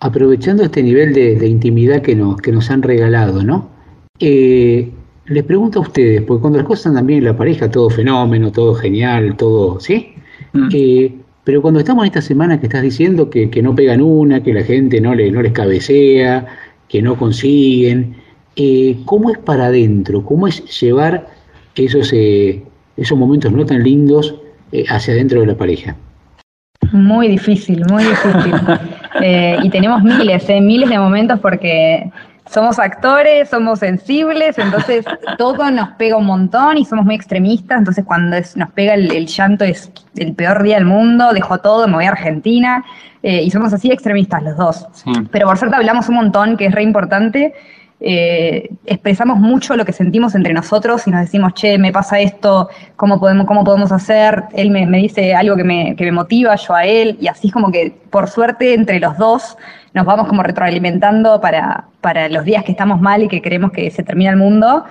[0.00, 3.70] Aprovechando este nivel de, intimidad que nos, que nos han regalado, ¿no?
[4.18, 4.92] Eh,
[5.26, 8.52] les pregunto a ustedes, porque cuando las cosas andan bien en la pareja, todo fenómeno,
[8.52, 10.14] todo genial, todo, ¿sí?
[10.52, 10.68] Mm.
[10.72, 11.14] Eh,
[11.44, 14.62] pero cuando estamos en esta semana que estás diciendo que, no pegan una, que la
[14.62, 16.46] gente no, le, no les cabecea,
[16.88, 18.16] que no consiguen,
[19.04, 20.24] ¿cómo es para adentro?
[20.24, 21.28] ¿Cómo es llevar
[21.74, 22.12] esos,
[22.96, 24.34] esos momentos no tan lindos
[24.72, 25.96] eh, hacia adentro de la pareja?
[26.92, 28.54] Muy difícil, muy difícil.
[29.22, 32.10] Eh, y tenemos miles, eh, miles de momentos porque
[32.46, 35.04] somos actores, somos sensibles, entonces
[35.38, 39.64] todo nos pega un montón y somos muy extremistas, entonces cuando nos pega el, llanto
[39.64, 42.84] es el peor día del mundo, dejo todo, me voy a Argentina,
[43.22, 44.86] y somos así extremistas los dos.
[45.30, 47.54] Pero por suerte hablamos un montón, que es re importante,
[48.00, 52.68] eh, expresamos mucho lo que sentimos entre nosotros y nos decimos, che, me pasa esto,
[52.96, 54.44] ¿cómo podemos, cómo podemos hacer?
[54.52, 57.52] Él me, dice algo que me, que me, motiva, yo a él, y así es
[57.52, 59.56] como que, por suerte, entre los dos
[59.94, 63.90] nos vamos como retroalimentando para, para los días que estamos mal y que creemos que
[63.90, 64.84] se termina el mundo.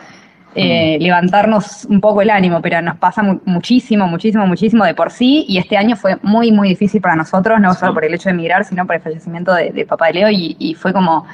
[0.55, 1.03] Eh, mm.
[1.03, 5.57] levantarnos un poco el ánimo, pero nos pasa muchísimo, muchísimo, muchísimo de por sí y
[5.57, 8.63] este año fue muy, muy difícil para nosotros, no solo por el hecho de emigrar,
[8.63, 11.25] sino por el fallecimiento de, papá de Leo y fue como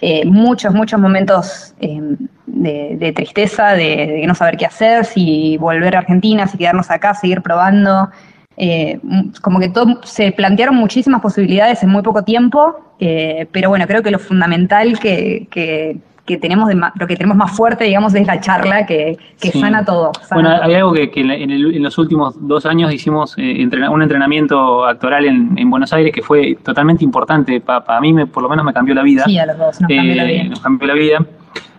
[0.00, 2.00] eh, muchos, muchos momentos eh,
[2.46, 7.42] de, tristeza, de, no saber qué hacer, si volver a Argentina, si quedarnos acá, seguir
[7.42, 8.10] probando.
[8.56, 8.98] Eh,
[9.40, 14.10] como que todo, se plantearon muchísimas posibilidades en muy poco tiempo, pero bueno, creo que
[14.10, 15.96] lo fundamental que
[16.38, 19.16] tenemos lo que tenemos más fuerte, digamos, es la charla que,
[19.52, 20.12] sana todo.
[20.32, 25.70] bueno, hay algo que, en, los últimos dos años hicimos eh, un entrenamiento actoral en,
[25.70, 27.60] Buenos Aires que fue totalmente importante.
[27.60, 29.24] Para mí, me, por lo menos, me cambió la vida.
[29.24, 30.42] Sí, a los dos nos cambió la vida.
[30.42, 31.26] Eh, nos cambió la vida.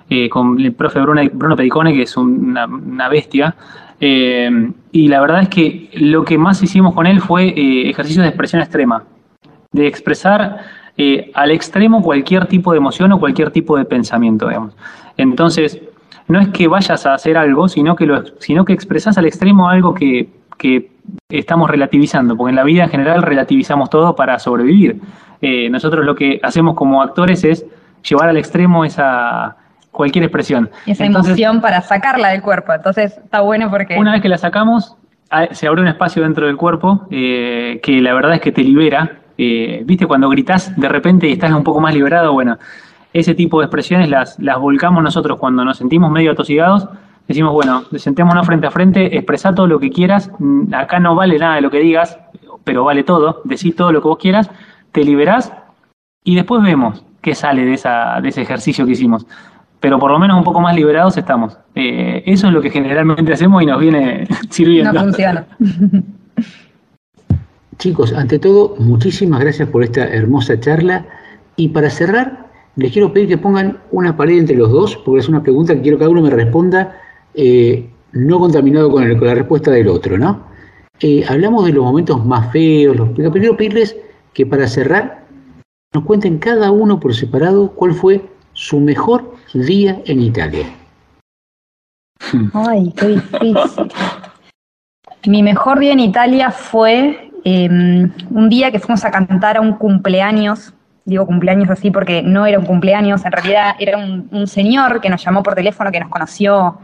[0.09, 2.67] Eh, con el profe Bruno, Bruno Pedicone, que es una,
[3.09, 3.55] bestia.
[3.99, 7.53] y la verdad es que lo que más hicimos con él fue
[7.89, 9.03] ejercicios de expresión extrema,
[9.71, 14.75] de expresar eh, al extremo cualquier tipo de emoción o cualquier tipo de pensamiento, digamos.
[15.17, 15.81] Entonces,
[16.27, 19.67] no es que vayas a hacer algo, sino que, lo, sino que expresas al extremo
[19.67, 20.29] algo que,
[20.59, 20.91] que
[21.27, 25.01] estamos relativizando, porque en la vida en general relativizamos todo para sobrevivir.
[25.41, 27.65] Eh, nosotros lo que hacemos como actores es
[28.07, 29.57] llevar al extremo esa
[29.89, 30.69] cualquier expresión.
[30.85, 32.73] Esa emoción para sacarla del cuerpo.
[32.73, 33.97] Entonces está bueno porque...
[33.97, 34.95] Una vez que la sacamos,
[35.49, 39.20] se abre un espacio dentro del cuerpo eh, que la verdad es que te libera
[39.43, 42.31] eh, ¿Viste cuando gritas de repente y estás un poco más liberado?
[42.31, 42.59] Bueno,
[43.11, 46.87] ese tipo de expresiones las, las volcamos nosotros cuando nos sentimos medio atosigados.
[47.27, 50.29] Decimos, bueno, sentémonos frente a frente, expresa todo lo que quieras.
[50.37, 52.19] Mm, acá no vale nada de lo que digas,
[52.63, 53.41] pero vale todo.
[53.43, 54.47] Decí todo lo que vos quieras,
[54.91, 55.51] te liberás
[56.23, 59.25] y después vemos qué sale de, esa, de ese ejercicio que hicimos.
[59.79, 61.57] Pero por lo menos un poco más liberados estamos.
[61.73, 64.93] Eh, eso es lo que generalmente hacemos y nos viene sirviendo.
[64.93, 65.47] No funciona.
[67.81, 71.03] Chicos, ante todo, muchísimas gracias por esta hermosa charla.
[71.55, 75.27] Y para cerrar, les quiero pedir que pongan una pared entre los dos, porque es
[75.27, 76.95] una pregunta que quiero que cada uno me responda
[77.33, 80.43] eh, no contaminado con, la respuesta del otro, ¿no?
[80.99, 83.97] Eh, hablamos de los momentos más feos, los, pero quiero pedirles
[84.31, 85.25] que para cerrar
[85.91, 88.21] nos cuenten cada uno por separado cuál fue
[88.53, 90.67] su mejor día en Italia.
[92.53, 93.57] Ay, qué difícil.
[95.25, 99.73] Mi mejor día en Italia fue em, un día que fuimos a cantar a un
[99.73, 100.73] cumpleaños.
[101.05, 105.23] Digo cumpleaños así porque no era un cumpleaños, en realidad era un, señor que nos
[105.23, 106.77] llamó por teléfono, que nos conoció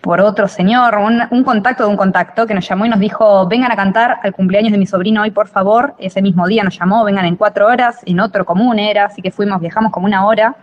[0.00, 3.48] por otro señor, un, un, contacto de un contacto que nos llamó y nos dijo,
[3.48, 5.94] vengan a cantar al cumpleaños de mi sobrino hoy, por favor.
[5.98, 9.32] Ese mismo día nos llamó, vengan en cuatro horas, en otro común era, así que
[9.32, 10.54] fuimos, viajamos como una hora.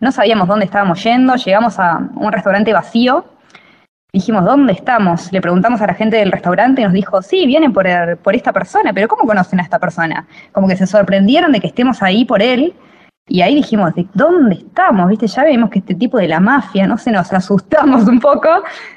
[0.00, 3.24] No sabíamos dónde estábamos yendo, llegamos a un restaurante vacío.
[4.14, 5.32] Dijimos, ¿dónde estamos?
[5.32, 8.34] Le preguntamos a la gente del restaurante y nos dijo, sí, vienen por, el, por
[8.34, 10.26] esta persona, pero ¿cómo conocen a esta persona?
[10.52, 12.74] Como que se sorprendieron de que estemos ahí por él
[13.26, 15.08] y ahí dijimos, ¿de dónde estamos?
[15.08, 15.28] ¿Viste?
[15.28, 18.48] Ya vemos que este tipo de la mafia, no sé, nos asustamos un poco.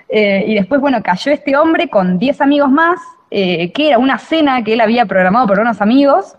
[0.09, 2.99] Eh, y después, bueno, cayó este hombre con 10 amigos más,
[3.31, 6.35] eh, que era una cena que él había programado por unos amigos,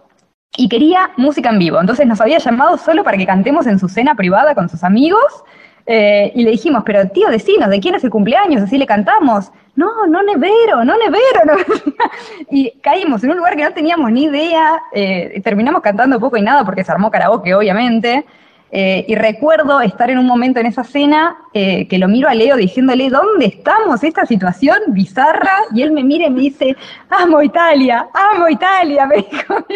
[0.55, 1.81] y quería música en vivo.
[1.81, 5.44] Entonces nos había llamado solo para que cantemos en su cena privada con sus amigos.
[5.86, 8.62] Eh, y le dijimos, pero tío, decinos, ¿de quién es el cumpleaños?
[8.62, 9.52] Así le cantamos.
[9.76, 11.64] No, no nevero, no nevero.
[12.50, 14.80] Y caímos en un lugar que no teníamos ni idea.
[14.92, 18.24] Eh, terminamos cantando poco y nada porque se armó karaoke, obviamente.
[18.72, 22.56] Eh, y recuerdo estar en un momento en esa cena que lo miro a Leo
[22.56, 24.02] diciéndole, ¿dónde estamos?
[24.02, 25.52] Esta situación bizarra.
[25.74, 26.76] Y él me mira y me dice,
[27.08, 29.66] amo Italia, amo Italia, me dijo.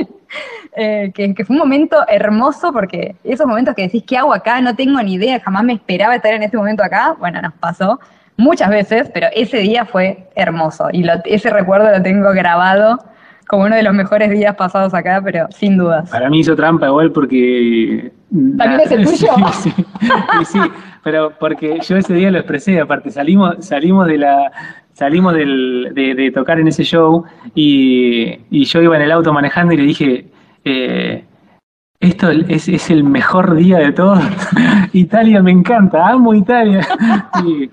[0.76, 4.60] Eh, que, que, fue un momento hermoso porque esos momentos que decís, ¿qué hago acá?
[4.60, 7.16] No tengo ni idea, jamás me esperaba estar en este momento acá.
[7.18, 7.98] Bueno, nos pasó
[8.36, 12.98] muchas veces, pero ese día fue hermoso y lo, ese recuerdo lo tengo grabado
[13.46, 16.08] como uno de los mejores días pasados acá, pero sin dudas.
[16.08, 18.12] Para mí hizo trampa igual porque...
[18.56, 19.28] ¿También es el tuyo?
[19.60, 20.58] Sí, sí, sí,
[21.02, 24.52] pero porque yo ese día lo expresé, aparte salimos, salimos de la...
[24.92, 27.24] Salimos del, de, tocar en ese show
[27.54, 30.26] y, y, yo iba en el auto manejando y le dije,
[30.62, 31.24] eh,
[32.00, 34.22] esto es, es, el mejor día de todos.
[34.92, 36.86] Italia me encanta, amo Italia.
[37.46, 37.70] y,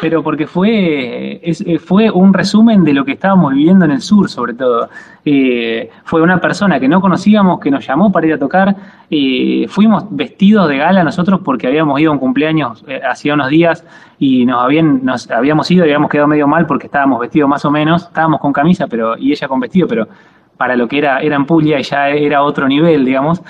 [0.00, 4.28] pero porque fue, es, fue un resumen de lo que estábamos viviendo en el sur,
[4.28, 4.88] sobre todo.
[5.24, 8.76] Eh, fue una persona que no conocíamos, que nos llamó para ir a tocar.
[9.10, 13.48] Eh, fuimos vestidos de gala nosotros porque habíamos ido a un cumpleaños eh, hacía unos
[13.48, 13.84] días
[14.18, 17.64] y nos, habían, nos habíamos ido y habíamos quedado medio mal porque estábamos vestidos más
[17.64, 18.04] o menos.
[18.04, 20.08] Estábamos con camisa pero y ella con vestido, pero
[20.56, 23.42] para lo que era, era en Puglia y ya era otro nivel, digamos.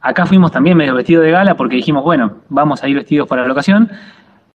[0.00, 3.46] acá fuimos también medio vestidos de gala porque dijimos, bueno, vamos a ir vestidos para
[3.46, 3.90] la ocasión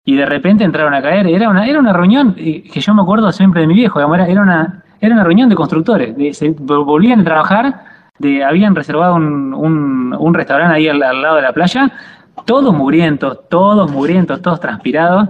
[0.04, 1.26] y de repente entraron a caer.
[1.26, 4.42] Era una, era una reunión que yo me acuerdo siempre de mi viejo, era, era,
[4.42, 7.84] una, era una reunión de constructores, de, se volvían a trabajar,
[8.18, 9.54] de, habían reservado un,
[10.18, 11.90] un, restaurante ahí al, lado de la playa,
[12.44, 15.28] todos mugrientos, todos mugrientos, todos transpirados.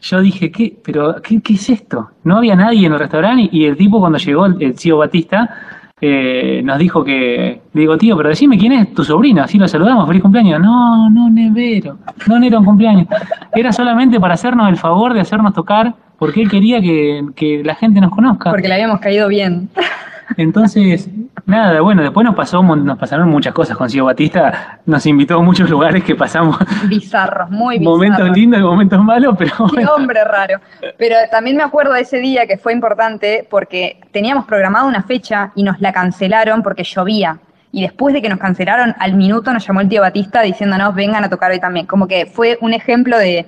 [0.00, 0.78] Yo dije, ¿qué?
[0.84, 2.10] ¿Pero qué, qué es esto?
[2.22, 5.77] No había nadie en el restaurante y, el tipo cuando llegó, el, el tío Batista,
[6.00, 10.06] eh, nos dijo que, digo, tío, pero decime quién es tu sobrino, así lo saludamos,
[10.06, 10.60] feliz cumpleaños.
[10.60, 13.06] No, no, Nevero, no, no era un cumpleaños.
[13.54, 17.74] Era solamente para hacernos el favor de hacernos tocar, porque él quería que, que la
[17.74, 18.50] gente nos conozca.
[18.50, 19.68] Porque le habíamos caído bien.
[20.36, 21.08] Entonces,
[21.46, 25.42] nada, bueno, después nos pasó, nos pasaron muchas cosas con Ciego Batista, nos invitó a
[25.42, 26.58] muchos lugares que pasamos.
[26.88, 27.98] Bizarros, muy bizarros.
[27.98, 29.52] Momentos lindos y momentos malos, pero.
[29.68, 29.94] Qué bueno.
[29.94, 30.60] hombre raro.
[30.98, 35.52] Pero también me acuerdo de ese día que fue importante porque teníamos programada una fecha
[35.54, 37.38] y nos la cancelaron porque llovía.
[37.70, 41.24] Y después de que nos cancelaron, al minuto nos llamó el tío Batista diciéndonos vengan
[41.24, 41.86] a tocar hoy también.
[41.86, 43.46] Como que fue un ejemplo de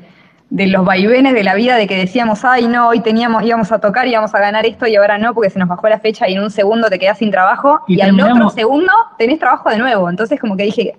[0.50, 3.78] de los vaivenes de la vida de que decíamos, ay no, hoy teníamos, íbamos a
[3.78, 6.34] tocar, íbamos a ganar esto y ahora no, porque se nos bajó la fecha y
[6.34, 9.78] en un segundo te quedas sin trabajo y, y al otro segundo tenés trabajo de
[9.78, 10.10] nuevo.
[10.10, 10.96] Entonces como que dije,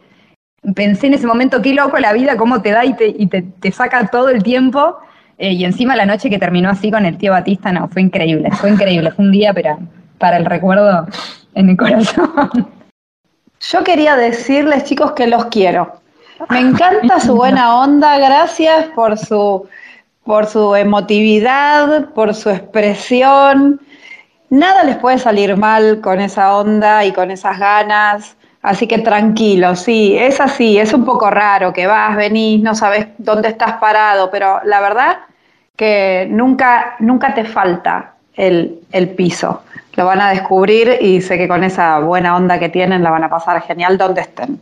[0.73, 3.41] pensé en ese momento, qué loco la vida, cómo te da y te, y te,
[3.41, 4.97] te saca todo el tiempo.
[5.37, 8.51] Eh, y encima la noche que terminó así con el tío Batista, no, fue increíble,
[8.51, 9.79] fue increíble, fue un día para,
[10.17, 11.07] para el recuerdo
[11.55, 12.31] en el corazón.
[13.59, 16.00] Yo quería decirles, chicos, que los quiero.
[16.49, 19.67] Me encanta su buena onda, gracias por su,
[20.23, 23.79] por su emotividad, por su expresión.
[24.49, 28.35] Nada les puede salir mal con esa onda y con esas ganas.
[28.61, 33.07] Así que tranquilo, sí, es así, es un poco raro que vas, venís, no sabes
[33.17, 35.17] dónde estás parado, pero la verdad
[35.75, 39.63] que nunca, nunca te falta el, el piso.
[39.93, 43.23] Lo van a descubrir y sé que con esa buena onda que tienen la van
[43.23, 44.59] a pasar genial donde estén.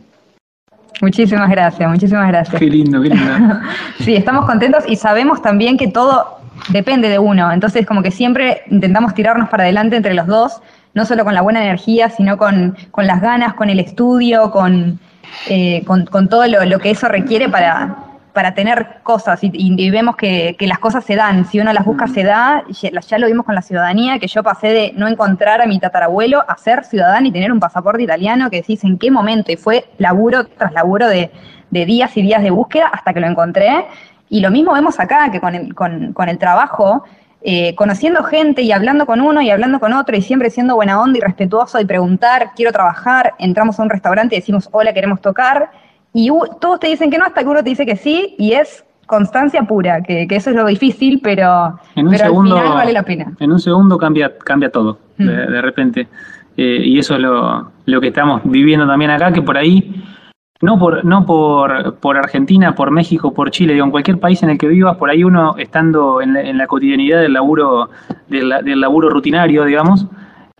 [1.00, 2.58] Muchísimas gracias, muchísimas gracias.
[2.58, 3.60] Qué lindo, qué lindo.
[4.00, 6.38] sí, estamos contentos y sabemos también que todo
[6.68, 7.50] depende de uno.
[7.52, 10.60] Entonces, como que siempre intentamos tirarnos para adelante entre los dos,
[10.94, 14.98] no solo con la buena energía, sino con, con las ganas, con el estudio, con,
[15.48, 19.90] eh, con, con todo lo, lo, que eso requiere para, para tener cosas y, y
[19.90, 23.18] vemos que, que, las cosas se dan, si uno las busca se da, ya, ya,
[23.18, 26.56] lo vimos con la ciudadanía, que yo pasé de no encontrar a mi tatarabuelo a
[26.56, 30.46] ser ciudadano y tener un pasaporte italiano, que decís en qué momento, y fue laburo
[30.46, 31.30] tras laburo de,
[31.70, 33.86] de días y días de búsqueda hasta que lo encontré,
[34.28, 37.04] y lo mismo vemos acá, que con el, con, con el trabajo,
[37.42, 41.00] eh, conociendo gente y hablando con uno y hablando con otro y siempre siendo buena
[41.00, 45.22] onda y respetuoso y preguntar, quiero trabajar, entramos a un restaurante y decimos, hola, queremos
[45.22, 45.70] tocar,
[46.12, 46.30] y
[46.60, 49.62] todos te dicen que no hasta que uno te dice que sí, y es constancia
[49.64, 53.32] pura, que, eso es lo difícil, pero, en un segundo, al final vale la pena.
[53.40, 55.62] En un segundo cambia, cambia todo, de, mm.
[55.62, 56.08] repente.
[56.56, 60.04] Eh, y eso es lo, lo que estamos viviendo también acá, que por ahí
[60.62, 64.50] no por, no por, por Argentina, por México, por Chile, digo, en cualquier país en
[64.50, 67.90] el que vivas, por ahí uno estando en la, cotidianidad del laburo,
[68.28, 68.48] del,
[68.80, 70.06] laburo rutinario, digamos,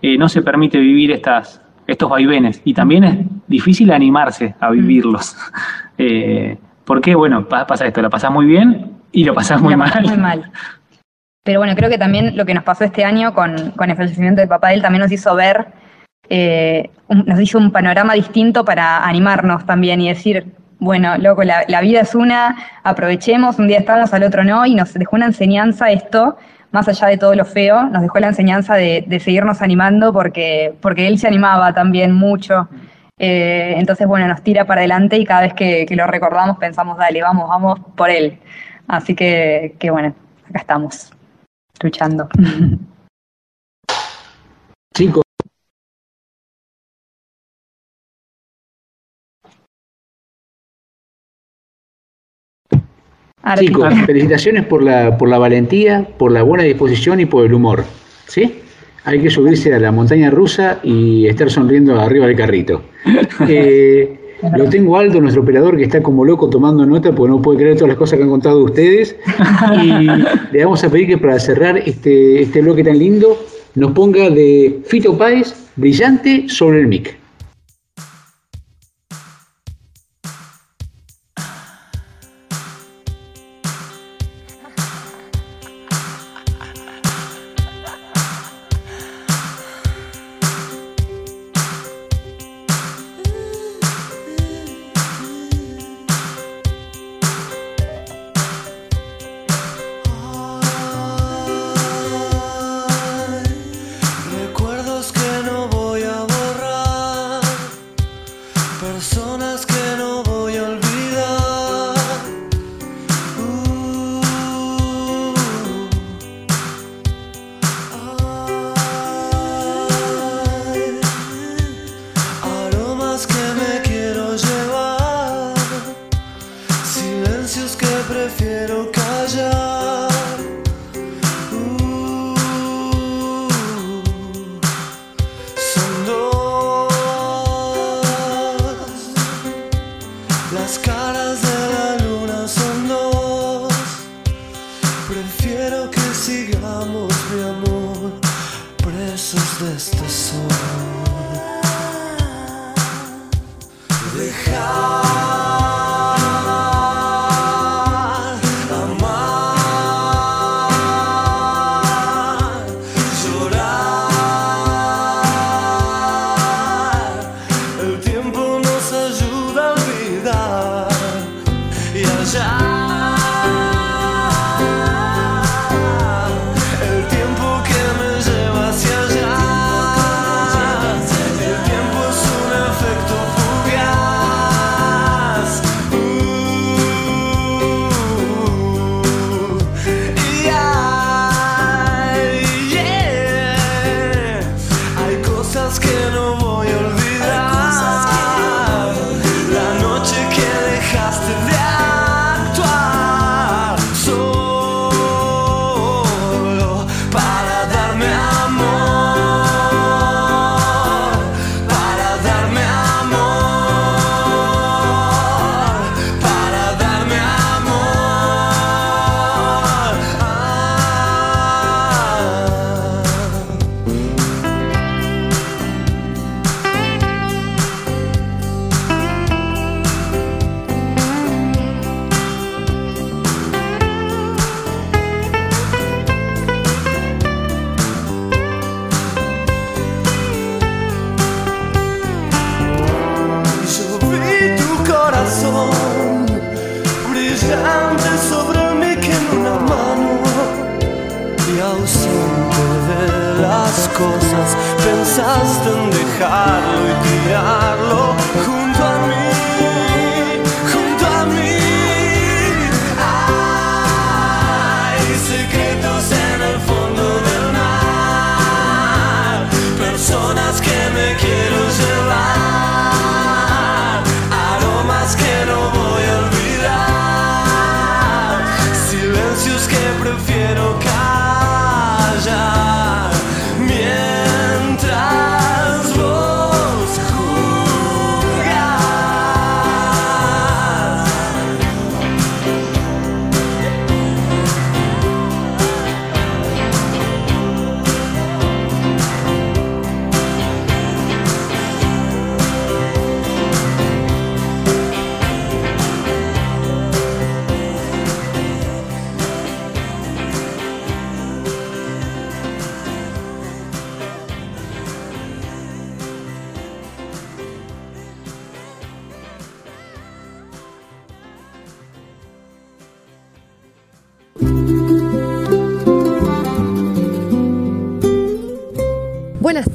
[0.01, 1.60] eh, no se permite vivir estas,
[1.93, 2.61] estos vaivenes.
[2.65, 5.37] Y también es difícil animarse a vivirlos.
[5.99, 10.03] eh, porque, bueno, pasa esto, la pasás muy bien y lo pasás muy mal.
[10.03, 10.51] Muy mal.
[11.45, 14.41] Pero bueno, creo que también lo que nos pasó este año con, con el fallecimiento
[14.41, 15.69] del papá de él también nos hizo ver
[16.33, 22.03] eh, nos hizo un panorama distinto para animarnos también y decir, bueno, loco, la, vida
[22.03, 26.39] es una, aprovechemos, un día estamos, al otro no, y nos dejó una enseñanza esto,
[26.73, 31.19] más allá de todo lo feo, nos dejó la enseñanza de, seguirnos animando porque, él
[31.19, 32.69] se animaba también mucho.
[33.19, 37.23] Eh, entonces, bueno, nos tira para adelante y cada vez que, lo recordamos pensamos, dale,
[37.23, 38.39] vamos, vamos por él.
[38.89, 40.15] Así que, que bueno,
[40.49, 41.13] acá estamos,
[41.83, 42.29] luchando.
[44.95, 45.23] Chicos,
[53.59, 57.85] Chicos, felicitaciones por la, por la valentía, por la buena disposición y por el humor.
[58.27, 58.61] ¿Sí?
[59.05, 62.83] Hay que subirse a la montaña rusa y estar sonriendo arriba del carrito.
[63.49, 64.17] Eh,
[64.57, 67.77] lo tengo Aldo, nuestro operador, que está como loco tomando nota porque no puede creer
[67.77, 69.17] todas las cosas que han contado ustedes.
[69.83, 69.93] Y
[70.53, 73.37] le vamos a pedir que para cerrar este, este bloque tan lindo
[73.75, 77.20] nos ponga de Fito Páez brillante sobre el mic.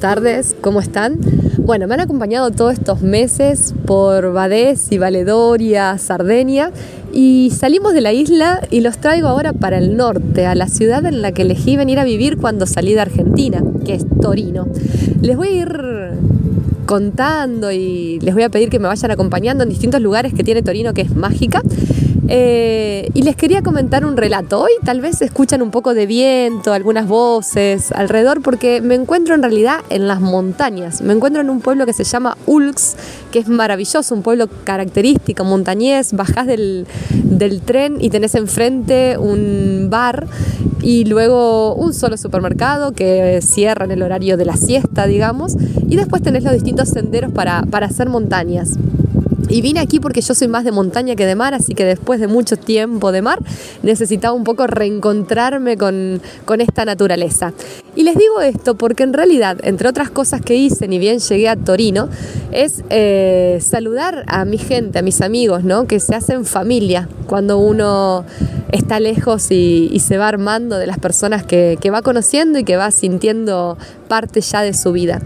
[0.06, 1.18] Tardes, ¿cómo están?
[1.58, 6.70] Bueno, me han acompañado todos estos meses por Badés y Valedoria, Sardenia,
[7.12, 11.04] y salimos de la isla y los traigo ahora para el norte, a la ciudad
[11.06, 14.68] en la que elegí venir a vivir cuando salí de Argentina, que es Torino.
[15.22, 15.80] Les voy a ir
[16.86, 20.62] contando y les voy a pedir que me vayan acompañando en distintos lugares que tiene
[20.62, 21.62] Torino, que es mágica.
[22.28, 24.60] Eh, y les quería comentar un relato.
[24.60, 29.42] Hoy tal vez escuchan un poco de viento, algunas voces alrededor, porque me encuentro en
[29.42, 31.02] realidad en las montañas.
[31.02, 32.96] Me encuentro en un pueblo que se llama Ulx,
[33.30, 36.12] que es maravilloso, un pueblo característico, montañés.
[36.14, 36.86] Bajás del,
[37.64, 40.26] tren y tenés enfrente un bar
[40.82, 45.56] y luego un solo supermercado que cierra en el horario de la siesta, digamos.
[45.88, 48.76] Y después tenés los distintos senderos para hacer montañas.
[49.48, 52.20] Y vine aquí porque yo soy más de montaña que de mar, así que después
[52.20, 53.38] de mucho tiempo de mar
[53.82, 57.52] necesitaba un poco reencontrarme con, con esta naturaleza.
[57.94, 61.48] Y les digo esto porque en realidad, entre otras cosas que hice, ni bien llegué
[61.48, 62.08] a Torino,
[62.52, 65.86] es eh, saludar a mi gente, a mis amigos, ¿no?
[65.86, 68.24] que se hacen familia cuando uno
[68.72, 72.64] está lejos y, y se va armando de las personas que, que va conociendo y
[72.64, 73.78] que va sintiendo
[74.08, 75.22] parte ya de su vida.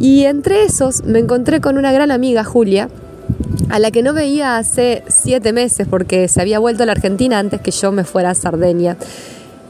[0.00, 2.88] Y entre esos me encontré con una gran amiga, Julia,
[3.68, 7.38] a la que no veía hace siete meses porque se había vuelto a la Argentina
[7.38, 8.96] antes que yo me fuera a Sardenia.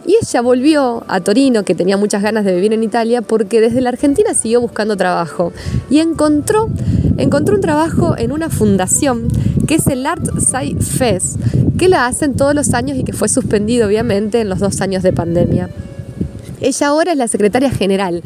[0.06, 3.80] Y ella volvió a Torino, que tenía muchas ganas de vivir en Italia, porque desde
[3.80, 5.52] la Argentina siguió buscando trabajo.
[5.88, 6.68] Y encontró,
[7.16, 9.28] encontró un trabajo en una fundación
[9.66, 11.38] que es el Art Sci Fest,
[11.78, 15.02] que la hacen todos los años y que fue suspendido obviamente en los dos años
[15.02, 15.70] de pandemia.
[16.60, 18.22] Ella ahora es la secretaria general.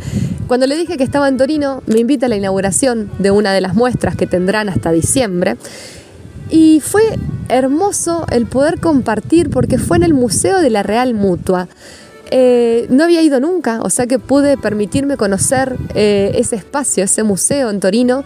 [0.49, 3.61] Cuando le dije que estaba en Torino, me invita a la inauguración de una de
[3.61, 5.59] las muestras que tendrán hasta diciembre.
[6.49, 7.03] Y fue
[7.51, 11.69] hermoso el poder compartir porque fue en el Museo de la Real Mutua.
[12.31, 17.23] Eh, no había ido nunca, o sea que pude permitirme conocer eh, ese espacio, ese
[17.25, 18.25] museo en Torino,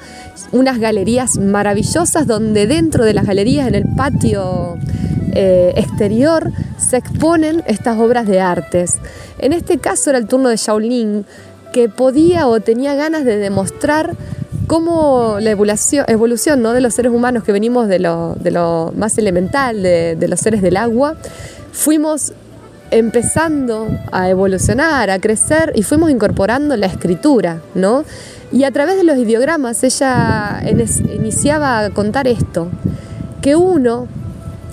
[0.52, 4.76] unas galerías maravillosas donde dentro de las galerías, en el patio
[5.34, 8.98] eh, exterior, se exponen estas obras de artes.
[9.38, 11.24] En este caso era el turno de Shaolin,
[11.72, 14.14] que podía o tenía ganas de demostrar
[14.66, 16.72] cómo la evolución, ¿no?
[16.72, 20.40] de los seres humanos que venimos de lo, de lo más elemental, de, de los
[20.40, 21.16] seres del agua,
[21.72, 22.32] fuimos
[22.90, 28.04] empezando a evolucionar, a crecer y fuimos incorporando la escritura, ¿no?
[28.52, 30.62] Y a través de los ideogramas ella
[31.14, 32.68] iniciaba a contar esto,
[33.40, 34.08] que uno,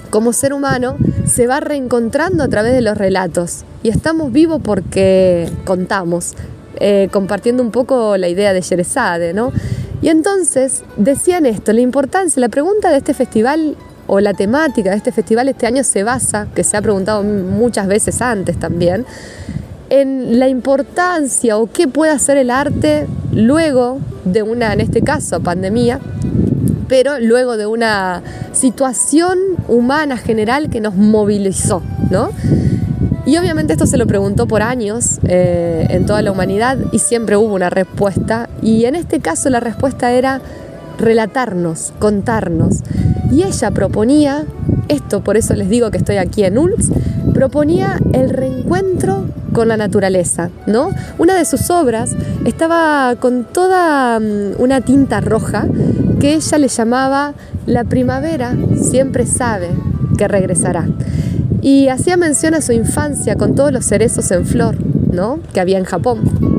[0.10, 5.50] como ser humano, se va reencontrando a través de los relatos y estamos vivos porque
[5.64, 6.34] contamos,
[6.80, 9.52] eh, compartiendo un poco la idea de Sherezade, ¿no?
[10.02, 13.76] Y entonces decían esto, la importancia, la pregunta de este festival
[14.08, 17.88] o la temática de este festival este año se basa, que se ha preguntado muchas
[17.88, 19.06] veces antes también,
[19.90, 25.42] en la importancia o qué puede hacer el arte luego de una, en este caso,
[25.42, 26.00] pandemia,
[26.88, 29.38] pero luego de una situación
[29.68, 32.30] humana general que nos movilizó, ¿no?
[33.30, 37.38] Y obviamente esto se lo preguntó por años eh, en toda la humanidad y siempre
[37.38, 38.50] hubo una respuesta.
[38.64, 40.42] Y en este caso la respuesta era
[40.98, 42.78] relatarnos, contarnos.
[43.32, 44.46] Y ella proponía,
[44.88, 46.90] esto por eso les digo que estoy aquí en ULS,
[47.32, 50.90] proponía el reencuentro con la naturaleza, ¿no?
[51.20, 52.16] Una de sus obras
[52.46, 55.68] estaba con toda mm, una tinta roja
[56.20, 57.36] que ella le llamaba
[57.68, 59.70] La primavera siempre sabe
[60.18, 60.88] que regresará.
[61.62, 64.78] Y hacía mención a su infancia con todos los cerezos en flor,
[65.12, 65.40] ¿no?
[65.54, 66.59] Que había en Japón.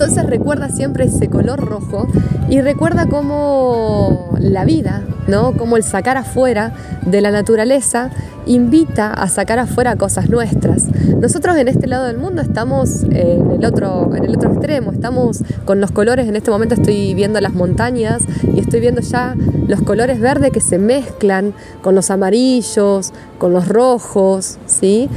[0.00, 2.08] Entonces recuerda siempre ese color rojo
[2.48, 5.52] y recuerda cómo la vida, ¿no?
[5.52, 6.72] Como el sacar afuera
[7.04, 8.08] de la naturaleza
[8.46, 10.86] invita a sacar afuera cosas nuestras.
[11.20, 15.44] Nosotros en este lado del mundo estamos en el otro, en el otro extremo, estamos
[15.66, 18.22] con los colores, en este momento estoy viendo las montañas
[18.54, 19.36] y estoy viendo ya
[19.68, 21.52] los colores verdes que se mezclan
[21.82, 25.10] con los amarillos, con los rojos, ¿sí?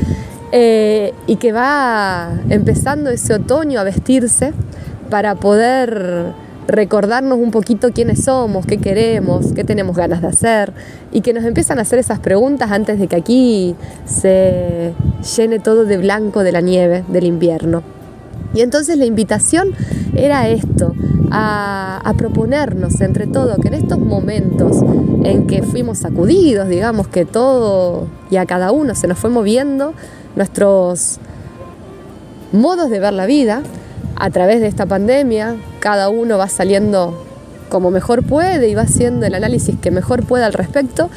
[0.56, 4.54] Eh, y que va empezando ese otoño a vestirse
[5.10, 6.32] para poder
[6.68, 10.72] recordarnos un poquito quiénes somos, qué queremos, qué tenemos ganas de hacer
[11.12, 13.76] y que nos empiezan a hacer esas preguntas antes de que aquí
[14.06, 14.94] se
[15.36, 17.82] llene todo de blanco de la nieve del invierno.
[18.54, 19.70] Y entonces la invitación
[20.16, 20.94] era esto,
[21.32, 24.78] a, a, proponernos entre todo que en estos momentos
[25.24, 29.96] en que fuimos sacudidos, digamos que todo y a cada uno se nos fue moviendo,
[30.36, 31.20] nuestros
[32.52, 33.64] modos de ver la vida
[34.16, 35.56] a través de esta pandemia.
[35.80, 37.26] Cada uno va saliendo
[37.70, 41.10] como mejor puede y va haciendo el análisis que mejor pueda al respecto.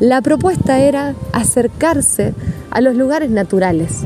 [0.00, 2.32] la propuesta era acercarse
[2.70, 4.00] a los lugares naturales,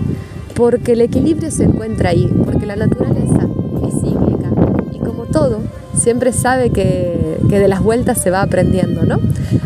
[0.54, 3.46] porque el equilibrio se encuentra ahí, porque la naturaleza
[3.86, 4.50] es cíclica
[4.92, 5.60] y como todo,
[5.96, 9.20] siempre sabe que, que de las vueltas se va aprendiendo, ¿no?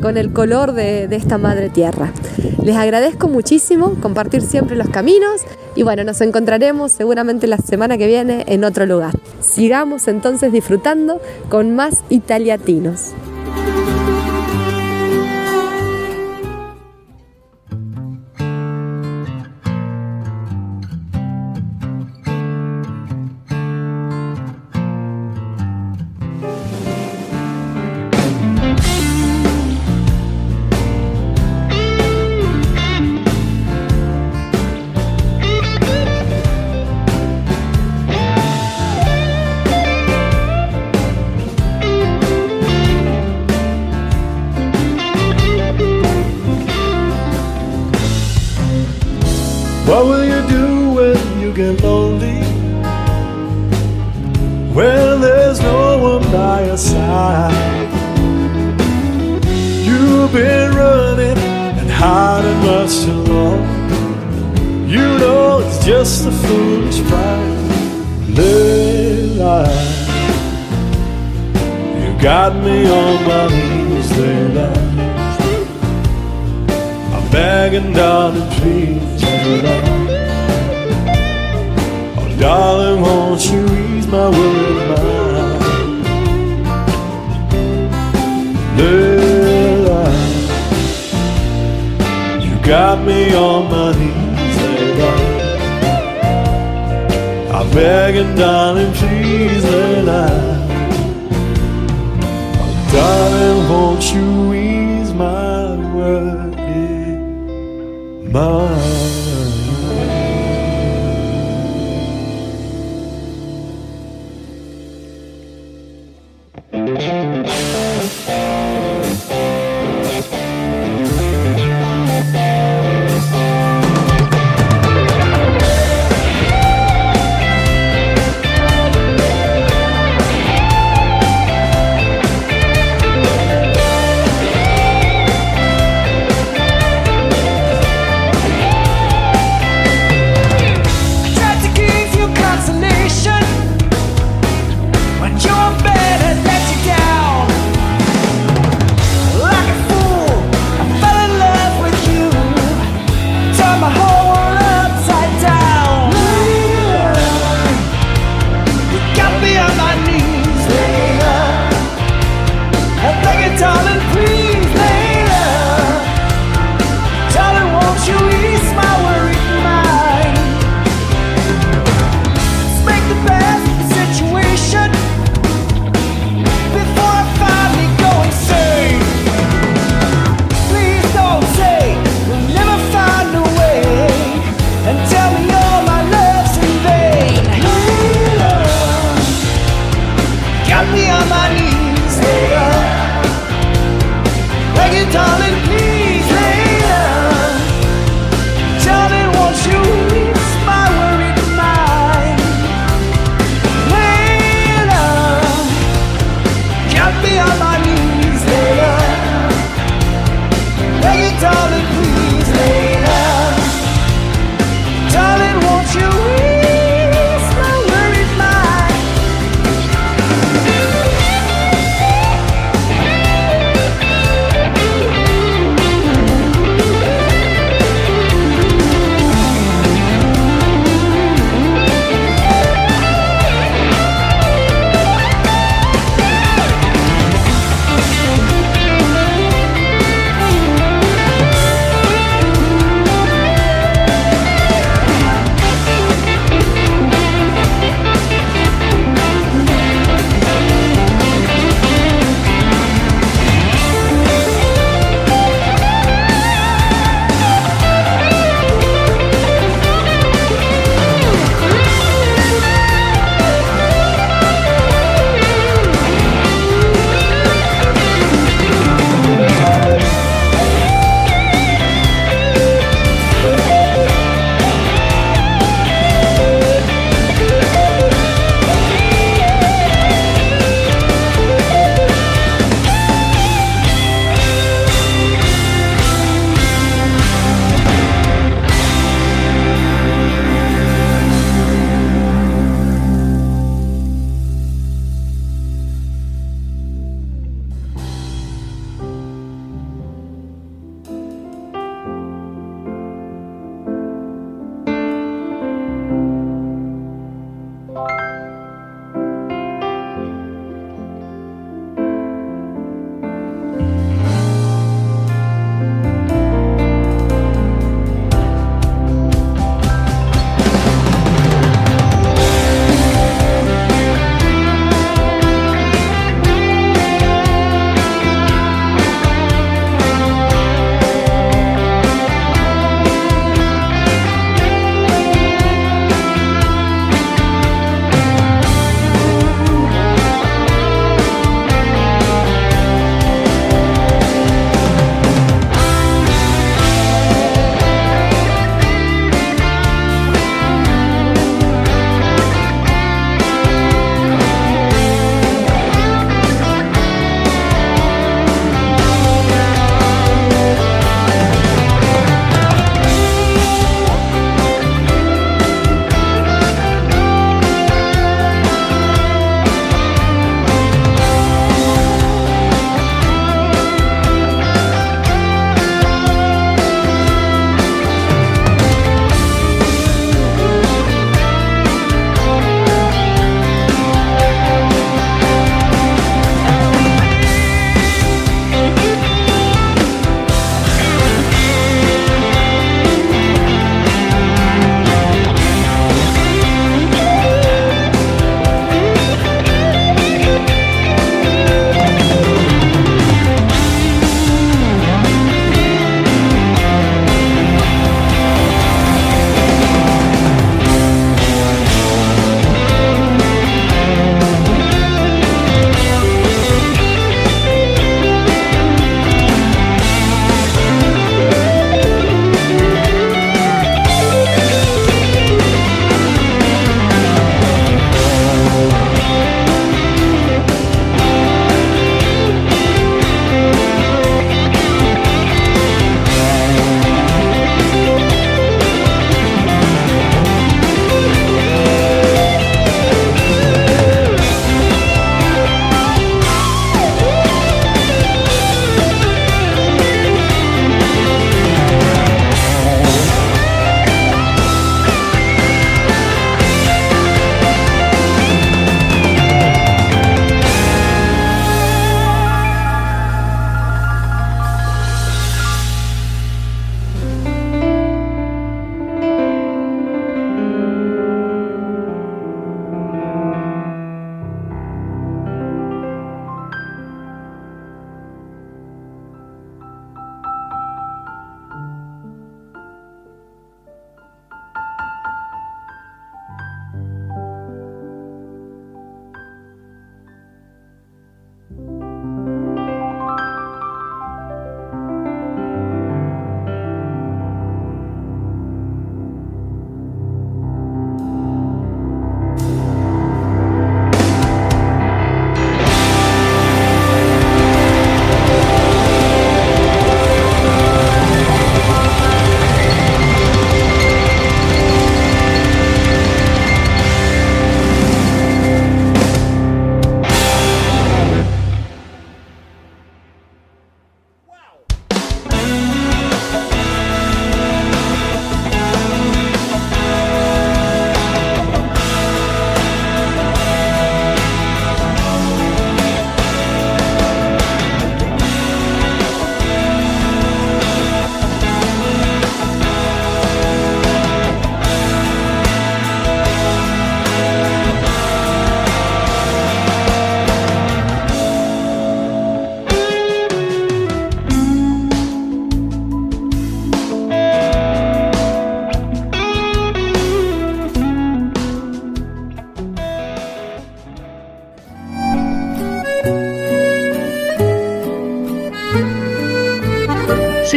[0.02, 2.12] con el color de, esta madre tierra.
[2.62, 5.42] Les agradezco muchísimo compartir siempre los caminos
[5.74, 9.14] y bueno, nos encontraremos seguramente la semana que viene en otro lugar.
[9.40, 13.12] Sigamos entonces disfrutando con más italiatinos.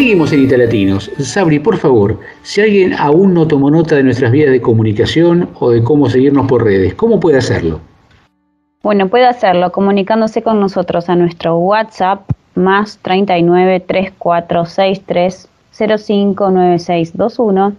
[0.06, 1.10] Seguimos en Italatinos.
[1.18, 5.72] Sabri, por favor, si alguien aún no tomó nota de nuestras vías de comunicación o
[5.72, 7.80] de cómo seguirnos por redes, ¿cómo puede hacerlo?
[8.84, 17.74] Bueno, puede hacerlo comunicándose con nosotros a nuestro WhatsApp más 39 3463 059621.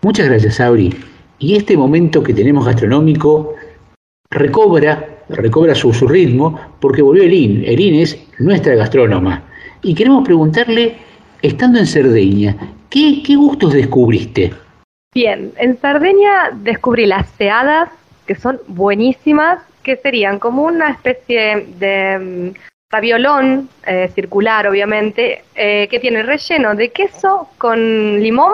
[0.07, 0.95] Muchas gracias, Sabri.
[1.37, 3.55] Y este momento que tenemos gastronómico
[4.29, 7.65] recobra, recobra su, su ritmo porque volvió Elin.
[7.65, 9.43] Elin es nuestra gastrónoma.
[9.81, 10.95] Y queremos preguntarle,
[11.41, 12.55] estando en Cerdeña,
[12.89, 14.53] ¿qué, qué gustos descubriste?
[15.13, 17.89] Bien, en Sardeña descubrí las ceadas,
[18.25, 25.89] que son buenísimas, que serían como una especie de mm, raviolón eh, circular, obviamente, eh,
[25.91, 28.53] que tiene relleno de queso con limón.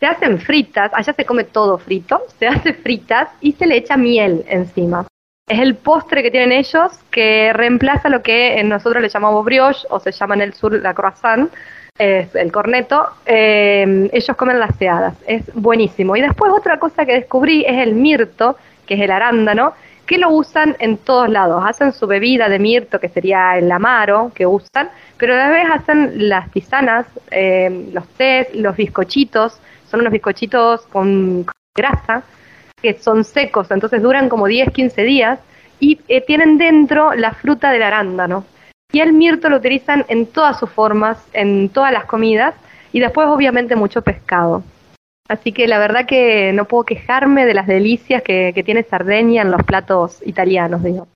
[0.00, 3.98] Se hacen fritas, allá se come todo frito, se hace fritas y se le echa
[3.98, 5.06] miel encima.
[5.46, 10.00] Es el postre que tienen ellos que reemplaza lo que nosotros le llamamos brioche o
[10.00, 11.52] se llama en el sur la croissant,
[11.98, 13.08] es el corneto.
[13.26, 16.16] Eh, ellos comen las ceadas, es buenísimo.
[16.16, 18.56] Y después otra cosa que descubrí es el mirto,
[18.86, 19.74] que es el arándano,
[20.06, 21.62] que lo usan en todos lados.
[21.66, 25.66] Hacen su bebida de mirto, que sería el amaro que usan, pero a la vez
[25.70, 29.60] hacen las tisanas, eh, los tés, los bizcochitos,
[29.90, 31.46] son unos bizcochitos con
[31.76, 32.22] grasa,
[32.80, 35.40] que son secos, entonces duran como 10, 15 días,
[35.80, 38.44] y eh, tienen dentro la fruta del arándano.
[38.92, 42.54] Y el mirto lo utilizan en todas sus formas, en todas las comidas,
[42.92, 44.62] y después obviamente mucho pescado.
[45.28, 49.52] Así que la verdad que no puedo quejarme de las delicias que, tiene Sardeña en
[49.52, 51.06] los platos italianos, digo.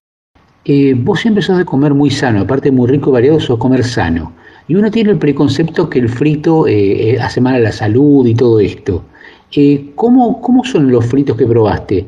[0.65, 3.83] Eh, vos siempre sos de comer muy sano, aparte muy rico y variado, sos comer
[3.83, 4.33] sano.
[4.67, 8.27] Y uno tiene el preconcepto que el frito eh, eh, hace mal a la salud
[8.27, 9.05] y todo esto.
[9.95, 12.07] ¿cómo, ¿Cómo son los fritos que probaste?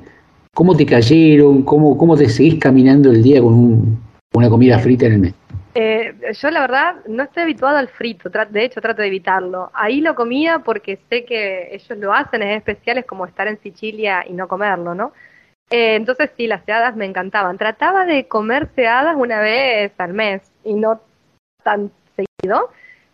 [0.54, 1.62] ¿Cómo te cayeron?
[1.62, 3.98] ¿Cómo, cómo te seguís caminando el día con
[4.34, 5.34] una comida frita en el mes?
[5.78, 9.70] Eh, yo la verdad no estoy habituado al frito, de hecho trato de evitarlo.
[9.74, 13.60] Ahí lo comía porque sé que ellos lo hacen, es especial, es como estar en
[13.60, 15.12] Sicilia y no comerlo, ¿no?
[15.68, 17.58] Eh, entonces sí, las ceadas me encantaban.
[17.58, 21.02] Trataba de comer ceadas una vez al mes y no
[21.62, 21.90] tan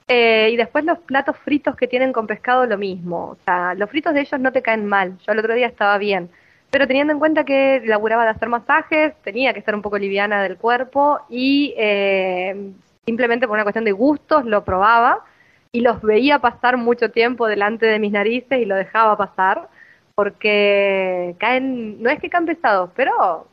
[0.08, 3.30] Eh, y después los platos fritos que tienen con pescado lo mismo.
[3.30, 5.16] O sea, los fritos de ellos no te caen mal.
[5.26, 6.30] Yo el otro día estaba bien
[6.72, 10.42] pero teniendo en cuenta que laburaba de hacer masajes, tenía que estar un poco liviana
[10.42, 12.72] del cuerpo y eh,
[13.04, 15.22] simplemente por una cuestión de gustos lo probaba
[15.70, 19.68] y los veía pasar mucho tiempo delante de mis narices y lo dejaba pasar
[20.14, 23.48] porque caen, no es que caen pesados, pero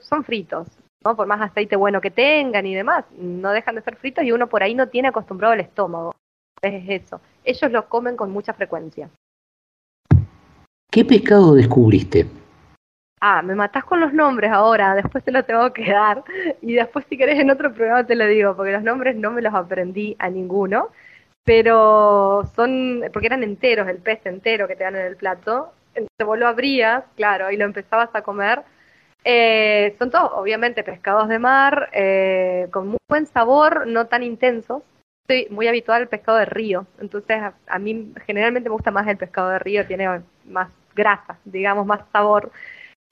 [0.00, 0.68] son fritos,
[1.04, 1.16] ¿no?
[1.16, 4.48] Por más aceite bueno que tengan y demás, no dejan de ser fritos y uno
[4.48, 6.14] por ahí no tiene acostumbrado el estómago.
[6.60, 7.20] Es eso.
[7.44, 9.08] Ellos los comen con mucha frecuencia.
[10.90, 12.26] ¿Qué pescado descubriste?
[13.20, 16.24] Ah, me matás con los nombres ahora, después te lo tengo que dar.
[16.62, 19.42] Y después si querés en otro programa te lo digo, porque los nombres no me
[19.42, 20.88] los aprendí a ninguno.
[21.44, 25.72] Pero son, porque eran enteros, el pez entero que te dan en el plato.
[25.94, 28.62] Entonces vos lo abrías, claro, y lo empezabas a comer.
[29.30, 34.82] Eh, son todos, obviamente, pescados de mar, eh, con muy buen sabor, no tan intensos.
[35.28, 39.06] Estoy muy habitual al pescado de río, entonces a, a mí generalmente me gusta más
[39.06, 42.50] el pescado de río, tiene más grasa, digamos, más sabor.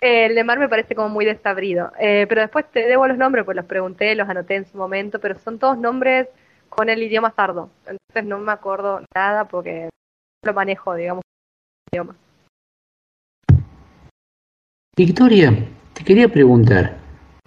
[0.00, 1.92] El de mar me parece como muy desabrido.
[1.98, 5.20] Eh, pero después te debo los nombres, pues los pregunté, los anoté en su momento,
[5.20, 6.28] pero son todos nombres
[6.70, 7.68] con el idioma sardo.
[7.80, 9.90] Entonces no me acuerdo nada porque
[10.42, 11.22] lo manejo, digamos,
[11.92, 12.16] el idioma.
[14.96, 15.52] Victoria,
[15.96, 16.98] te quería preguntar,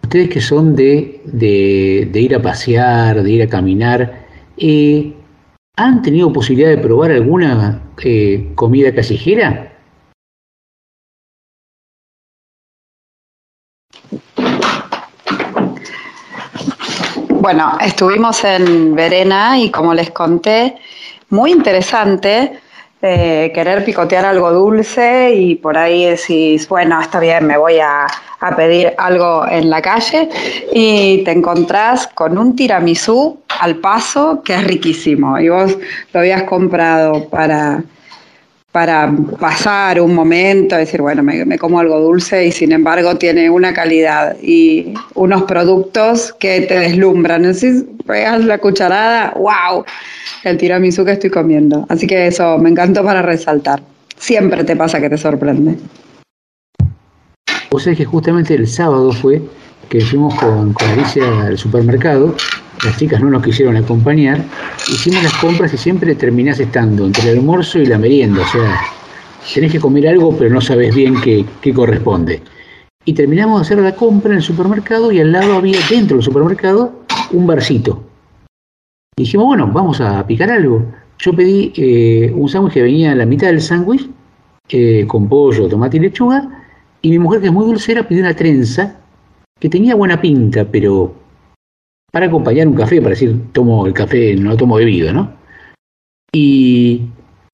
[0.02, 4.26] ustedes que son de, de, ir a pasear, de ir a caminar,
[4.58, 5.14] eh,
[5.78, 9.72] ¿han tenido posibilidad de probar alguna eh, comida callejera?
[17.30, 20.76] Bueno, estuvimos en Verena y como les conté,
[21.30, 22.60] muy interesante
[23.02, 28.06] eh, querer picotear algo dulce y por ahí decís, bueno, está bien, me voy a,
[28.40, 30.28] a, pedir algo en la calle
[30.74, 35.78] y te encontrás con un tiramisú al paso que es riquísimo y vos
[36.14, 37.84] lo habías comprado para
[38.72, 43.74] para pasar un momento, decir, bueno, me, como algo dulce y sin embargo tiene una
[43.74, 47.54] calidad y unos productos que te deslumbran.
[47.56, 49.84] Si pegas la cucharada, wow,
[50.44, 51.86] el tiramisú que estoy comiendo.
[51.90, 53.82] Así que eso me encantó para resaltar.
[54.18, 55.76] Siempre te pasa que te sorprende.
[57.72, 59.42] O sea que justamente el sábado fue
[59.90, 62.36] que fuimos con, con Alicia al supermercado
[62.84, 64.44] las chicas no nos quisieron acompañar,
[64.88, 68.82] hicimos las compras y siempre terminás estando entre el almuerzo y la merienda, o sea,
[69.54, 72.42] tenés que comer algo, pero no sabes bien qué, qué corresponde.
[73.06, 76.24] Y terminamos de hacer la compra en el supermercado y al lado había, dentro del
[76.24, 78.04] supermercado, un barcito.
[79.18, 80.86] Y dijimos, bueno, vamos a picar algo.
[81.18, 84.10] Yo pedí eh, un sándwich que venía a la mitad del sándwich,
[84.70, 86.66] eh, con pollo, tomate y lechuga,
[87.02, 88.98] y mi mujer, que es muy dulcera, pidió una trenza
[89.60, 91.14] que tenía buena pinta, pero
[92.12, 95.32] para acompañar un café, para decir, tomo el café, no tomo bebido, ¿no?
[96.32, 97.02] Y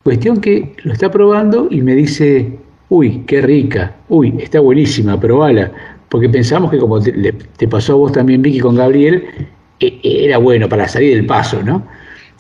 [0.04, 2.58] cuestión que lo está probando y me dice,
[2.90, 5.72] uy, qué rica, uy, está buenísima, probala.
[6.10, 9.24] Porque pensamos que como te, pasó a vos también, Vicky, con Gabriel,
[9.80, 11.86] e- era bueno para salir del paso, ¿no?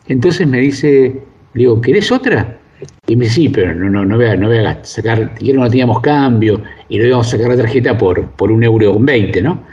[0.07, 1.21] Entonces me dice,
[1.53, 2.59] digo, ¿querés otra?
[3.07, 5.53] Y me dice, sí, pero no, no, no voy a, no voy a sacar, ya
[5.53, 9.05] no teníamos cambio y no íbamos a sacar la tarjeta por, por un euro con
[9.05, 9.63] 20, ¿no?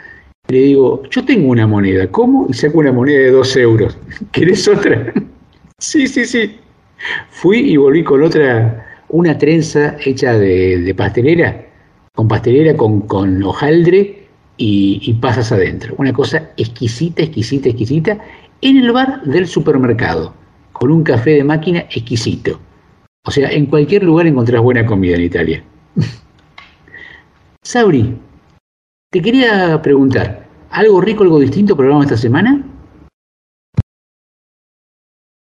[0.52, 2.46] Le digo, yo tengo una moneda, ¿cómo?
[2.46, 3.96] Y saco una moneda de dos euros.
[4.32, 5.10] ¿Querés otra?
[5.78, 6.58] sí, sí, sí.
[7.30, 11.58] Fui y volví con otra, una trenza hecha de, de pastelera,
[12.14, 14.26] con pastelera, con, con hojaldre
[14.58, 15.94] y, y pasas adentro.
[15.96, 18.18] Una cosa exquisita, exquisita, exquisita,
[18.60, 20.34] en el bar del supermercado,
[20.72, 22.60] con un café de máquina exquisito.
[23.24, 25.64] O sea, en cualquier lugar encontrás buena comida en Italia.
[27.62, 28.18] Sabri,
[29.12, 30.41] te quería preguntar,
[30.72, 32.62] ¿algo rico, algo distinto programamos esta semana?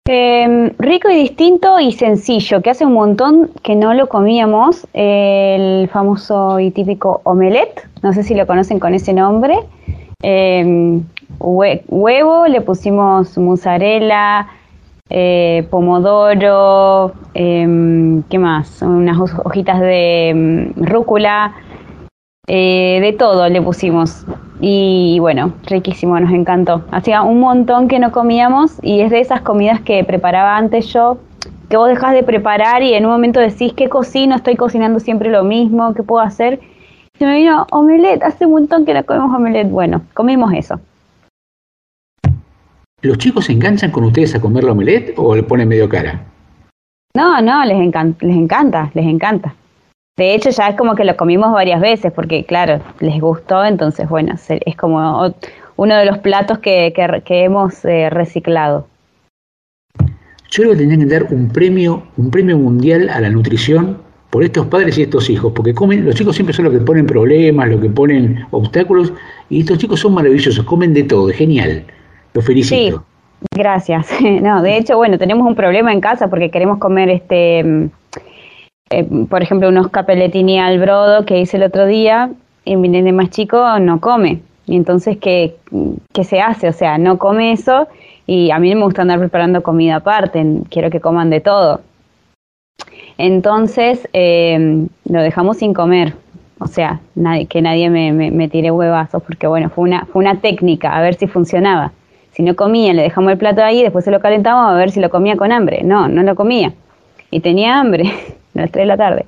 [0.06, 5.88] Eh, rico y distinto y sencillo, que hace un montón que no lo comíamos, el
[5.88, 9.54] famoso y típico omelette, no sé si lo conocen con ese nombre.
[10.22, 14.46] Hue- huevo, le pusimos mozzarella,
[15.10, 18.82] eh, pomodoro, em, ¿qué más?
[18.82, 21.54] Unas hoj- hojitas de em, rúcula,
[22.46, 24.24] eh, de todo le pusimos.
[24.66, 26.86] Y bueno, riquísimo, nos encantó.
[26.90, 31.18] Hacía un montón que no comíamos y es de esas comidas que preparaba antes yo,
[31.68, 34.34] que vos dejás de preparar y en un momento decís, ¿qué cocino?
[34.34, 36.60] Estoy cocinando siempre lo mismo, ¿qué puedo hacer?
[37.14, 39.68] Y se me vino omelette, hace un montón que no comemos omelette.
[39.70, 40.80] Bueno, comimos eso.
[43.02, 46.22] ¿Los chicos se enganchan con ustedes a comer la omelette o le ponen medio cara?
[47.14, 49.54] No, no, les, encan- les encanta, les encanta.
[50.16, 54.08] De hecho, ya es como que lo comimos varias veces, porque claro, les gustó, entonces
[54.08, 55.34] bueno, es como
[55.76, 58.86] uno de los platos que, que- que hemos eh, reciclado.
[60.50, 63.98] Yo creo que tendrían que dar un premio, un premio mundial a la nutrición
[64.30, 67.06] por estos padres y estos hijos, porque comen, los chicos siempre son los que ponen
[67.06, 69.12] problemas, los que ponen obstáculos,
[69.48, 71.84] y estos chicos son maravillosos, comen de todo, es genial.
[72.34, 73.04] Los felicito.
[73.52, 74.06] Gracias.
[74.20, 77.88] No, de hecho, bueno, tenemos un problema en casa porque queremos comer este,
[79.00, 82.30] eh, por ejemplo, unos capelletini al brodo que hice el otro día
[82.64, 84.40] y mi nene más chico no come.
[84.66, 85.56] Y entonces, ¿qué,
[86.12, 86.68] ¿qué se hace?
[86.68, 87.88] O sea, no come eso
[88.26, 91.80] y a mí me gusta andar preparando comida aparte, quiero que coman de todo.
[93.18, 96.14] Entonces, eh, lo dejamos sin comer.
[96.60, 97.00] O sea,
[97.48, 101.02] que nadie me, me, me tire huevazos porque, bueno, fue una, fue una técnica a
[101.02, 101.92] ver si funcionaba.
[102.32, 105.00] Si no comía, le dejamos el plato ahí, después se lo calentamos a ver si
[105.00, 105.82] lo comía con hambre.
[105.84, 106.72] No, no lo comía.
[107.30, 108.04] Y tenía hambre,
[108.54, 109.26] a las 3 de la tarde.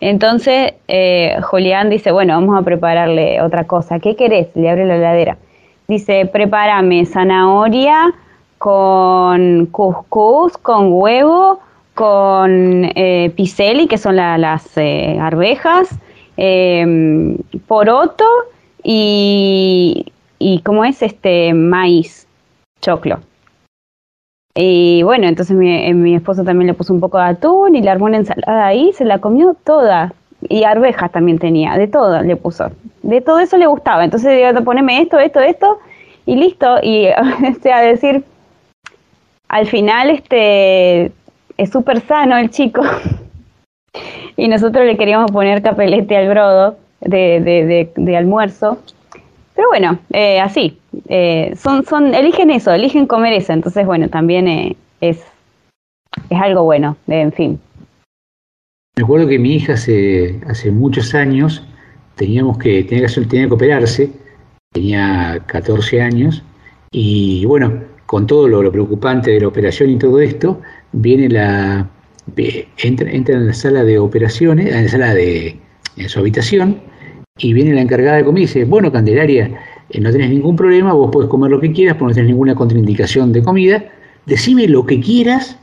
[0.00, 3.98] Entonces, eh, Julián dice, bueno, vamos a prepararle otra cosa.
[4.00, 4.48] ¿Qué querés?
[4.54, 5.36] Le abre la heladera.
[5.88, 8.12] Dice, prepárame zanahoria
[8.58, 11.60] con cuscús, con huevo,
[11.94, 13.32] con eh,
[13.88, 15.88] que son la- las eh, arvejas,
[16.36, 17.36] eh,
[17.66, 18.24] poroto
[18.82, 20.06] y,
[20.38, 21.02] y, ¿cómo es?
[21.02, 22.26] Este, maíz,
[22.80, 23.20] choclo.
[24.62, 27.80] Y bueno, entonces mi, eh, mi esposo también le puso un poco de atún y
[27.80, 30.12] le armó una ensalada ahí, se la comió toda.
[30.50, 32.70] Y arvejas también tenía, de todo le puso.
[33.02, 34.04] De todo eso le gustaba.
[34.04, 35.78] Entonces digo, poneme esto, esto, esto,
[36.26, 36.76] y listo.
[36.82, 38.22] Y o sea, decir,
[39.48, 41.06] al final este
[41.56, 42.82] es súper sano el chico.
[44.36, 48.76] y nosotros le queríamos poner capelete al brodo de, de, de, de almuerzo.
[49.60, 50.78] Pero bueno, eh, así,
[51.10, 55.18] eh, son, son, eligen eso, eligen comer eso, entonces bueno, también eh, es,
[56.30, 57.60] es algo bueno, en fin.
[58.96, 61.62] Me acuerdo que mi hija hace, hace muchos años
[62.14, 64.10] teníamos que, tenía que, tenía que operarse,
[64.72, 66.42] tenía 14 años,
[66.90, 70.62] y bueno, con todo lo, lo preocupante de la operación y todo esto,
[70.92, 71.86] viene la,
[72.78, 75.60] entra, entra en la sala de operaciones, en la sala de,
[75.98, 76.80] en su habitación,
[77.42, 79.50] y viene la encargada de comida y dice, bueno, Candelaria,
[79.88, 82.54] eh, no tenés ningún problema, vos podés comer lo que quieras, porque no tenés ninguna
[82.54, 83.84] contraindicación de comida,
[84.26, 85.58] decime lo que quieras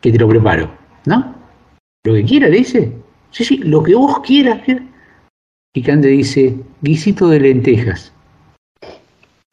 [0.00, 0.70] que te lo preparo,
[1.06, 1.34] ¿no?
[2.04, 2.92] Lo que quiera, le dice.
[3.30, 4.60] Sí, sí, lo que vos quieras.
[5.74, 8.12] Y Cande dice, guisito de lentejas.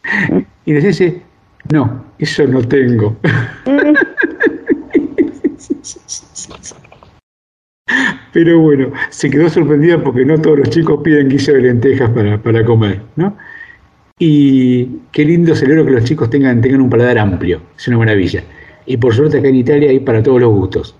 [0.66, 1.20] Y le dice,
[1.72, 3.18] no, eso no tengo.
[8.32, 12.38] Pero bueno, se quedó sorprendida porque no todos los chicos piden guiso de lentejas para,
[12.38, 13.36] para comer, ¿no?
[14.20, 18.44] Y qué lindo celebro que los chicos tengan, tengan un paladar amplio, es una maravilla.
[18.86, 20.96] Y por suerte acá en Italia hay para todos los gustos,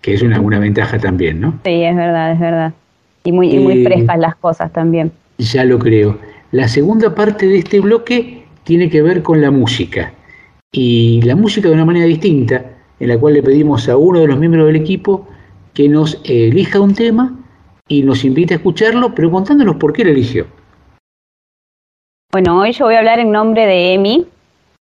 [0.00, 1.60] que es una, una ventaja también, ¿no?
[1.64, 2.74] Sí, es verdad, es verdad.
[3.22, 5.12] Y muy, y muy Eh, frescas las cosas también.
[5.38, 6.18] Ya lo creo.
[6.52, 10.12] La segunda parte de este bloque tiene que ver con la música.
[10.72, 12.64] Y la música de una manera distinta,
[12.98, 15.28] en la cual le pedimos a uno de los miembros del equipo
[15.74, 17.36] que nos eh, elija un tema
[17.88, 20.46] y nos invite a escucharlo, pero contándonos por qué lo eligió.
[22.32, 24.26] Bueno, hoy yo voy a hablar en nombre de Emi,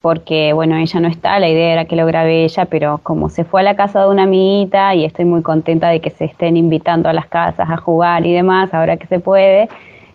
[0.02, 3.46] porque bueno, ella no está, la idea era que lo grabe ella, pero como se
[3.46, 6.58] fue a la casa de una amiguita y estoy muy contenta de que se estén
[6.58, 9.70] invitando a las casas a jugar y demás, ahora que se puede,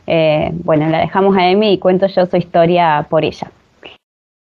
[0.07, 3.51] eh, bueno, la dejamos a Emi y cuento yo su historia por ella.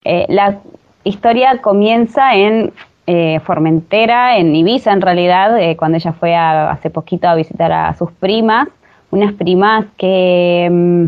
[0.05, 0.59] Eh, la
[1.05, 2.73] historia comienza en
[3.09, 7.73] eh, Formentera, en Ibiza en realidad, eh, cuando ella fue a- hace poquito a visitar
[7.73, 8.69] a sus primas,
[9.11, 10.69] unas primas que...
[10.71, 11.07] mm,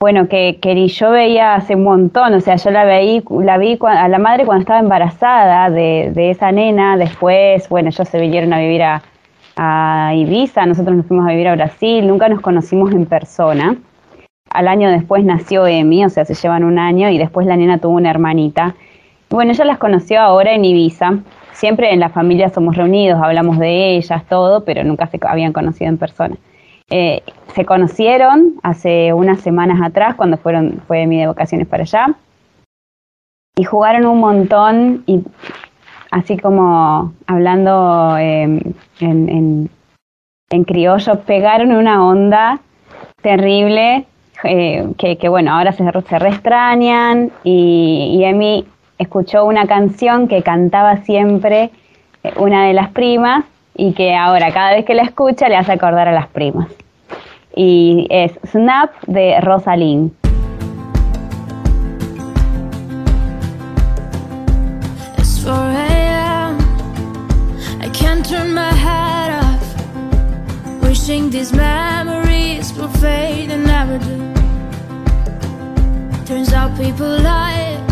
[0.00, 3.78] bueno, que, que yo veía hace un montón, o sea, yo la veí, la vi
[3.86, 8.52] a la madre cuando estaba embarazada de, de esa nena, después, bueno, ellos se vinieron
[8.52, 9.02] a vivir a,
[9.56, 13.76] a Ibiza, nosotros nos fuimos a vivir a Brasil, nunca nos conocimos en persona.
[14.50, 17.78] Al año después nació Emi, o sea, se llevan un año y después la nena
[17.78, 18.74] tuvo una hermanita.
[19.32, 21.20] Bueno, ella las conoció ahora en Ibiza.
[21.52, 25.88] Siempre en la familia somos reunidos, hablamos de ellas, todo, pero nunca se habían conocido
[25.88, 26.36] en persona.
[26.90, 27.22] Eh,
[27.54, 32.14] se conocieron hace unas semanas atrás cuando fueron, fue mi de vacaciones para allá
[33.56, 35.22] y jugaron un montón y
[36.10, 38.60] así como hablando eh,
[39.00, 39.70] en,
[40.66, 42.60] criollo, pegaron una onda
[43.22, 44.04] terrible
[44.44, 48.66] eh, que, bueno, ahora se, se y, y Emi
[49.02, 51.70] escuchó una canción que cantaba siempre
[52.22, 55.72] eh, una de las primas y que ahora cada vez que la escucha le hace
[55.72, 56.68] acordar a las primas.
[57.54, 60.12] Y es Snap de Rosalind.
[65.18, 66.58] It's 4 a.m.
[67.80, 70.82] I can't turn my head off.
[70.82, 74.32] Wishing these memories will fade and never do.
[76.24, 77.91] Turns out people lie.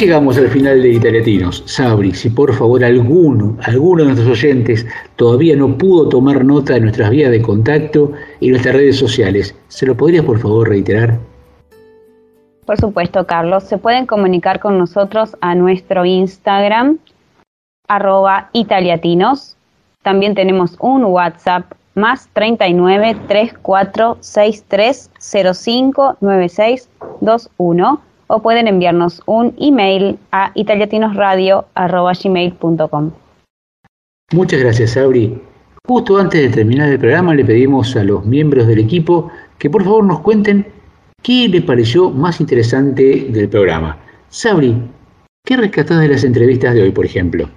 [0.00, 1.62] Llegamos al final de Italiatinos.
[1.66, 6.80] Sabri, si por favor alguno, alguno de nuestros oyentes todavía no pudo tomar nota de
[6.80, 11.16] nuestras vías de contacto y nuestras redes sociales, ¿se lo podrías por favor reiterar?
[12.66, 13.62] Por supuesto, Carlos.
[13.64, 16.98] Se pueden comunicar con nosotros a nuestro Instagram,
[17.86, 19.56] arroba italiatinos.
[20.02, 26.88] También tenemos un WhatsApp más 39 34 63 05 96
[27.20, 33.10] 21 o pueden enviarnos un email a italiatinosradio.gmail.com.
[34.32, 35.40] Muchas gracias, Sabri.
[35.86, 39.84] Justo antes de terminar el programa le pedimos a los miembros del equipo que por
[39.84, 40.66] favor nos cuenten
[41.22, 43.98] qué les pareció más interesante del programa.
[44.28, 44.76] Sabri,
[45.44, 47.48] ¿qué rescatás de las entrevistas de hoy, por ejemplo?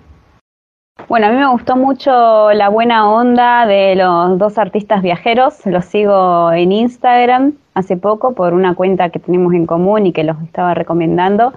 [1.07, 5.65] Bueno, a mí me gustó mucho la buena onda de los dos artistas viajeros.
[5.65, 10.25] Los sigo en Instagram hace poco por una cuenta que tenemos en común y que
[10.25, 11.53] los estaba recomendando.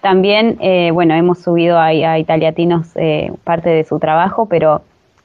[0.00, 4.80] También, eh, bueno, hemos subido a, a Italiatinos eh, parte de su trabajo, pero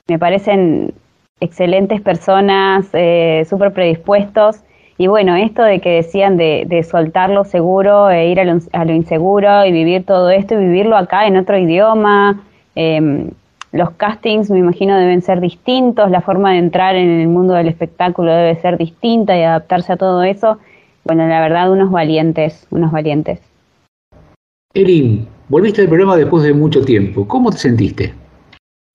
[0.09, 0.93] me parecen
[1.39, 4.57] excelentes personas, eh, súper predispuestos.
[4.97, 8.59] Y bueno, esto de que decían de, de soltar lo seguro e ir a lo,
[8.73, 12.41] a lo, inseguro y vivir todo esto y vivirlo acá en otro idioma.
[12.75, 13.29] Eh,
[13.71, 17.67] los castings, me imagino, deben ser distintos, la forma de entrar en el mundo del
[17.67, 20.57] espectáculo debe ser distinta y adaptarse a todo eso.
[21.03, 23.39] Bueno, la verdad, unos valientes, unos valientes.
[24.73, 27.27] Erin, volviste al programa después de mucho tiempo.
[27.27, 28.13] ¿Cómo te sentiste?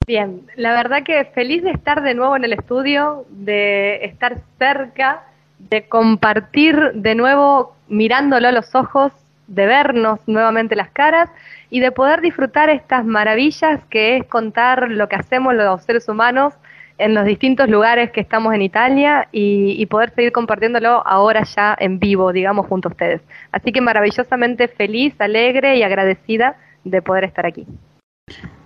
[0.07, 5.25] Bien, la verdad que feliz de estar de nuevo en el estudio, de estar cerca,
[5.59, 9.13] de compartir de nuevo mirándolo a los ojos,
[9.47, 11.31] de vernos nuevamente las caras
[11.71, 16.55] y de poder disfrutar estas maravillas que es contar lo que hacemos los seres humanos
[16.99, 21.99] en los distintos lugares que estamos en Italia y, poder seguir compartiéndolo ahora ya en
[21.99, 23.21] vivo, digamos, junto a ustedes.
[23.53, 27.67] Así que maravillosamente feliz, alegre y agradecida de poder estar aquí.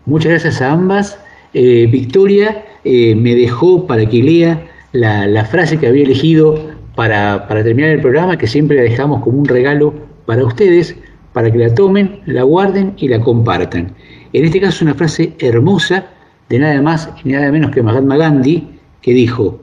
[0.04, 1.22] Muchas gracias a ambas.
[1.54, 4.60] Eh, Victoria eh, me dejó para que lea
[4.92, 9.22] la, la frase que había elegido para, para terminar el programa, que siempre la dejamos
[9.22, 9.94] como un regalo
[10.26, 10.96] para ustedes,
[11.32, 13.94] para que la tomen, la guarden y la compartan.
[14.32, 16.06] En este caso una frase hermosa
[16.48, 18.68] de nada más y nada menos que Mahatma Gandhi,
[19.02, 19.60] que dijo,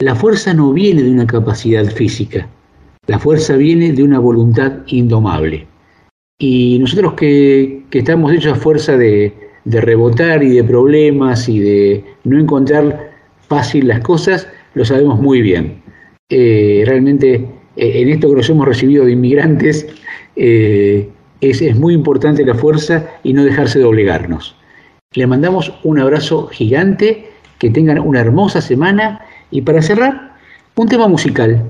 [0.00, 2.48] la fuerza no viene de una capacidad física,
[3.06, 5.66] la fuerza viene de una voluntad indomable.
[6.38, 12.04] Y nosotros que, estamos hechos a fuerza de, de, rebotar y de problemas y de
[12.22, 13.10] no encontrar
[13.48, 15.82] fácil las cosas, lo sabemos muy bien.
[16.30, 19.86] Eh, realmente en esto que nos hemos recibido de inmigrantes,
[20.36, 21.08] eh,
[21.40, 24.56] es, muy importante la fuerza y no dejarse doblegarnos.
[25.14, 30.36] Le mandamos un abrazo gigante, que tengan una hermosa semana y para cerrar,
[30.76, 31.64] un tema musical.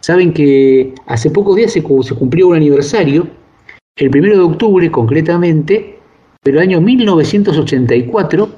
[0.00, 3.28] Saben que hace pocos días se, se cumplió un aniversario,
[3.96, 5.98] el primero de octubre concretamente,
[6.42, 8.50] pero el año 1984,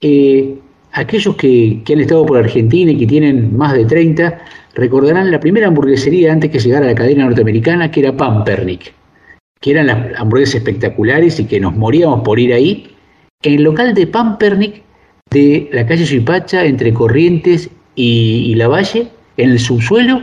[0.00, 0.58] eh,
[0.92, 4.38] aquellos que, que, han estado por Argentina y que tienen más de 30,
[4.74, 8.94] recordarán la primera hamburguesería antes que llegara a la cadena norteamericana, que era Pampernick,
[9.60, 12.94] que eran las hamburguesas espectaculares y que nos moríamos por ir ahí
[13.42, 14.82] en el local de Pampernick
[15.30, 20.20] de la calle Suipacha entre Corrientes y, y La Valle, en el subsuelo,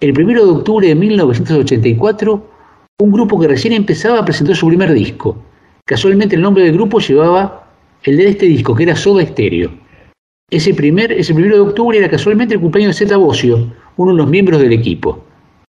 [0.00, 2.50] el 1 de octubre de 1984,
[3.00, 5.36] un grupo que recién empezaba presentó su primer disco.
[5.84, 7.68] Casualmente el nombre del grupo llevaba
[8.04, 9.70] el de este disco, que era Soda Stereo.
[10.50, 14.18] Ese, primer, ese 1 de octubre era casualmente el cumpleaños de Zeta Bocio, uno de
[14.18, 15.24] los miembros del equipo,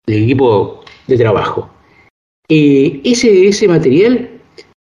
[0.06, 1.68] del equipo de trabajo.
[2.48, 4.30] Eh, ese, ese material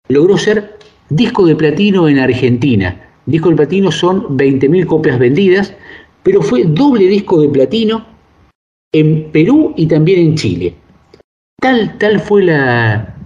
[0.08, 3.00] logró ser disco de platino en Argentina.
[3.26, 5.74] Disco de platino son 20.000 copias vendidas,
[6.22, 8.06] pero fue doble disco de platino
[8.92, 10.74] en Perú y también en Chile.
[11.60, 13.16] Tal, tal fue la,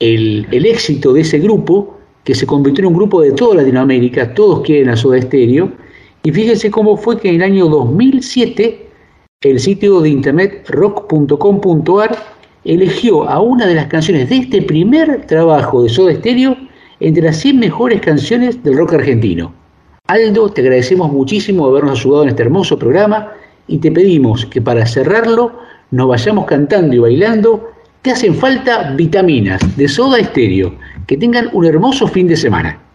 [0.00, 4.34] el, el, éxito de ese grupo que se convirtió en un grupo de toda Latinoamérica,
[4.34, 5.72] todos quieren a Soda Stereo,
[6.24, 8.85] y fíjense cómo fue que en el año 2007
[9.42, 12.16] el sitio de internet rock.com.ar
[12.64, 16.56] eligió a una de las canciones de este primer trabajo de Soda Stereo
[17.00, 19.52] entre las 100 mejores canciones del rock argentino.
[20.06, 23.34] Aldo, te agradecemos muchísimo habernos ayudado en este hermoso programa
[23.68, 25.52] y te pedimos que para cerrarlo
[25.90, 30.74] nos vayamos cantando y bailando Te hacen falta vitaminas de Soda Stereo.
[31.06, 32.85] Que tengan un hermoso fin de semana.